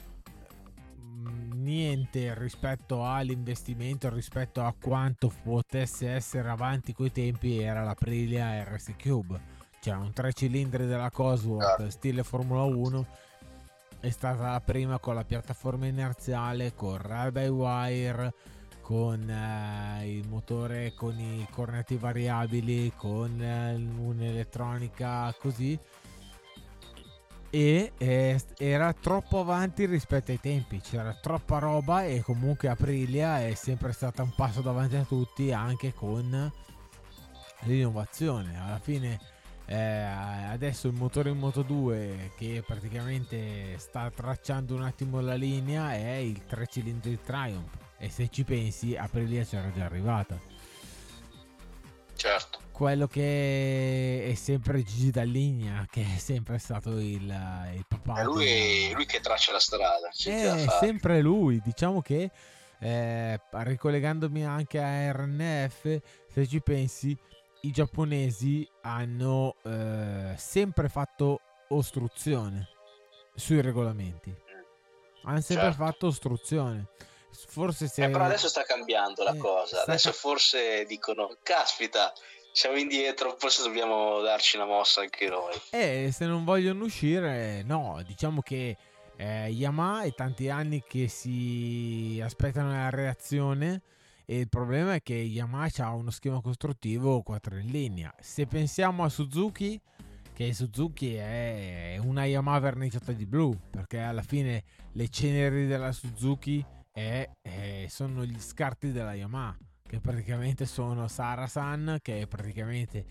niente 1.55 2.35
rispetto 2.35 3.05
all'investimento, 3.05 4.09
rispetto 4.09 4.63
a 4.63 4.75
quanto 4.79 5.33
potesse 5.43 6.09
essere 6.11 6.49
avanti 6.49 6.93
coi 6.93 7.11
tempi, 7.11 7.59
era 7.59 7.83
la 7.83 7.91
Aprilia 7.91 8.63
RS 8.65 8.95
Cube. 9.01 9.55
Cioè 9.81 9.95
un 9.95 10.13
tre 10.13 10.33
cilindri 10.33 10.87
della 10.87 11.11
Cosworth 11.11 11.81
ah. 11.81 11.91
stile 11.91 12.23
Formula 12.23 12.63
1 12.63 13.07
è 14.01 14.11
stata 14.11 14.51
la 14.51 14.61
prima 14.61 14.99
con 14.99 15.15
la 15.15 15.25
piattaforma 15.25 15.87
inerziale, 15.87 16.75
con 16.75 16.97
rail 16.99 17.33
by 17.33 17.49
wire, 17.49 18.35
con 18.81 19.29
eh, 19.29 20.09
il 20.09 20.29
motore 20.29 20.95
con 20.95 21.19
i 21.19 21.47
cornetti 21.51 21.97
variabili, 21.97 22.93
con 22.97 23.41
eh, 23.41 23.75
un'elettronica 23.75 25.35
così 25.39 25.79
e 27.57 27.93
eh, 27.97 28.39
era 28.59 28.93
troppo 28.93 29.41
avanti 29.41 29.87
rispetto 29.87 30.31
ai 30.31 30.39
tempi, 30.39 30.79
c'era 30.81 31.15
troppa 31.15 31.59
roba 31.59 32.05
e 32.05 32.21
comunque 32.21 32.69
Aprilia 32.69 33.47
è 33.47 33.55
sempre 33.55 33.93
stata 33.93 34.23
un 34.23 34.35
passo 34.35 34.61
davanti 34.61 34.97
a 34.97 35.05
tutti 35.05 35.51
anche 35.53 35.95
con 35.95 36.53
l'innovazione. 37.61 38.61
Alla 38.61 38.79
fine 38.79 39.19
eh, 39.65 39.75
adesso 39.75 40.87
il 40.89 40.93
motore 40.93 41.31
in 41.31 41.39
Moto 41.39 41.63
2 41.63 42.33
che 42.37 42.63
praticamente 42.67 43.79
sta 43.79 44.11
tracciando 44.15 44.75
un 44.75 44.83
attimo 44.83 45.23
la 45.23 45.35
linea 45.35 45.95
è 45.95 46.17
il 46.17 46.45
3 46.45 46.67
cilindri 46.67 47.19
Triumph 47.23 47.73
e 47.97 48.11
se 48.11 48.29
ci 48.29 48.45
pensi 48.45 48.95
Aprilia 48.97 49.45
c'era 49.45 49.73
già 49.73 49.87
arrivata. 49.87 50.39
Certo 52.17 52.66
quello 52.77 53.07
che 53.07 54.29
è 54.31 54.35
sempre 54.35 54.83
Gigi 54.83 55.11
Dalligna, 55.11 55.87
che 55.91 56.05
è 56.15 56.19
sempre 56.19 56.59
stato 56.59 56.99
il, 56.99 57.23
il 57.75 57.85
papà. 57.89 58.21
È 58.21 58.23
lui, 58.23 58.93
lui, 58.93 59.07
che 59.07 59.21
traccia 59.21 59.53
la 59.53 59.59
strada. 59.59 60.09
È 60.11 60.67
sempre 60.79 61.23
lui, 61.23 61.63
diciamo 61.65 62.03
che 62.03 62.31
eh, 62.79 63.41
ricollegandomi 63.51 64.45
anche 64.45 64.79
a 64.79 65.11
RNF, 65.11 66.01
se 66.31 66.47
ci 66.47 66.61
pensi, 66.61 67.17
i 67.63 67.71
giapponesi 67.71 68.69
hanno 68.83 69.55
eh, 69.65 70.35
sempre 70.37 70.91
fatto 70.91 71.41
ostruzione 71.69 72.69
sui 73.35 73.63
regolamenti. 73.63 74.37
Hanno 75.23 75.41
sempre 75.41 75.69
certo. 75.69 75.83
fatto 75.83 76.07
ostruzione. 76.09 76.89
Forse 77.49 77.89
se... 77.89 78.05
Eh, 78.05 78.11
però 78.11 78.25
adesso 78.25 78.49
sta 78.49 78.65
cambiando 78.65 79.23
la 79.23 79.33
eh, 79.33 79.39
cosa. 79.39 79.81
Adesso 79.83 80.11
ca- 80.11 80.17
forse 80.17 80.85
dicono, 80.85 81.37
caspita, 81.43 82.13
siamo 82.57 82.79
indietro, 82.79 83.37
forse 83.39 83.63
dobbiamo 83.63 84.23
darci 84.23 84.57
una 84.57 84.65
mossa 84.65 85.03
anche 85.03 85.29
noi. 85.29 85.53
Eh, 85.73 86.09
se 86.11 86.25
non 86.25 86.43
vogliono 86.43 86.85
uscire, 86.85 87.63
no, 87.63 88.01
diciamo 88.07 88.41
che 88.41 88.75
eh, 89.15 89.51
Yamaha 89.51 90.05
è 90.05 90.15
tanti 90.15 90.49
anni 90.49 90.83
che 90.83 91.07
si 91.07 92.19
aspettano 92.25 92.71
la 92.71 92.89
reazione 92.89 93.83
e 94.25 94.39
il 94.39 94.49
problema 94.49 94.95
è 94.95 95.03
che 95.03 95.13
Yamaha 95.13 95.69
ha 95.81 95.93
uno 95.93 96.11
schema 96.11 96.41
costruttivo 96.41 97.21
4 97.21 97.59
in 97.59 97.67
linea. 97.67 98.15
Se 98.19 98.47
pensiamo 98.47 99.05
a 99.05 99.11
Suzuki, 99.11 99.79
che 100.33 100.55
Suzuki 100.55 101.15
è 101.15 101.99
una 102.01 102.25
Yamaha 102.25 102.59
verniciata 102.59 103.13
di 103.13 103.27
blu, 103.27 103.55
perché 103.69 103.99
alla 103.99 104.23
fine 104.23 104.65
le 104.93 105.11
ceneri 105.11 105.67
della 105.67 105.93
Suzuki 105.93 106.65
è, 106.91 107.29
è, 107.43 107.85
sono 107.91 108.25
gli 108.25 108.41
scarti 108.41 108.93
della 108.93 109.13
Yamaha 109.13 109.59
che 109.87 110.01
praticamente 110.01 110.67
sono 110.67 111.09
Sarasan, 111.09 111.99
che 112.03 112.21
è 112.21 112.27
praticamente 112.27 113.05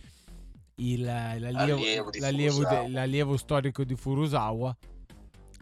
il, 0.75 1.03
l'allievo, 1.03 1.51
l'allievo, 1.51 2.09
l'allievo, 2.19 2.63
de, 2.65 2.89
l'allievo, 2.89 3.37
storico 3.37 3.83
di 3.83 3.95
Furusawa, 3.95 4.75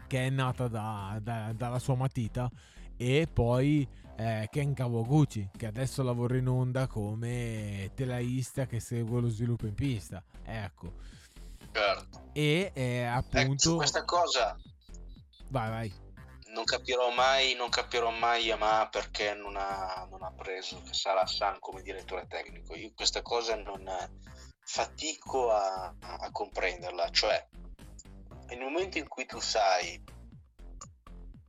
che 0.06 0.26
è 0.26 0.30
nata 0.30 0.68
da, 0.68 1.18
da, 1.22 1.52
dalla 1.54 1.78
sua 1.78 1.94
matita, 1.94 2.50
e 2.96 3.28
poi 3.32 3.86
eh, 4.16 4.48
Ken 4.50 4.74
Kawaguchi, 4.74 5.50
che 5.56 5.66
adesso 5.66 6.02
lavora 6.02 6.36
in 6.36 6.48
onda 6.48 6.86
come 6.86 7.90
telaista 7.94 8.66
che 8.66 8.80
segue 8.80 9.20
lo 9.20 9.28
sviluppo 9.28 9.66
in 9.66 9.74
pista. 9.74 10.22
Ecco. 10.42 10.92
Certo. 11.72 12.30
E 12.32 12.70
eh, 12.74 13.04
appunto... 13.04 13.68
Ecco, 13.68 13.76
questa 13.76 14.04
cosa... 14.04 14.56
Vai, 15.48 15.70
vai 15.70 16.03
non 16.54 16.64
capirò 16.64 17.10
mai, 17.10 17.54
non 17.54 17.68
capirò 17.68 18.10
mai 18.10 18.44
Yamaha 18.44 18.88
perché 18.88 19.34
non 19.34 19.56
ha, 19.56 20.06
non 20.08 20.22
ha 20.22 20.32
preso 20.32 20.80
Sara 20.90 21.26
San 21.26 21.58
come 21.58 21.82
direttore 21.82 22.26
tecnico. 22.28 22.76
Io 22.76 22.92
questa 22.94 23.22
cosa 23.22 23.56
non 23.56 23.84
fatico 24.60 25.50
a, 25.50 25.92
a 25.98 26.30
comprenderla. 26.30 27.10
Cioè, 27.10 27.48
nel 28.46 28.60
momento 28.60 28.98
in 28.98 29.08
cui 29.08 29.26
tu 29.26 29.40
sai 29.40 30.02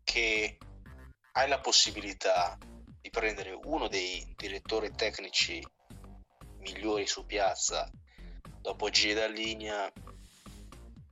che 0.03 0.57
hai 1.33 1.47
la 1.47 1.59
possibilità 1.59 2.57
di 2.99 3.09
prendere 3.11 3.51
uno 3.51 3.87
dei 3.87 4.33
direttori 4.35 4.91
tecnici 4.91 5.63
migliori 6.57 7.05
su 7.05 7.25
piazza 7.27 7.87
dopo 8.59 8.89
giri 8.89 9.13
da 9.13 9.27
linea, 9.27 9.91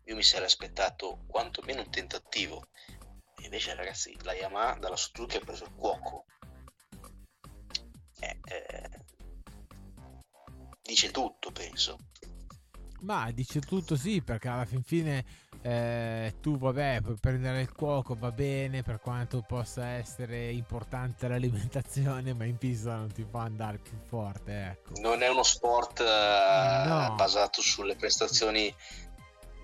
io 0.06 0.16
mi 0.16 0.24
sarei 0.24 0.48
aspettato 0.48 1.20
quantomeno 1.28 1.82
un 1.82 1.92
tentativo 1.92 2.66
invece 3.54 3.76
ragazzi 3.76 4.18
la 4.24 4.34
Yamaha 4.34 4.80
dalla 4.80 4.96
Suzuki 4.96 5.38
ha 5.38 5.40
preso 5.40 5.66
il 5.66 5.76
cuoco 5.76 6.26
eh, 8.20 8.40
eh, 8.46 8.90
dice 10.82 11.12
tutto 11.12 11.52
penso 11.52 12.00
ma 13.02 13.30
dice 13.32 13.60
tutto 13.60 13.96
sì 13.96 14.24
perché 14.24 14.48
alla 14.48 14.66
fin 14.66 14.82
fine 14.82 15.24
eh, 15.62 16.38
tu 16.42 16.58
vabbè 16.58 17.02
puoi 17.04 17.18
prendere 17.20 17.62
il 17.62 17.72
cuoco 17.72 18.16
va 18.16 18.32
bene 18.32 18.82
per 18.82 19.00
quanto 19.00 19.44
possa 19.48 19.86
essere 19.86 20.50
importante 20.50 21.28
l'alimentazione 21.28 22.34
ma 22.34 22.46
in 22.46 22.58
pista 22.58 22.96
non 22.96 23.12
ti 23.12 23.24
fa 23.30 23.42
andare 23.42 23.78
più 23.78 24.00
forte 24.08 24.80
ecco. 24.82 25.00
non 25.00 25.22
è 25.22 25.30
uno 25.30 25.44
sport 25.44 26.00
eh, 26.00 26.88
no. 26.88 27.14
basato 27.16 27.62
sulle 27.62 27.96
prestazioni 27.96 28.74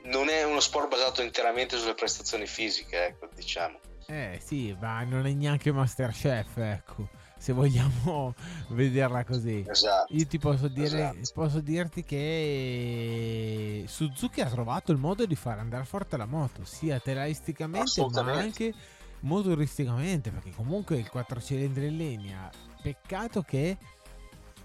non 0.10 0.30
è 0.30 0.44
uno 0.44 0.60
sport 0.60 0.90
basato 0.90 1.22
interamente 1.22 1.78
sulle 1.78 1.94
prestazioni 1.94 2.46
fisiche, 2.46 3.06
ecco, 3.06 3.30
diciamo. 3.34 3.80
Eh 4.08 4.40
sì, 4.44 4.76
ma 4.80 5.04
non 5.04 5.28
è 5.28 5.34
neanche 5.34 5.72
Masterchef, 5.72 6.58
ecco, 6.58 7.10
se 7.38 7.54
vogliamo 7.54 8.34
vederla 8.70 9.24
così. 9.24 9.64
Esatto. 9.68 10.14
Io 10.14 10.26
ti 10.26 10.40
posso, 10.40 10.68
dire, 10.68 11.14
esatto. 11.16 11.32
posso 11.34 11.60
dirti 11.60 12.04
che 12.04 13.84
Suzuki 13.88 14.42
ha 14.42 14.50
trovato 14.50 14.92
il 14.92 14.98
modo 14.98 15.26
di 15.26 15.36
far 15.36 15.60
andare 15.60 15.86
forte 15.86 16.18
la 16.18 16.26
moto, 16.26 16.66
sia 16.66 17.00
telaisticamente 17.00 18.02
ma 18.02 18.34
anche 18.34 18.74
motoristicamente, 19.22 20.32
perché 20.32 20.52
comunque 20.52 20.98
il 20.98 21.10
4 21.10 21.40
cilindri 21.40 21.88
in 21.88 21.98
linea. 21.98 22.50
Peccato 22.82 23.44
che 23.44 23.78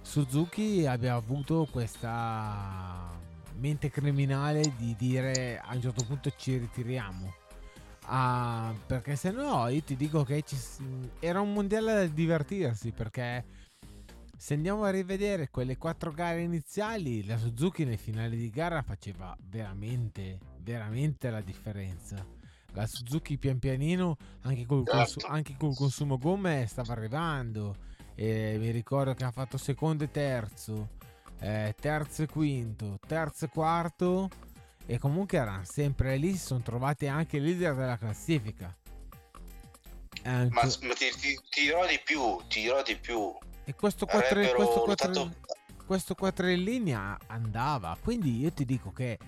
Suzuki 0.00 0.86
abbia 0.86 1.14
avuto 1.14 1.68
questa 1.70 3.32
mente 3.58 3.90
criminale 3.90 4.74
di 4.76 4.94
dire 4.96 5.58
a 5.58 5.74
un 5.74 5.80
certo 5.80 6.04
punto 6.04 6.30
ci 6.36 6.56
ritiriamo. 6.56 7.32
Ah, 8.06 8.74
perché 8.86 9.16
se 9.16 9.30
no 9.30 9.66
io 9.68 9.82
ti 9.82 9.96
dico 9.96 10.24
che 10.24 10.42
ci, 10.42 10.56
era 11.20 11.40
un 11.40 11.54
mondiale 11.54 11.94
da 11.94 12.06
divertirsi 12.06 12.92
perché 12.92 13.44
se 14.36 14.52
andiamo 14.52 14.84
a 14.84 14.90
rivedere 14.90 15.48
quelle 15.48 15.78
quattro 15.78 16.12
gare 16.12 16.42
iniziali 16.42 17.24
la 17.24 17.38
Suzuki 17.38 17.84
nel 17.84 17.96
finale 17.96 18.36
di 18.36 18.50
gara 18.50 18.82
faceva 18.82 19.34
veramente 19.48 20.38
veramente 20.58 21.30
la 21.30 21.40
differenza 21.40 22.26
la 22.74 22.86
Suzuki 22.86 23.38
pian 23.38 23.58
pianino 23.58 24.16
anche 24.42 24.66
col, 24.66 24.84
certo. 24.84 24.96
consu- 24.96 25.24
anche 25.28 25.54
col 25.56 25.74
consumo 25.74 26.18
gomme 26.18 26.66
stava 26.66 26.92
arrivando. 26.92 27.92
E 28.16 28.56
mi 28.58 28.70
ricordo 28.70 29.14
che 29.14 29.24
ha 29.24 29.30
fatto 29.30 29.56
secondo 29.56 30.04
e 30.04 30.10
terzo, 30.10 30.90
eh, 31.44 31.74
terzo 31.78 32.22
e 32.22 32.26
quinto, 32.26 32.98
terzo 33.06 33.44
e 33.44 33.48
quarto 33.48 34.30
e 34.86 34.98
comunque 34.98 35.36
erano 35.36 35.64
sempre 35.64 36.16
lì, 36.16 36.32
si 36.32 36.38
sono 36.38 36.62
trovati 36.62 37.06
anche 37.06 37.38
leader 37.38 37.74
della 37.74 37.98
classifica. 37.98 38.74
Anche... 40.22 40.54
Ma, 40.54 40.62
ma 40.62 40.94
ti, 40.94 41.10
ti, 41.20 41.38
ti, 41.50 41.62
dirò 41.62 41.86
di 41.86 42.00
più, 42.02 42.40
ti 42.48 42.62
dirò 42.62 42.82
di 42.82 42.96
più. 42.96 43.36
E 43.64 43.74
questo 43.74 44.06
4, 44.06 44.54
questo 44.54 44.80
4, 44.80 45.30
questo 45.86 46.14
4 46.14 46.48
in 46.48 46.62
linea 46.62 47.18
andava, 47.26 47.96
quindi 48.02 48.40
io 48.40 48.50
ti 48.50 48.64
dico 48.64 48.90
che 48.90 49.18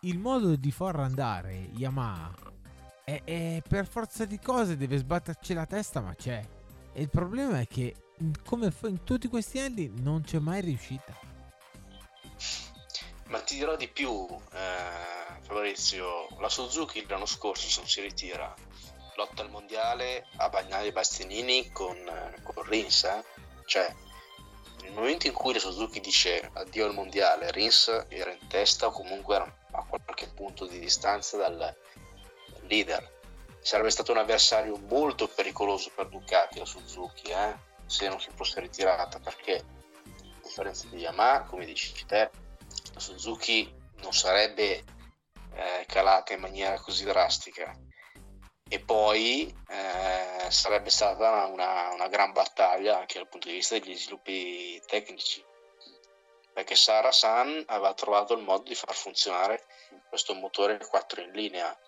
il 0.00 0.18
modo 0.18 0.54
di 0.56 0.70
far 0.70 1.00
andare 1.00 1.70
Yamaha 1.76 2.34
è, 3.04 3.22
è 3.24 3.62
per 3.66 3.86
forza 3.86 4.26
di 4.26 4.38
cose 4.38 4.76
deve 4.76 4.98
sbatterci 4.98 5.54
la 5.54 5.64
testa, 5.64 6.00
ma 6.02 6.14
c'è. 6.14 6.46
E 6.92 7.00
il 7.00 7.08
problema 7.08 7.60
è 7.60 7.66
che 7.66 7.94
come 8.44 8.72
in 8.82 9.04
tutti 9.04 9.28
questi 9.28 9.58
anni 9.58 9.90
non 9.96 10.22
c'è 10.22 10.38
mai 10.38 10.60
riuscita. 10.60 11.18
Ma 13.26 13.40
ti 13.40 13.54
dirò 13.54 13.76
di 13.76 13.88
più, 13.88 14.26
eh, 14.52 15.40
Fabrizio, 15.42 16.28
la 16.38 16.48
Suzuki 16.48 17.06
l'anno 17.06 17.26
scorso 17.26 17.68
se 17.68 17.80
non 17.80 17.88
si 17.88 18.00
ritira 18.02 18.54
lotta 19.16 19.42
al 19.42 19.50
mondiale 19.50 20.26
a 20.36 20.48
Bagnali 20.48 20.88
e 20.88 20.92
Bastianini 20.92 21.70
con, 21.72 21.96
con 22.42 22.62
Rins, 22.64 23.04
eh? 23.04 23.24
cioè 23.66 23.94
nel 24.82 24.92
momento 24.92 25.26
in 25.26 25.32
cui 25.32 25.52
la 25.52 25.60
Suzuki 25.60 26.00
dice 26.00 26.50
addio 26.54 26.86
al 26.86 26.94
mondiale, 26.94 27.50
Rins 27.52 28.06
era 28.08 28.32
in 28.32 28.46
testa 28.48 28.86
o 28.86 28.90
comunque 28.90 29.36
era 29.36 29.56
a 29.72 29.84
qualche 29.84 30.28
punto 30.28 30.66
di 30.66 30.78
distanza 30.78 31.36
dal, 31.36 31.56
dal 31.56 32.66
leader. 32.66 33.20
Sarebbe 33.60 33.90
stato 33.90 34.10
un 34.10 34.18
avversario 34.18 34.76
molto 34.88 35.28
pericoloso 35.28 35.90
per 35.94 36.08
Ducati 36.08 36.58
la 36.58 36.64
Suzuki, 36.64 37.30
eh? 37.30 37.70
Se 37.92 38.08
non 38.08 38.18
fosse 38.18 38.60
ritirata, 38.60 39.18
perché 39.18 39.56
a 39.56 40.40
differenza 40.42 40.86
di 40.88 40.96
Yamaha, 40.96 41.42
come 41.42 41.66
dici 41.66 41.92
te, 42.06 42.30
Suzuki 42.96 43.70
non 43.96 44.14
sarebbe 44.14 44.82
eh, 45.54 45.84
calata 45.86 46.32
in 46.32 46.40
maniera 46.40 46.80
così 46.80 47.04
drastica. 47.04 47.70
E 48.66 48.80
poi 48.80 49.54
eh, 49.68 50.50
sarebbe 50.50 50.88
stata 50.88 51.44
una, 51.44 51.92
una, 51.92 52.08
gran 52.08 52.32
battaglia 52.32 52.98
anche 52.98 53.18
dal 53.18 53.28
punto 53.28 53.48
di 53.48 53.54
vista 53.54 53.78
degli 53.78 53.94
sviluppi 53.94 54.80
tecnici. 54.86 55.44
Perché 56.54 56.74
Sara 56.74 57.12
San 57.12 57.62
aveva 57.66 57.92
trovato 57.92 58.32
il 58.32 58.42
modo 58.42 58.62
di 58.62 58.74
far 58.74 58.94
funzionare 58.94 59.66
questo 60.08 60.32
motore 60.32 60.78
4 60.78 61.20
in 61.20 61.30
linea. 61.32 61.78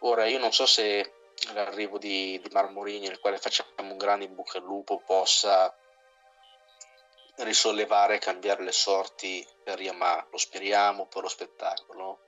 Ora 0.00 0.26
io 0.26 0.38
non 0.38 0.52
so 0.52 0.66
se 0.66 1.21
l'arrivo 1.52 1.98
di, 1.98 2.40
di 2.42 2.48
Marmorini 2.50 3.08
nel 3.08 3.18
quale 3.18 3.38
facciamo 3.38 3.70
un 3.78 3.96
grande 3.96 4.24
in 4.24 4.34
bocca 4.34 4.58
al 4.58 4.64
lupo 4.64 4.98
possa 4.98 5.74
risollevare 7.36 8.16
e 8.16 8.18
cambiare 8.18 8.62
le 8.62 8.72
sorti 8.72 9.46
per 9.64 9.80
Yamaha 9.80 10.26
lo 10.30 10.38
speriamo 10.38 11.06
per 11.06 11.22
lo 11.22 11.28
spettacolo. 11.28 12.20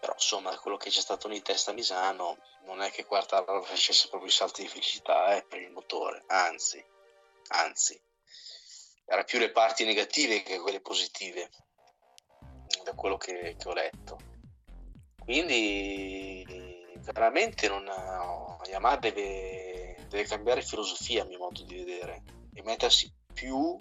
Però 0.00 0.12
insomma 0.12 0.56
quello 0.58 0.76
che 0.76 0.90
c'è 0.90 1.00
stato 1.00 1.30
in 1.30 1.42
testa 1.42 1.70
a 1.70 1.74
Misano 1.74 2.38
non 2.64 2.82
è 2.82 2.90
che 2.90 3.04
Quartararo 3.04 3.62
facesse 3.62 4.08
proprio 4.08 4.28
i 4.28 4.32
salti 4.32 4.62
di 4.62 4.68
felicità 4.68 5.36
eh, 5.36 5.44
per 5.44 5.60
il 5.60 5.70
motore. 5.70 6.24
Anzi 6.26 6.84
anzi 7.48 8.00
era 9.04 9.24
più 9.24 9.38
le 9.38 9.50
parti 9.50 9.84
negative 9.84 10.42
che 10.42 10.58
quelle 10.58 10.80
positive 10.80 11.50
da 12.84 12.94
quello 12.94 13.16
che, 13.16 13.56
che 13.58 13.68
ho 13.68 13.72
letto. 13.72 14.18
Quindi 15.18 16.44
veramente 17.04 17.68
non, 17.68 17.84
no, 17.84 18.60
Yamaha 18.68 18.96
deve, 18.96 19.96
deve 20.08 20.24
cambiare 20.24 20.62
filosofia 20.62 21.22
a 21.22 21.26
mio 21.26 21.38
modo 21.38 21.62
di 21.62 21.76
vedere 21.76 22.22
e 22.54 22.62
mettersi 22.62 23.12
più 23.32 23.76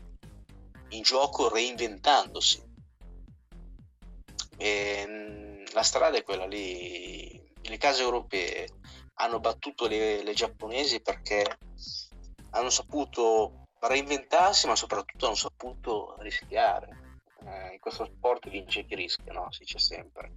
in 0.89 1.01
gioco 1.01 1.49
reinventandosi 1.49 2.69
e, 4.57 5.61
la 5.73 5.83
strada 5.83 6.17
è 6.17 6.23
quella 6.23 6.45
lì. 6.45 7.49
Le 7.61 7.77
case 7.77 8.01
europee 8.01 8.67
hanno 9.15 9.39
battuto 9.39 9.87
le, 9.87 10.23
le 10.23 10.33
giapponesi 10.33 11.01
perché 11.01 11.57
hanno 12.51 12.69
saputo 12.69 13.67
reinventarsi, 13.79 14.67
ma 14.67 14.75
soprattutto 14.75 15.25
hanno 15.25 15.35
saputo 15.35 16.15
rischiare. 16.19 17.19
Eh, 17.43 17.73
in 17.73 17.79
questo 17.79 18.05
sport 18.05 18.49
vince 18.49 18.85
chi 18.85 18.95
rischia, 18.95 19.33
no? 19.33 19.51
Si 19.51 19.59
dice 19.59 19.79
sempre. 19.79 20.33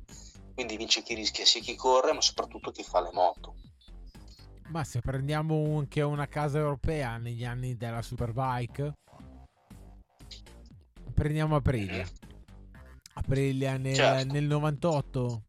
Quindi 0.54 0.76
vince 0.76 1.02
chi 1.02 1.14
rischia 1.14 1.44
sia 1.44 1.60
chi 1.60 1.74
corre, 1.74 2.12
ma 2.12 2.20
soprattutto 2.20 2.70
chi 2.70 2.82
fa 2.82 3.00
le 3.00 3.10
moto. 3.12 3.56
Ma 4.68 4.84
se 4.84 5.00
prendiamo 5.00 5.78
anche 5.78 6.00
una 6.00 6.26
casa 6.26 6.58
europea 6.58 7.18
negli 7.18 7.44
anni 7.44 7.76
della 7.76 8.02
Superbike, 8.02 8.94
prendiamo 11.12 11.56
Aprilia. 11.56 12.04
Mm-hmm. 12.04 12.32
Aprilia 13.14 13.76
nel, 13.76 13.94
certo. 13.94 14.32
nel 14.32 14.44
98 14.44 15.42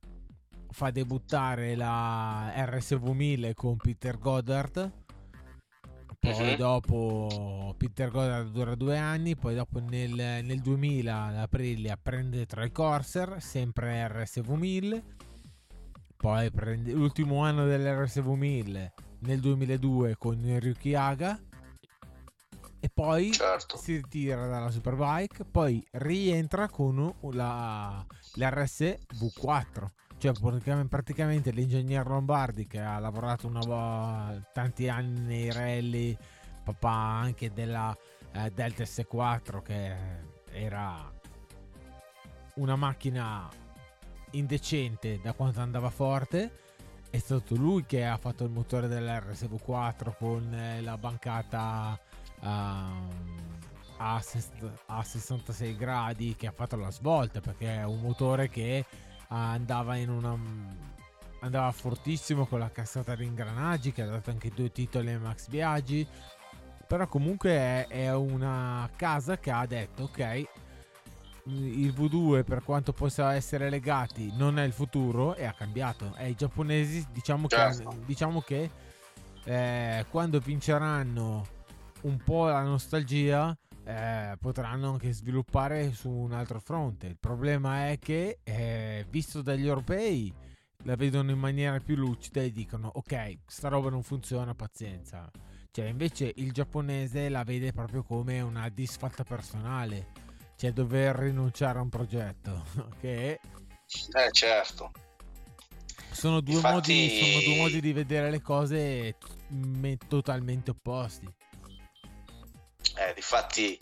fa 0.69 0.91
debuttare 0.91 1.75
la 1.75 2.51
RSV 2.65 3.07
1000 3.07 3.53
con 3.53 3.77
Peter 3.77 4.17
Goddard 4.17 5.04
poi 6.31 6.49
uh-huh. 6.51 6.55
dopo 6.55 7.75
Peter 7.77 8.09
Goddard 8.09 8.49
dura 8.49 8.75
due 8.75 8.97
anni 8.97 9.35
poi 9.35 9.55
dopo 9.55 9.79
nel, 9.79 10.11
nel 10.11 10.59
2000 10.59 11.29
l'Aprilia 11.31 11.97
prende 12.01 12.45
tra 12.45 12.65
i 12.65 12.71
Corsair 12.71 13.41
sempre 13.41 14.07
RSV 14.07 14.49
1000 14.49 15.03
poi 16.17 16.49
prende 16.51 16.91
l'ultimo 16.93 17.43
anno 17.43 17.65
dell'RSV 17.65 18.27
1000 18.27 18.93
nel 19.19 19.39
2002 19.39 20.17
con 20.17 20.59
Ryuki 20.59 20.95
Haga 20.95 21.39
e 22.79 22.89
poi 22.93 23.31
certo. 23.31 23.77
si 23.77 23.95
ritira 23.95 24.45
dalla 24.45 24.69
Superbike, 24.69 25.43
poi 25.43 25.83
rientra 25.93 26.69
con 26.69 27.15
la, 27.31 28.05
l'RS 28.35 28.81
V4, 29.11 29.87
cioè 30.17 30.31
praticamente 30.87 31.51
l'ingegner 31.51 32.05
Lombardi 32.07 32.67
che 32.67 32.79
ha 32.79 32.99
lavorato 32.99 33.47
una, 33.47 34.41
tanti 34.53 34.87
anni 34.87 35.19
nei 35.19 35.51
rally, 35.51 36.17
papà 36.63 36.91
anche 36.91 37.51
della 37.51 37.95
eh, 38.31 38.51
Delta 38.51 38.83
S4 38.83 39.61
che 39.61 39.95
era 40.51 41.11
una 42.55 42.75
macchina 42.75 43.49
indecente 44.31 45.19
da 45.21 45.33
quanto 45.33 45.61
andava 45.61 45.89
forte 45.89 46.63
è 47.09 47.17
stato 47.17 47.55
lui 47.55 47.85
che 47.85 48.05
ha 48.05 48.17
fatto 48.17 48.43
il 48.43 48.51
motore 48.51 48.87
dell'RSV4 48.87 50.15
con 50.17 50.53
eh, 50.53 50.81
la 50.81 50.97
bancata 50.97 51.97
a, 52.39 52.89
a, 53.97 54.23
a 54.87 55.03
66 55.03 55.75
gradi 55.75 56.35
che 56.35 56.47
ha 56.47 56.51
fatto 56.51 56.75
la 56.75 56.91
svolta 56.91 57.39
perché 57.39 57.75
è 57.77 57.83
un 57.83 58.01
motore 58.01 58.49
che 58.49 58.85
andava 59.27 59.95
in 59.95 60.09
una 60.09 60.37
andava 61.41 61.71
fortissimo 61.71 62.45
con 62.45 62.59
la 62.59 62.71
cassata 62.71 63.15
di 63.15 63.25
ingranaggi 63.25 63.91
che 63.91 64.01
ha 64.01 64.07
dato 64.07 64.31
anche 64.31 64.51
due 64.53 64.71
titoli 64.71 65.11
a 65.11 65.19
Max 65.19 65.47
Biaggi 65.47 66.07
però 66.87 67.07
comunque 67.07 67.51
è, 67.51 67.87
è, 67.87 68.13
una 68.13 68.89
casa 68.95 69.37
che 69.37 69.51
ha 69.51 69.65
detto 69.65 70.03
ok 70.03 70.47
il 71.47 71.93
V2 71.93 72.43
per 72.43 72.63
quanto 72.63 72.91
possa 72.93 73.35
essere 73.35 73.69
legati 73.69 74.31
non 74.35 74.57
è 74.57 74.63
il 74.63 74.73
futuro 74.73 75.35
e 75.35 75.45
ha 75.45 75.53
cambiato 75.53 76.15
e 76.17 76.29
i 76.29 76.35
giapponesi 76.35 77.05
diciamo 77.11 77.47
che, 77.47 77.55
certo. 77.55 77.95
diciamo 78.05 78.41
che 78.41 78.69
eh, 79.43 80.05
quando 80.09 80.39
vinceranno 80.39 81.45
un 82.01 82.17
po' 82.23 82.45
la 82.45 82.63
nostalgia 82.63 83.55
eh, 83.85 84.35
potranno 84.39 84.91
anche 84.91 85.11
sviluppare 85.13 85.93
su 85.93 86.09
un 86.09 86.33
altro 86.33 86.59
fronte. 86.59 87.07
Il 87.07 87.17
problema 87.17 87.89
è 87.89 87.99
che, 87.99 88.39
eh, 88.43 89.05
visto 89.09 89.41
dagli 89.41 89.67
europei, 89.67 90.33
la 90.83 90.95
vedono 90.95 91.31
in 91.31 91.39
maniera 91.39 91.79
più 91.79 91.95
lucida 91.95 92.41
e 92.41 92.51
dicono: 92.51 92.89
Ok, 92.95 93.37
sta 93.45 93.69
roba 93.69 93.89
non 93.89 94.03
funziona, 94.03 94.53
pazienza. 94.55 95.29
Cioè, 95.71 95.85
invece 95.85 96.31
il 96.35 96.51
giapponese 96.51 97.29
la 97.29 97.43
vede 97.43 97.73
proprio 97.73 98.03
come 98.03 98.41
una 98.41 98.69
disfatta 98.69 99.23
personale, 99.23 100.07
cioè 100.55 100.71
dover 100.71 101.15
rinunciare 101.15 101.79
a 101.79 101.81
un 101.81 101.89
progetto. 101.89 102.65
che 102.99 103.39
eh, 103.85 104.31
certo. 104.31 104.91
Sono 106.11 106.39
due, 106.39 106.55
Infatti... 106.55 106.93
modi, 106.93 107.19
sono 107.19 107.43
due 107.43 107.57
modi 107.57 107.81
di 107.81 107.93
vedere 107.93 108.31
le 108.31 108.41
cose 108.41 109.17
totalmente 110.07 110.71
opposti. 110.71 111.27
Eh, 112.97 113.13
difatti 113.25 113.79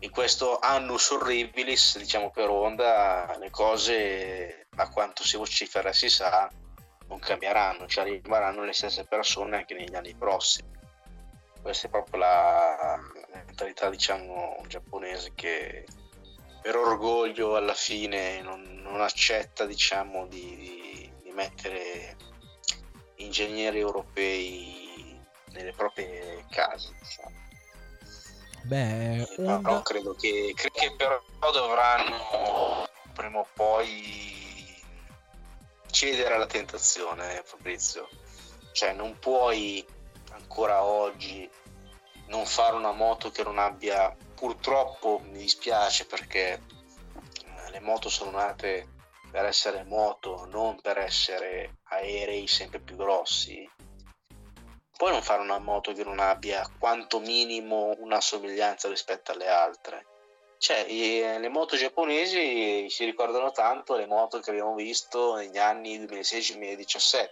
in 0.00 0.10
questo 0.10 0.58
annus 0.58 1.10
horribilis, 1.10 1.98
diciamo 1.98 2.30
per 2.30 2.48
Honda, 2.48 3.36
le 3.38 3.50
cose 3.50 4.66
a 4.76 4.88
quanto 4.88 5.24
si 5.24 5.36
vocifera 5.36 5.92
si 5.92 6.08
sa 6.08 6.48
non 7.08 7.18
cambieranno, 7.18 7.86
ci 7.86 8.00
arriveranno 8.00 8.64
le 8.64 8.72
stesse 8.72 9.04
persone 9.04 9.56
anche 9.56 9.74
negli 9.74 9.94
anni 9.94 10.14
prossimi. 10.14 10.70
Questa 11.60 11.86
è 11.86 11.90
proprio 11.90 12.20
la, 12.20 12.98
mentalità 13.32 13.90
diciamo 13.90 14.62
giapponese 14.66 15.32
che 15.34 15.84
per 16.62 16.76
orgoglio 16.76 17.56
alla 17.56 17.74
fine 17.74 18.40
non, 18.40 18.62
non 18.82 19.02
accetta 19.02 19.66
diciamo 19.66 20.26
di, 20.26 20.56
di, 20.56 21.12
di 21.24 21.30
mettere 21.32 22.16
ingegneri 23.16 23.80
europei 23.80 25.20
nelle 25.50 25.72
proprie 25.72 26.46
case. 26.48 26.90
Diciamo. 26.98 27.37
Beh, 28.68 29.16
eh, 29.16 29.26
Honda... 29.38 29.60
però 29.60 29.82
credo 29.82 30.14
che, 30.14 30.52
credo 30.54 30.78
che 30.78 30.94
però 30.94 31.50
dovranno 31.52 32.86
prima 33.14 33.38
o 33.38 33.46
poi 33.54 34.76
cedere 35.90 36.34
alla 36.34 36.46
tentazione, 36.46 37.42
Fabrizio. 37.46 38.10
Cioè, 38.72 38.92
non 38.92 39.18
puoi 39.18 39.82
ancora 40.32 40.82
oggi 40.84 41.48
non 42.26 42.44
fare 42.44 42.76
una 42.76 42.92
moto 42.92 43.30
che 43.30 43.42
non 43.42 43.58
abbia, 43.58 44.14
purtroppo 44.34 45.22
mi 45.24 45.38
dispiace 45.38 46.04
perché 46.04 46.52
eh, 46.52 47.70
le 47.70 47.80
moto 47.80 48.10
sono 48.10 48.32
nate 48.32 48.86
per 49.30 49.46
essere 49.46 49.82
moto, 49.84 50.46
non 50.50 50.78
per 50.78 50.98
essere 50.98 51.78
aerei 51.84 52.46
sempre 52.46 52.80
più 52.80 52.96
grossi 52.96 53.66
puoi 54.98 55.12
non 55.12 55.22
fare 55.22 55.40
una 55.42 55.60
moto 55.60 55.92
che 55.92 56.02
non 56.02 56.18
abbia 56.18 56.68
quanto 56.76 57.20
minimo 57.20 57.94
una 57.98 58.20
somiglianza 58.20 58.88
rispetto 58.88 59.30
alle 59.30 59.46
altre. 59.48 60.06
Cioè, 60.58 61.38
le 61.38 61.48
moto 61.48 61.76
giapponesi 61.76 62.90
si 62.90 63.04
ricordano 63.04 63.52
tanto 63.52 63.94
le 63.94 64.06
moto 64.06 64.40
che 64.40 64.50
abbiamo 64.50 64.74
visto 64.74 65.36
negli 65.36 65.56
anni 65.56 66.00
2016-2017. 66.00 67.28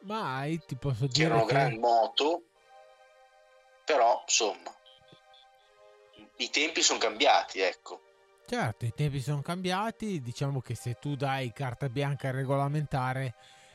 Mai 0.00 0.60
ti 0.66 0.76
posso 0.76 1.06
dire. 1.06 1.24
Erano 1.24 1.46
che... 1.46 1.52
grandi 1.54 1.78
moto, 1.78 2.42
però 3.86 4.20
insomma, 4.20 4.70
i 6.36 6.50
tempi 6.50 6.82
sono 6.82 6.98
cambiati, 6.98 7.60
ecco. 7.60 8.02
Certo, 8.46 8.84
i 8.84 8.92
tempi 8.94 9.22
sono 9.22 9.40
cambiati. 9.40 10.20
Diciamo 10.20 10.60
che 10.60 10.74
se 10.74 10.98
tu 11.00 11.16
dai 11.16 11.54
carta 11.54 11.88
bianca 11.88 12.30
regolamentare 12.30 13.34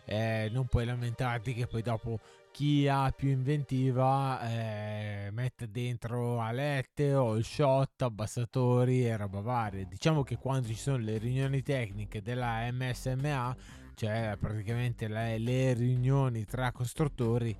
eh, 0.09 0.49
non 0.53 0.67
puoi 0.67 0.85
lamentarti 0.85 1.53
che 1.53 1.67
poi 1.67 1.81
dopo 1.81 2.19
chi 2.51 2.87
ha 2.87 3.11
più 3.11 3.29
inventiva 3.29 4.41
eh, 4.49 5.29
mette 5.31 5.69
dentro 5.69 6.39
alette 6.41 7.13
o 7.13 7.35
il 7.35 7.43
shot, 7.43 8.01
abbassatori 8.01 9.05
e 9.05 9.17
roba 9.17 9.41
varia. 9.41 9.85
Diciamo 9.85 10.23
che 10.23 10.37
quando 10.37 10.67
ci 10.67 10.75
sono 10.75 10.97
le 10.97 11.17
riunioni 11.17 11.61
tecniche 11.61 12.21
della 12.21 12.71
MSMA, 12.71 13.55
cioè 13.95 14.37
praticamente 14.39 15.09
le, 15.09 15.37
le 15.37 15.73
riunioni 15.73 16.45
tra 16.45 16.71
costruttori, 16.71 17.55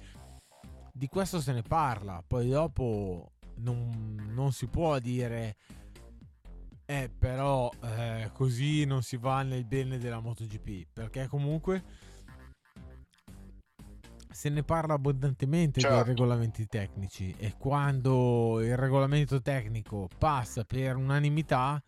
di 0.93 1.07
questo 1.07 1.41
se 1.41 1.51
ne 1.51 1.63
parla. 1.63 2.23
Poi 2.25 2.47
dopo 2.47 3.33
non, 3.57 4.31
non 4.33 4.53
si 4.53 4.67
può 4.67 4.97
dire 4.99 5.57
eh 6.89 7.09
però 7.09 7.69
eh, 7.83 8.29
così 8.33 8.85
non 8.85 9.03
si 9.03 9.17
va 9.17 9.41
nel 9.41 9.65
bene 9.65 9.97
della 9.97 10.21
MotoGP 10.21 10.87
perché 10.93 11.27
comunque 11.27 11.83
se 14.37 14.49
ne 14.49 14.61
parla 14.61 14.93
abbondantemente 14.93 15.81
certo. 15.81 15.95
dei 15.95 16.05
regolamenti 16.05 16.67
tecnici 16.67 17.33
e 17.39 17.55
quando 17.57 18.61
il 18.61 18.77
regolamento 18.77 19.41
tecnico 19.41 20.07
passa 20.15 20.63
per 20.63 20.95
unanimità, 20.95 21.83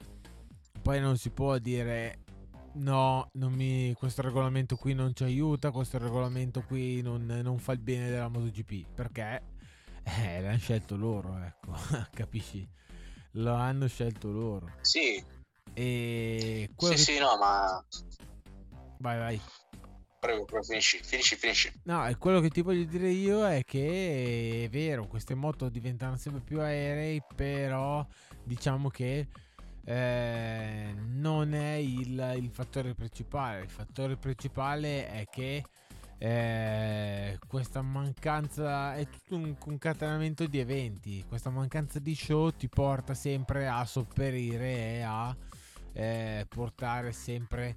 poi 0.82 1.00
non 1.00 1.16
si 1.16 1.30
può 1.30 1.60
dire 1.60 2.24
no, 2.78 3.30
mi, 3.34 3.94
questo 3.94 4.24
regolamento 4.24 4.78
qui 4.78 4.96
non 4.96 5.14
ci 5.14 5.26
aiuta, 5.26 5.70
questo 5.70 6.00
regolamento 6.00 6.64
qui 6.64 7.04
non, 7.04 7.24
non 7.28 7.60
fa 7.60 7.74
il 7.74 7.82
bene 7.82 8.10
della 8.10 8.30
MotoGP, 8.30 8.96
perché 8.96 9.44
eh, 10.02 10.42
l'hanno 10.42 10.58
scelto 10.58 10.98
loro, 10.98 11.38
ecco, 11.38 11.74
capisci? 12.12 12.68
Lo 13.34 13.54
hanno 13.54 13.86
scelto 13.86 14.32
loro. 14.32 14.72
Sì. 14.82 15.24
E 15.72 16.72
sì, 16.76 16.90
che... 16.90 16.98
sì, 16.98 17.20
no, 17.20 17.38
ma... 17.38 17.86
Vai, 18.98 19.18
vai. 19.20 19.42
Prego, 20.20 20.46
finisci, 20.62 21.00
finisci, 21.02 21.36
finisci. 21.38 21.72
No, 21.84 22.06
e 22.06 22.18
quello 22.18 22.42
che 22.42 22.50
ti 22.50 22.62
voglio 22.62 22.84
dire 22.84 23.10
io 23.10 23.48
è 23.48 23.64
che 23.64 24.64
è 24.66 24.70
vero, 24.70 25.08
queste 25.08 25.34
moto 25.34 25.70
diventano 25.70 26.18
sempre 26.18 26.42
più 26.42 26.60
aerei, 26.60 27.24
però 27.36 28.06
diciamo 28.44 28.90
che 28.90 29.28
eh, 29.86 30.94
non 30.94 31.54
è 31.54 31.76
il, 31.76 32.34
il, 32.38 32.50
fattore 32.52 32.94
principale. 32.94 33.62
Il 33.62 33.70
fattore 33.70 34.18
principale 34.18 35.10
è 35.10 35.26
che 35.30 35.64
eh, 36.18 37.40
questa 37.48 37.82
mancanza 37.82 38.96
è 38.96 39.08
tutto 39.08 39.36
un 39.36 39.58
concatenamento 39.58 40.46
di 40.48 40.60
eventi. 40.60 41.24
Questa 41.26 41.50
mancanza 41.50 42.00
di 42.00 42.14
show 42.14 42.52
ti 42.52 42.68
porta 42.68 43.14
sempre 43.14 43.70
a 43.70 43.86
sopperire 43.86 44.98
e 44.98 45.02
a 45.02 45.36
eh, 45.94 46.46
portare 46.50 47.14
sempre 47.14 47.76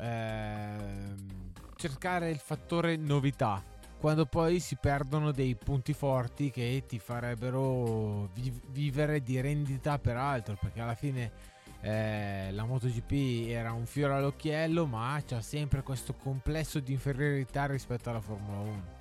Ehm, 0.00 1.52
cercare 1.76 2.30
il 2.30 2.38
fattore 2.38 2.96
novità 2.96 3.62
quando 3.98 4.26
poi 4.26 4.60
si 4.60 4.76
perdono 4.76 5.32
dei 5.32 5.56
punti 5.56 5.92
forti 5.92 6.50
che 6.50 6.84
ti 6.86 6.98
farebbero 6.98 8.28
vi- 8.34 8.60
vivere 8.66 9.22
di 9.22 9.40
rendita 9.40 9.98
per 9.98 10.16
altro 10.16 10.56
perché 10.60 10.80
alla 10.80 10.94
fine 10.94 11.56
eh, 11.80 12.50
la 12.52 12.64
MotoGP 12.64 13.48
era 13.48 13.72
un 13.72 13.86
fiore 13.86 14.14
all'occhiello 14.14 14.86
ma 14.86 15.20
c'ha 15.26 15.40
sempre 15.40 15.82
questo 15.82 16.14
complesso 16.14 16.80
di 16.80 16.92
inferiorità 16.92 17.66
rispetto 17.66 18.10
alla 18.10 18.20
Formula 18.20 18.58
1 18.58 18.96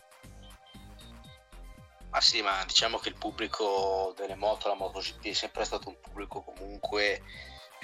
ma 2.09 2.21
sì 2.21 2.41
ma 2.41 2.63
diciamo 2.65 2.97
che 2.97 3.09
il 3.09 3.15
pubblico 3.15 4.13
delle 4.15 4.35
moto 4.35 4.67
la 4.67 4.75
MotoGP 4.75 5.25
è 5.25 5.33
sempre 5.33 5.63
stato 5.63 5.89
un 5.89 5.97
pubblico 5.99 6.41
comunque 6.41 7.21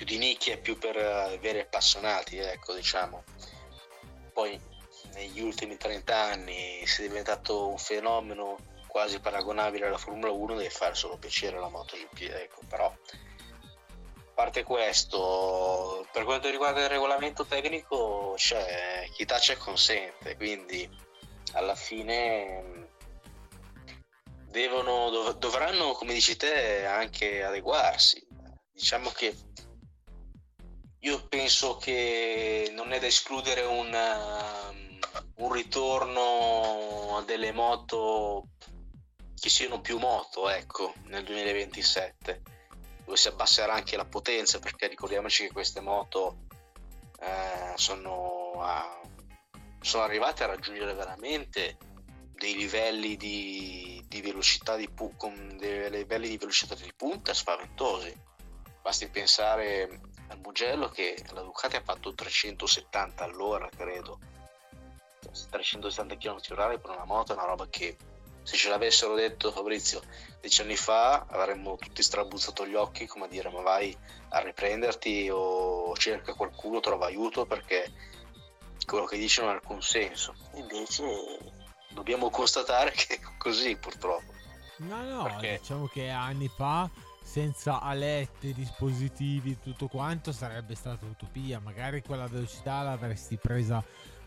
più 0.04 0.18
di 0.18 0.18
nicchia, 0.18 0.58
più 0.58 0.78
per 0.78 0.98
uh, 0.98 1.40
veri 1.40 1.60
appassionati, 1.60 2.38
ecco, 2.38 2.74
diciamo. 2.74 3.24
Poi 4.34 4.60
negli 5.14 5.42
ultimi 5.42 5.78
30 5.78 6.16
anni 6.16 6.86
si 6.86 7.04
è 7.04 7.08
diventato 7.08 7.70
un 7.70 7.78
fenomeno 7.78 8.58
quasi 8.88 9.20
paragonabile 9.20 9.88
alla 9.88 9.98
Formula 9.98 10.32
1, 10.32 10.56
deve 10.56 10.70
fare 10.70 10.94
solo 10.94 11.18
piacere 11.18 11.58
alla 11.58 11.70
MotoGP, 11.70 12.20
ecco, 12.22 12.60
però 12.68 12.86
a 12.86 12.96
parte 14.34 14.64
questo, 14.64 16.06
per 16.12 16.26
quanto 16.26 16.50
riguarda 16.50 16.82
il 16.82 16.90
regolamento 16.90 17.46
tecnico, 17.46 18.36
cioè, 18.38 19.08
chi 19.14 19.26
tace 19.26 19.56
consente, 19.58 20.36
quindi 20.36 20.90
alla 21.54 21.76
fine 21.76 22.90
devono, 24.50 25.10
dov- 25.10 25.38
dovranno, 25.38 25.94
come 25.94 26.14
dici 26.14 26.36
te, 26.36 26.86
anche 26.86 27.44
adeguarsi. 27.44 28.26
Diciamo 28.72 29.10
che 29.12 29.36
io 31.04 31.26
penso 31.28 31.76
che 31.78 32.72
non 32.74 32.94
è 32.94 33.00
da 33.00 33.08
escludere 33.08 33.62
un, 33.62 33.94
um, 33.94 35.00
un 35.36 35.52
ritorno 35.52 37.18
a 37.18 37.24
delle 37.24 37.52
moto 37.52 38.48
che 39.38 39.50
siano 39.50 39.82
più 39.82 39.98
moto, 39.98 40.50
ecco, 40.50 40.94
nel 41.08 41.26
2027, 41.26 42.42
dove 43.04 43.18
si 43.18 43.28
abbasserà 43.28 43.74
anche 43.74 43.98
la 43.98 44.06
potenza, 44.06 44.60
perché 44.60 44.88
ricordiamoci 44.88 45.48
che 45.48 45.52
queste 45.52 45.82
moto 45.82 46.46
eh, 47.20 47.74
sono, 47.76 48.54
a, 48.62 49.02
sono 49.82 50.04
arrivate 50.04 50.44
a 50.46 50.48
raggiungere 50.48 50.94
veramente 50.94 51.78
dei 52.34 52.56
livelli 52.56 53.18
di, 53.18 54.02
di 54.08 54.22
velocità 54.22 54.78
di, 54.78 54.90
con 55.18 55.58
dei 55.58 55.90
livelli 55.90 56.30
di 56.30 56.38
velocità 56.38 56.76
di 56.76 56.94
punta 56.96 57.34
spaventosi. 57.34 58.32
Basti 58.82 59.10
pensare 59.10 60.12
al 60.34 60.40
Mugello 60.42 60.90
che 60.90 61.16
la 61.32 61.42
Ducati 61.42 61.76
ha 61.76 61.82
fatto 61.82 62.14
370 62.14 63.24
all'ora 63.24 63.70
credo. 63.70 64.20
370 65.50 66.18
km/h 66.18 66.80
per 66.80 66.90
una 66.90 67.06
moto 67.06 67.32
è 67.32 67.36
una 67.36 67.46
roba 67.46 67.68
che 67.70 67.96
se 68.44 68.58
ce 68.58 68.70
l'avessero 68.70 69.16
detto 69.16 69.54
Fabrizio 69.54 70.02
dieci 70.42 70.62
anni 70.62 70.76
fa 70.76 71.26
avremmo 71.30 71.78
tutti 71.78 72.04
strabuzzato 72.04 72.68
gli 72.68 72.76
occhi 72.76 73.08
come 73.08 73.26
a 73.26 73.28
dire 73.30 73.50
ma 73.50 73.62
vai 73.62 73.98
a 74.30 74.40
riprenderti 74.40 75.30
o 75.32 75.96
cerca 75.96 76.34
qualcuno 76.34 76.82
trova 76.82 77.06
aiuto 77.06 77.46
perché 77.46 77.90
quello 78.86 79.06
che 79.06 79.18
dice 79.18 79.42
non 79.42 79.52
ha 79.52 79.54
alcun 79.54 79.82
senso. 79.82 80.36
Invece 80.56 81.04
dobbiamo 81.92 82.30
constatare 82.30 82.92
che 82.98 83.16
è 83.16 83.20
così 83.38 83.76
purtroppo. 83.78 84.34
No 84.78 85.02
no 85.04 85.24
perché... 85.24 85.60
diciamo 85.60 85.88
che 85.88 86.10
anni 86.10 86.50
fa 86.50 86.90
senza 87.34 87.82
alette, 87.82 88.54
dispositivi, 88.54 89.58
tutto 89.58 89.88
quanto 89.88 90.32
sarebbe 90.32 90.76
stata 90.76 91.04
utopia. 91.06 91.60
Magari 91.60 92.04
quella 92.04 92.28
velocità 92.28 92.84
l'avresti 92.84 93.38
presa 93.38 93.84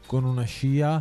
con 0.06 0.24
una 0.24 0.42
scia 0.42 1.00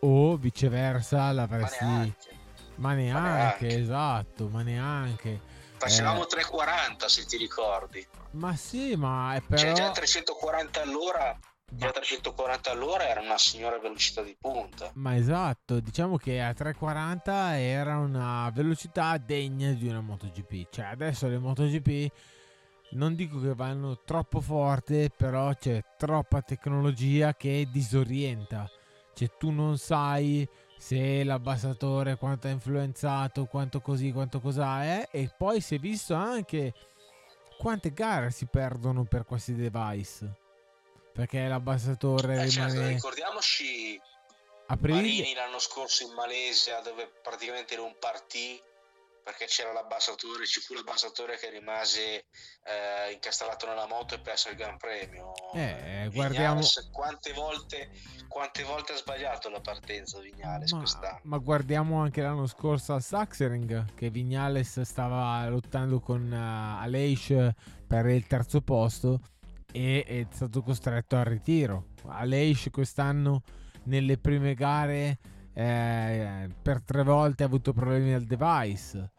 o 0.00 0.36
viceversa 0.36 1.32
l'avresti... 1.32 1.82
Ma 1.82 1.92
neanche, 1.94 2.34
ma 2.74 2.92
neanche, 2.92 3.20
ma 3.22 3.36
neanche. 3.38 3.66
esatto, 3.68 4.48
ma 4.48 4.62
neanche. 4.62 5.40
Facevamo 5.78 6.24
eh... 6.24 6.26
340 6.26 7.08
se 7.08 7.24
ti 7.24 7.38
ricordi. 7.38 8.06
Ma 8.32 8.54
sì, 8.54 8.94
ma 8.94 9.34
è 9.34 9.40
però... 9.40 9.62
Cioè 9.62 9.72
già 9.72 9.90
340 9.92 10.82
all'ora 10.82 11.38
Già 11.68 11.90
340 11.90 12.70
all'ora 12.70 13.08
era 13.08 13.20
una 13.20 13.36
signora 13.36 13.78
velocità 13.78 14.22
di 14.22 14.36
punta. 14.40 14.90
Ma 14.94 15.16
esatto, 15.16 15.80
diciamo 15.80 16.16
che 16.16 16.40
a 16.40 16.54
340 16.54 17.58
era 17.58 17.98
una 17.98 18.48
velocità 18.54 19.18
degna 19.18 19.72
di 19.72 19.88
una 19.88 20.00
MotoGP. 20.00 20.68
Cioè 20.70 20.84
adesso 20.86 21.26
le 21.28 21.38
MotoGP 21.38 22.12
non 22.90 23.16
dico 23.16 23.40
che 23.40 23.54
vanno 23.54 24.00
troppo 24.04 24.40
forte, 24.40 25.10
però 25.14 25.52
c'è 25.54 25.82
troppa 25.98 26.40
tecnologia 26.40 27.34
che 27.34 27.68
disorienta. 27.70 28.70
Cioè 29.12 29.36
tu 29.36 29.50
non 29.50 29.76
sai 29.76 30.48
se 30.78 31.24
l'abbassatore 31.24 32.16
quanto 32.16 32.46
ha 32.46 32.50
influenzato, 32.50 33.46
quanto 33.46 33.80
così, 33.80 34.12
quanto 34.12 34.40
cosa 34.40 34.84
è 34.84 35.08
e 35.10 35.30
poi 35.36 35.60
si 35.60 35.74
è 35.74 35.78
visto 35.78 36.14
anche 36.14 36.72
quante 37.58 37.92
gare 37.92 38.30
si 38.30 38.46
perdono 38.46 39.04
per 39.04 39.24
questi 39.24 39.54
device. 39.54 40.44
Perché 41.16 41.48
l'abbassatore 41.48 42.34
eh 42.34 42.44
rimane 42.44 42.50
certo, 42.50 42.86
ricordiamoci 42.86 43.98
Aprili... 44.66 44.96
Marini 44.96 45.34
l'anno 45.34 45.58
scorso 45.58 46.04
in 46.04 46.12
Malesia 46.12 46.80
dove 46.80 47.10
praticamente 47.22 47.74
non 47.74 47.96
partì 47.98 48.60
perché 49.26 49.46
c'era 49.46 49.72
l'abbassatore, 49.72 50.46
ci 50.46 50.60
fu 50.60 50.74
l'abbassatore 50.74 51.36
che 51.36 51.50
rimase 51.50 52.26
eh, 52.62 53.12
incastrato 53.12 53.66
nella 53.66 53.88
moto 53.88 54.14
e 54.14 54.20
perse 54.20 54.50
il 54.50 54.56
Gran 54.56 54.76
Premio. 54.76 55.32
Eh, 55.52 56.08
guardiamo... 56.12 56.60
Vignales, 56.60 56.90
quante, 56.92 57.32
volte, 57.32 57.90
quante 58.28 58.62
volte 58.62 58.92
ha 58.92 58.96
sbagliato 58.96 59.48
la 59.48 59.60
partenza 59.60 60.20
Vignales 60.20 60.70
ma, 60.70 60.78
quest'anno? 60.78 61.20
Ma 61.24 61.38
guardiamo 61.38 62.00
anche 62.00 62.22
l'anno 62.22 62.46
scorso 62.46 62.92
al 62.92 63.02
Sachsenring 63.02 63.94
che 63.94 64.10
Vignales 64.10 64.82
stava 64.82 65.48
lottando 65.48 65.98
con 65.98 66.30
uh, 66.30 66.82
Aleix 66.84 67.50
per 67.84 68.06
il 68.06 68.28
terzo 68.28 68.60
posto 68.60 69.20
e 69.76 70.04
è 70.04 70.26
stato 70.30 70.62
costretto 70.62 71.16
al 71.16 71.26
ritiro. 71.26 71.88
Aleix 72.06 72.68
quest'anno 72.70 73.42
nelle 73.84 74.16
prime 74.16 74.54
gare 74.54 75.18
eh, 75.52 76.48
per 76.62 76.82
tre 76.82 77.02
volte 77.02 77.42
ha 77.42 77.46
avuto 77.46 77.72
problemi 77.72 78.12
al 78.14 78.24
device 78.24 79.10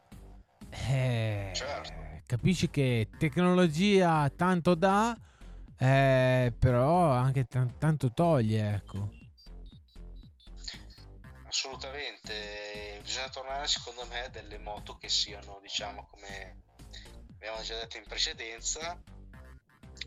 eh, 0.70 1.52
certo. 1.54 1.94
Capisci 2.26 2.70
che 2.70 3.10
tecnologia 3.18 4.30
tanto 4.36 4.76
dà, 4.76 5.18
eh, 5.78 6.54
però 6.58 7.12
anche 7.12 7.46
t- 7.46 7.78
tanto 7.78 8.12
toglie, 8.12 8.76
ecco. 8.76 9.12
Assolutamente, 11.48 13.00
bisogna 13.02 13.30
tornare 13.30 13.68
secondo 13.68 14.06
me 14.10 14.26
a 14.26 14.30
delle 14.30 14.58
moto 14.58 14.98
che 14.98 15.08
siano, 15.08 15.60
diciamo, 15.62 16.08
come 16.12 16.64
abbiamo 17.36 17.62
già 17.62 17.76
detto 17.80 17.98
in 17.98 18.04
precedenza, 18.06 19.02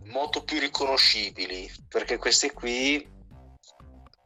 moto 0.05 0.43
più 0.43 0.59
riconoscibili, 0.59 1.71
perché 1.89 2.17
queste 2.17 2.53
qui, 2.53 3.07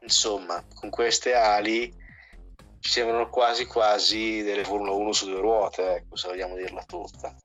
insomma, 0.01 0.63
con 0.73 0.89
queste 0.89 1.33
ali 1.33 1.93
sembrano 2.79 3.29
quasi 3.29 3.65
quasi 3.65 4.41
delle 4.43 4.63
Formula 4.63 4.91
1 4.91 5.11
su 5.11 5.25
due 5.25 5.41
ruote, 5.41 5.95
ecco, 5.95 6.15
se 6.15 6.27
vogliamo 6.27 6.55
dirla 6.55 6.83
tutta. 6.83 7.35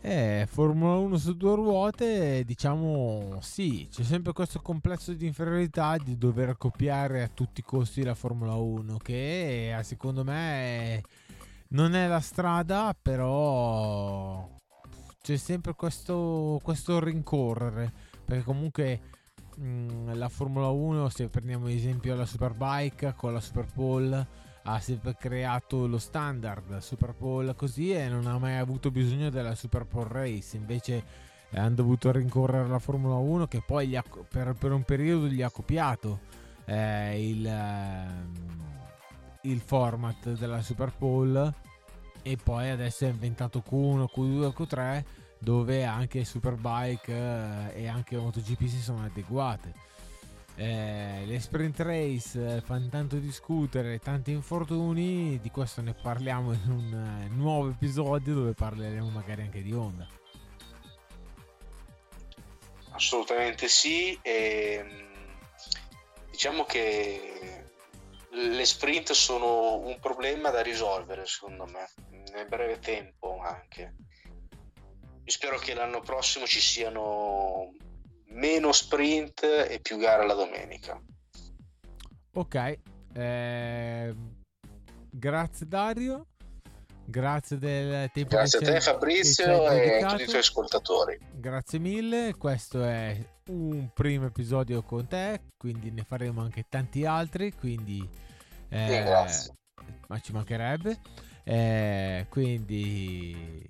Eh, 0.00 0.46
Formula 0.48 0.94
1 0.98 1.16
su 1.16 1.36
due 1.36 1.54
ruote, 1.56 2.44
diciamo 2.44 3.38
sì, 3.40 3.88
c'è 3.90 4.04
sempre 4.04 4.32
questo 4.32 4.60
complesso 4.60 5.12
di 5.12 5.26
inferiorità 5.26 5.96
di 5.96 6.16
dover 6.16 6.56
copiare 6.56 7.22
a 7.22 7.28
tutti 7.28 7.60
i 7.60 7.64
costi 7.64 8.04
la 8.04 8.14
Formula 8.14 8.54
1, 8.54 8.98
che 8.98 9.76
eh, 9.76 9.82
secondo 9.82 10.22
me 10.22 11.02
non 11.70 11.94
è 11.96 12.06
la 12.06 12.20
strada, 12.20 12.96
però 13.00 14.55
c'è 15.26 15.36
sempre 15.36 15.74
questo, 15.74 16.60
questo 16.62 17.00
rincorrere, 17.00 17.92
perché 18.24 18.44
comunque 18.44 19.00
Mm, 19.58 20.12
la 20.12 20.28
Formula 20.28 20.68
1, 20.68 21.08
se 21.08 21.28
prendiamo 21.28 21.64
ad 21.64 21.72
esempio 21.72 22.14
la 22.14 22.26
Superbike 22.26 23.14
con 23.16 23.32
la 23.32 23.40
Super 23.40 23.66
Bowl, 23.72 24.26
ha 24.68 24.80
sempre 24.80 25.16
creato 25.16 25.86
lo 25.86 25.98
standard 25.98 26.78
Super 26.78 27.14
Bowl 27.16 27.54
così 27.56 27.92
e 27.92 28.08
non 28.08 28.26
ha 28.26 28.36
mai 28.38 28.56
avuto 28.56 28.90
bisogno 28.90 29.30
della 29.30 29.54
Super 29.54 29.86
Bowl 29.86 30.06
Race. 30.06 30.58
Invece 30.58 31.04
eh, 31.48 31.58
hanno 31.58 31.76
dovuto 31.76 32.12
rincorrere 32.12 32.68
la 32.68 32.78
Formula 32.78 33.14
1 33.14 33.46
che 33.46 33.62
poi 33.64 33.96
ha, 33.96 34.04
per, 34.28 34.54
per, 34.58 34.72
un 34.72 34.82
periodo 34.82 35.26
gli 35.26 35.40
ha 35.40 35.50
copiato 35.50 36.20
eh, 36.66 37.30
il, 37.30 37.46
eh, 37.46 38.06
il 39.42 39.60
format 39.60 40.32
della 40.32 40.60
Super 40.60 40.92
Bowl 40.98 41.54
e 42.26 42.36
poi 42.36 42.70
adesso 42.70 43.04
ha 43.04 43.08
inventato 43.08 43.62
Q1, 43.64 44.06
Q2, 44.12 44.52
Q3 44.52 45.04
dove 45.38 45.84
anche 45.84 46.24
Superbike 46.24 47.12
eh, 47.12 47.82
e 47.82 47.86
anche 47.86 48.16
MotoGP 48.16 48.66
si 48.66 48.80
sono 48.80 49.04
adeguate. 49.04 49.72
Eh, 50.56 51.22
le 51.24 51.38
sprint 51.38 51.78
race 51.80 52.56
eh, 52.56 52.60
fanno 52.62 52.88
tanto 52.88 53.18
discutere, 53.18 54.00
tanti 54.00 54.32
infortuni, 54.32 55.38
di 55.40 55.50
questo 55.50 55.82
ne 55.82 55.94
parliamo 55.94 56.52
in 56.52 56.68
un 56.68 57.28
uh, 57.30 57.34
nuovo 57.36 57.68
episodio 57.68 58.34
dove 58.34 58.54
parleremo 58.54 59.08
magari 59.08 59.42
anche 59.42 59.62
di 59.62 59.72
Honda. 59.72 60.08
Assolutamente 62.90 63.68
sì, 63.68 64.18
e, 64.20 64.84
ehm, 64.84 65.06
diciamo 66.30 66.64
che 66.64 67.46
le 68.36 68.64
sprint 68.64 69.12
sono 69.12 69.76
un 69.76 69.98
problema 70.00 70.50
da 70.50 70.60
risolvere 70.60 71.26
secondo 71.26 71.66
me, 71.66 71.88
nel 72.32 72.46
breve 72.46 72.78
tempo 72.78 73.40
anche 73.40 73.94
io 75.26 75.32
spero 75.32 75.58
che 75.58 75.74
l'anno 75.74 76.00
prossimo 76.00 76.46
ci 76.46 76.60
siano 76.60 77.72
meno 78.28 78.70
sprint 78.70 79.42
e 79.42 79.80
più 79.82 79.98
gare 79.98 80.24
la 80.24 80.34
domenica. 80.34 81.02
Ok, 82.34 82.78
eh, 83.12 84.14
grazie 85.10 85.66
Dario. 85.66 86.26
Grazie 87.08 87.58
del 87.58 88.10
tempo 88.12 88.36
Grazie 88.36 88.58
a 88.58 88.62
te 88.62 88.80
Fabrizio 88.80 89.68
e 89.70 90.02
a 90.02 90.10
tutti 90.10 90.22
i 90.22 90.26
tuoi 90.26 90.38
ascoltatori. 90.38 91.18
Grazie 91.32 91.80
mille, 91.80 92.34
questo 92.36 92.84
è 92.84 93.16
un 93.48 93.90
primo 93.92 94.26
episodio 94.26 94.82
con 94.82 95.08
te, 95.08 95.40
quindi 95.56 95.90
ne 95.90 96.04
faremo 96.04 96.40
anche 96.40 96.66
tanti 96.68 97.04
altri, 97.04 97.52
quindi 97.52 98.08
eh, 98.68 99.04
ma 100.06 100.20
ci 100.20 100.32
mancherebbe. 100.32 100.98
Eh, 101.48 102.26
quindi 102.28 103.64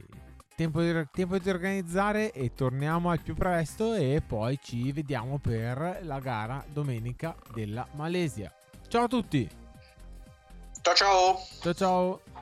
tempo 0.57 0.81
di, 0.81 1.07
tempo 1.13 1.37
di 1.37 1.51
organizzare 1.51 2.33
e 2.33 2.55
torniamo 2.55 3.11
al 3.11 3.21
più 3.21 3.35
presto 3.35 3.93
e 3.93 4.23
poi 4.27 4.59
ci 4.63 4.91
vediamo 4.93 5.39
per 5.39 5.99
la 6.03 6.19
gara 6.19 6.65
domenica 6.73 7.37
della 7.53 7.87
Malesia. 7.93 8.51
Ciao 8.89 9.05
a 9.05 9.09
tutti! 9.09 9.47
Ciao 10.81 10.95
ciao! 10.95 11.39
Ciao 11.61 11.75
ciao! 11.75 12.36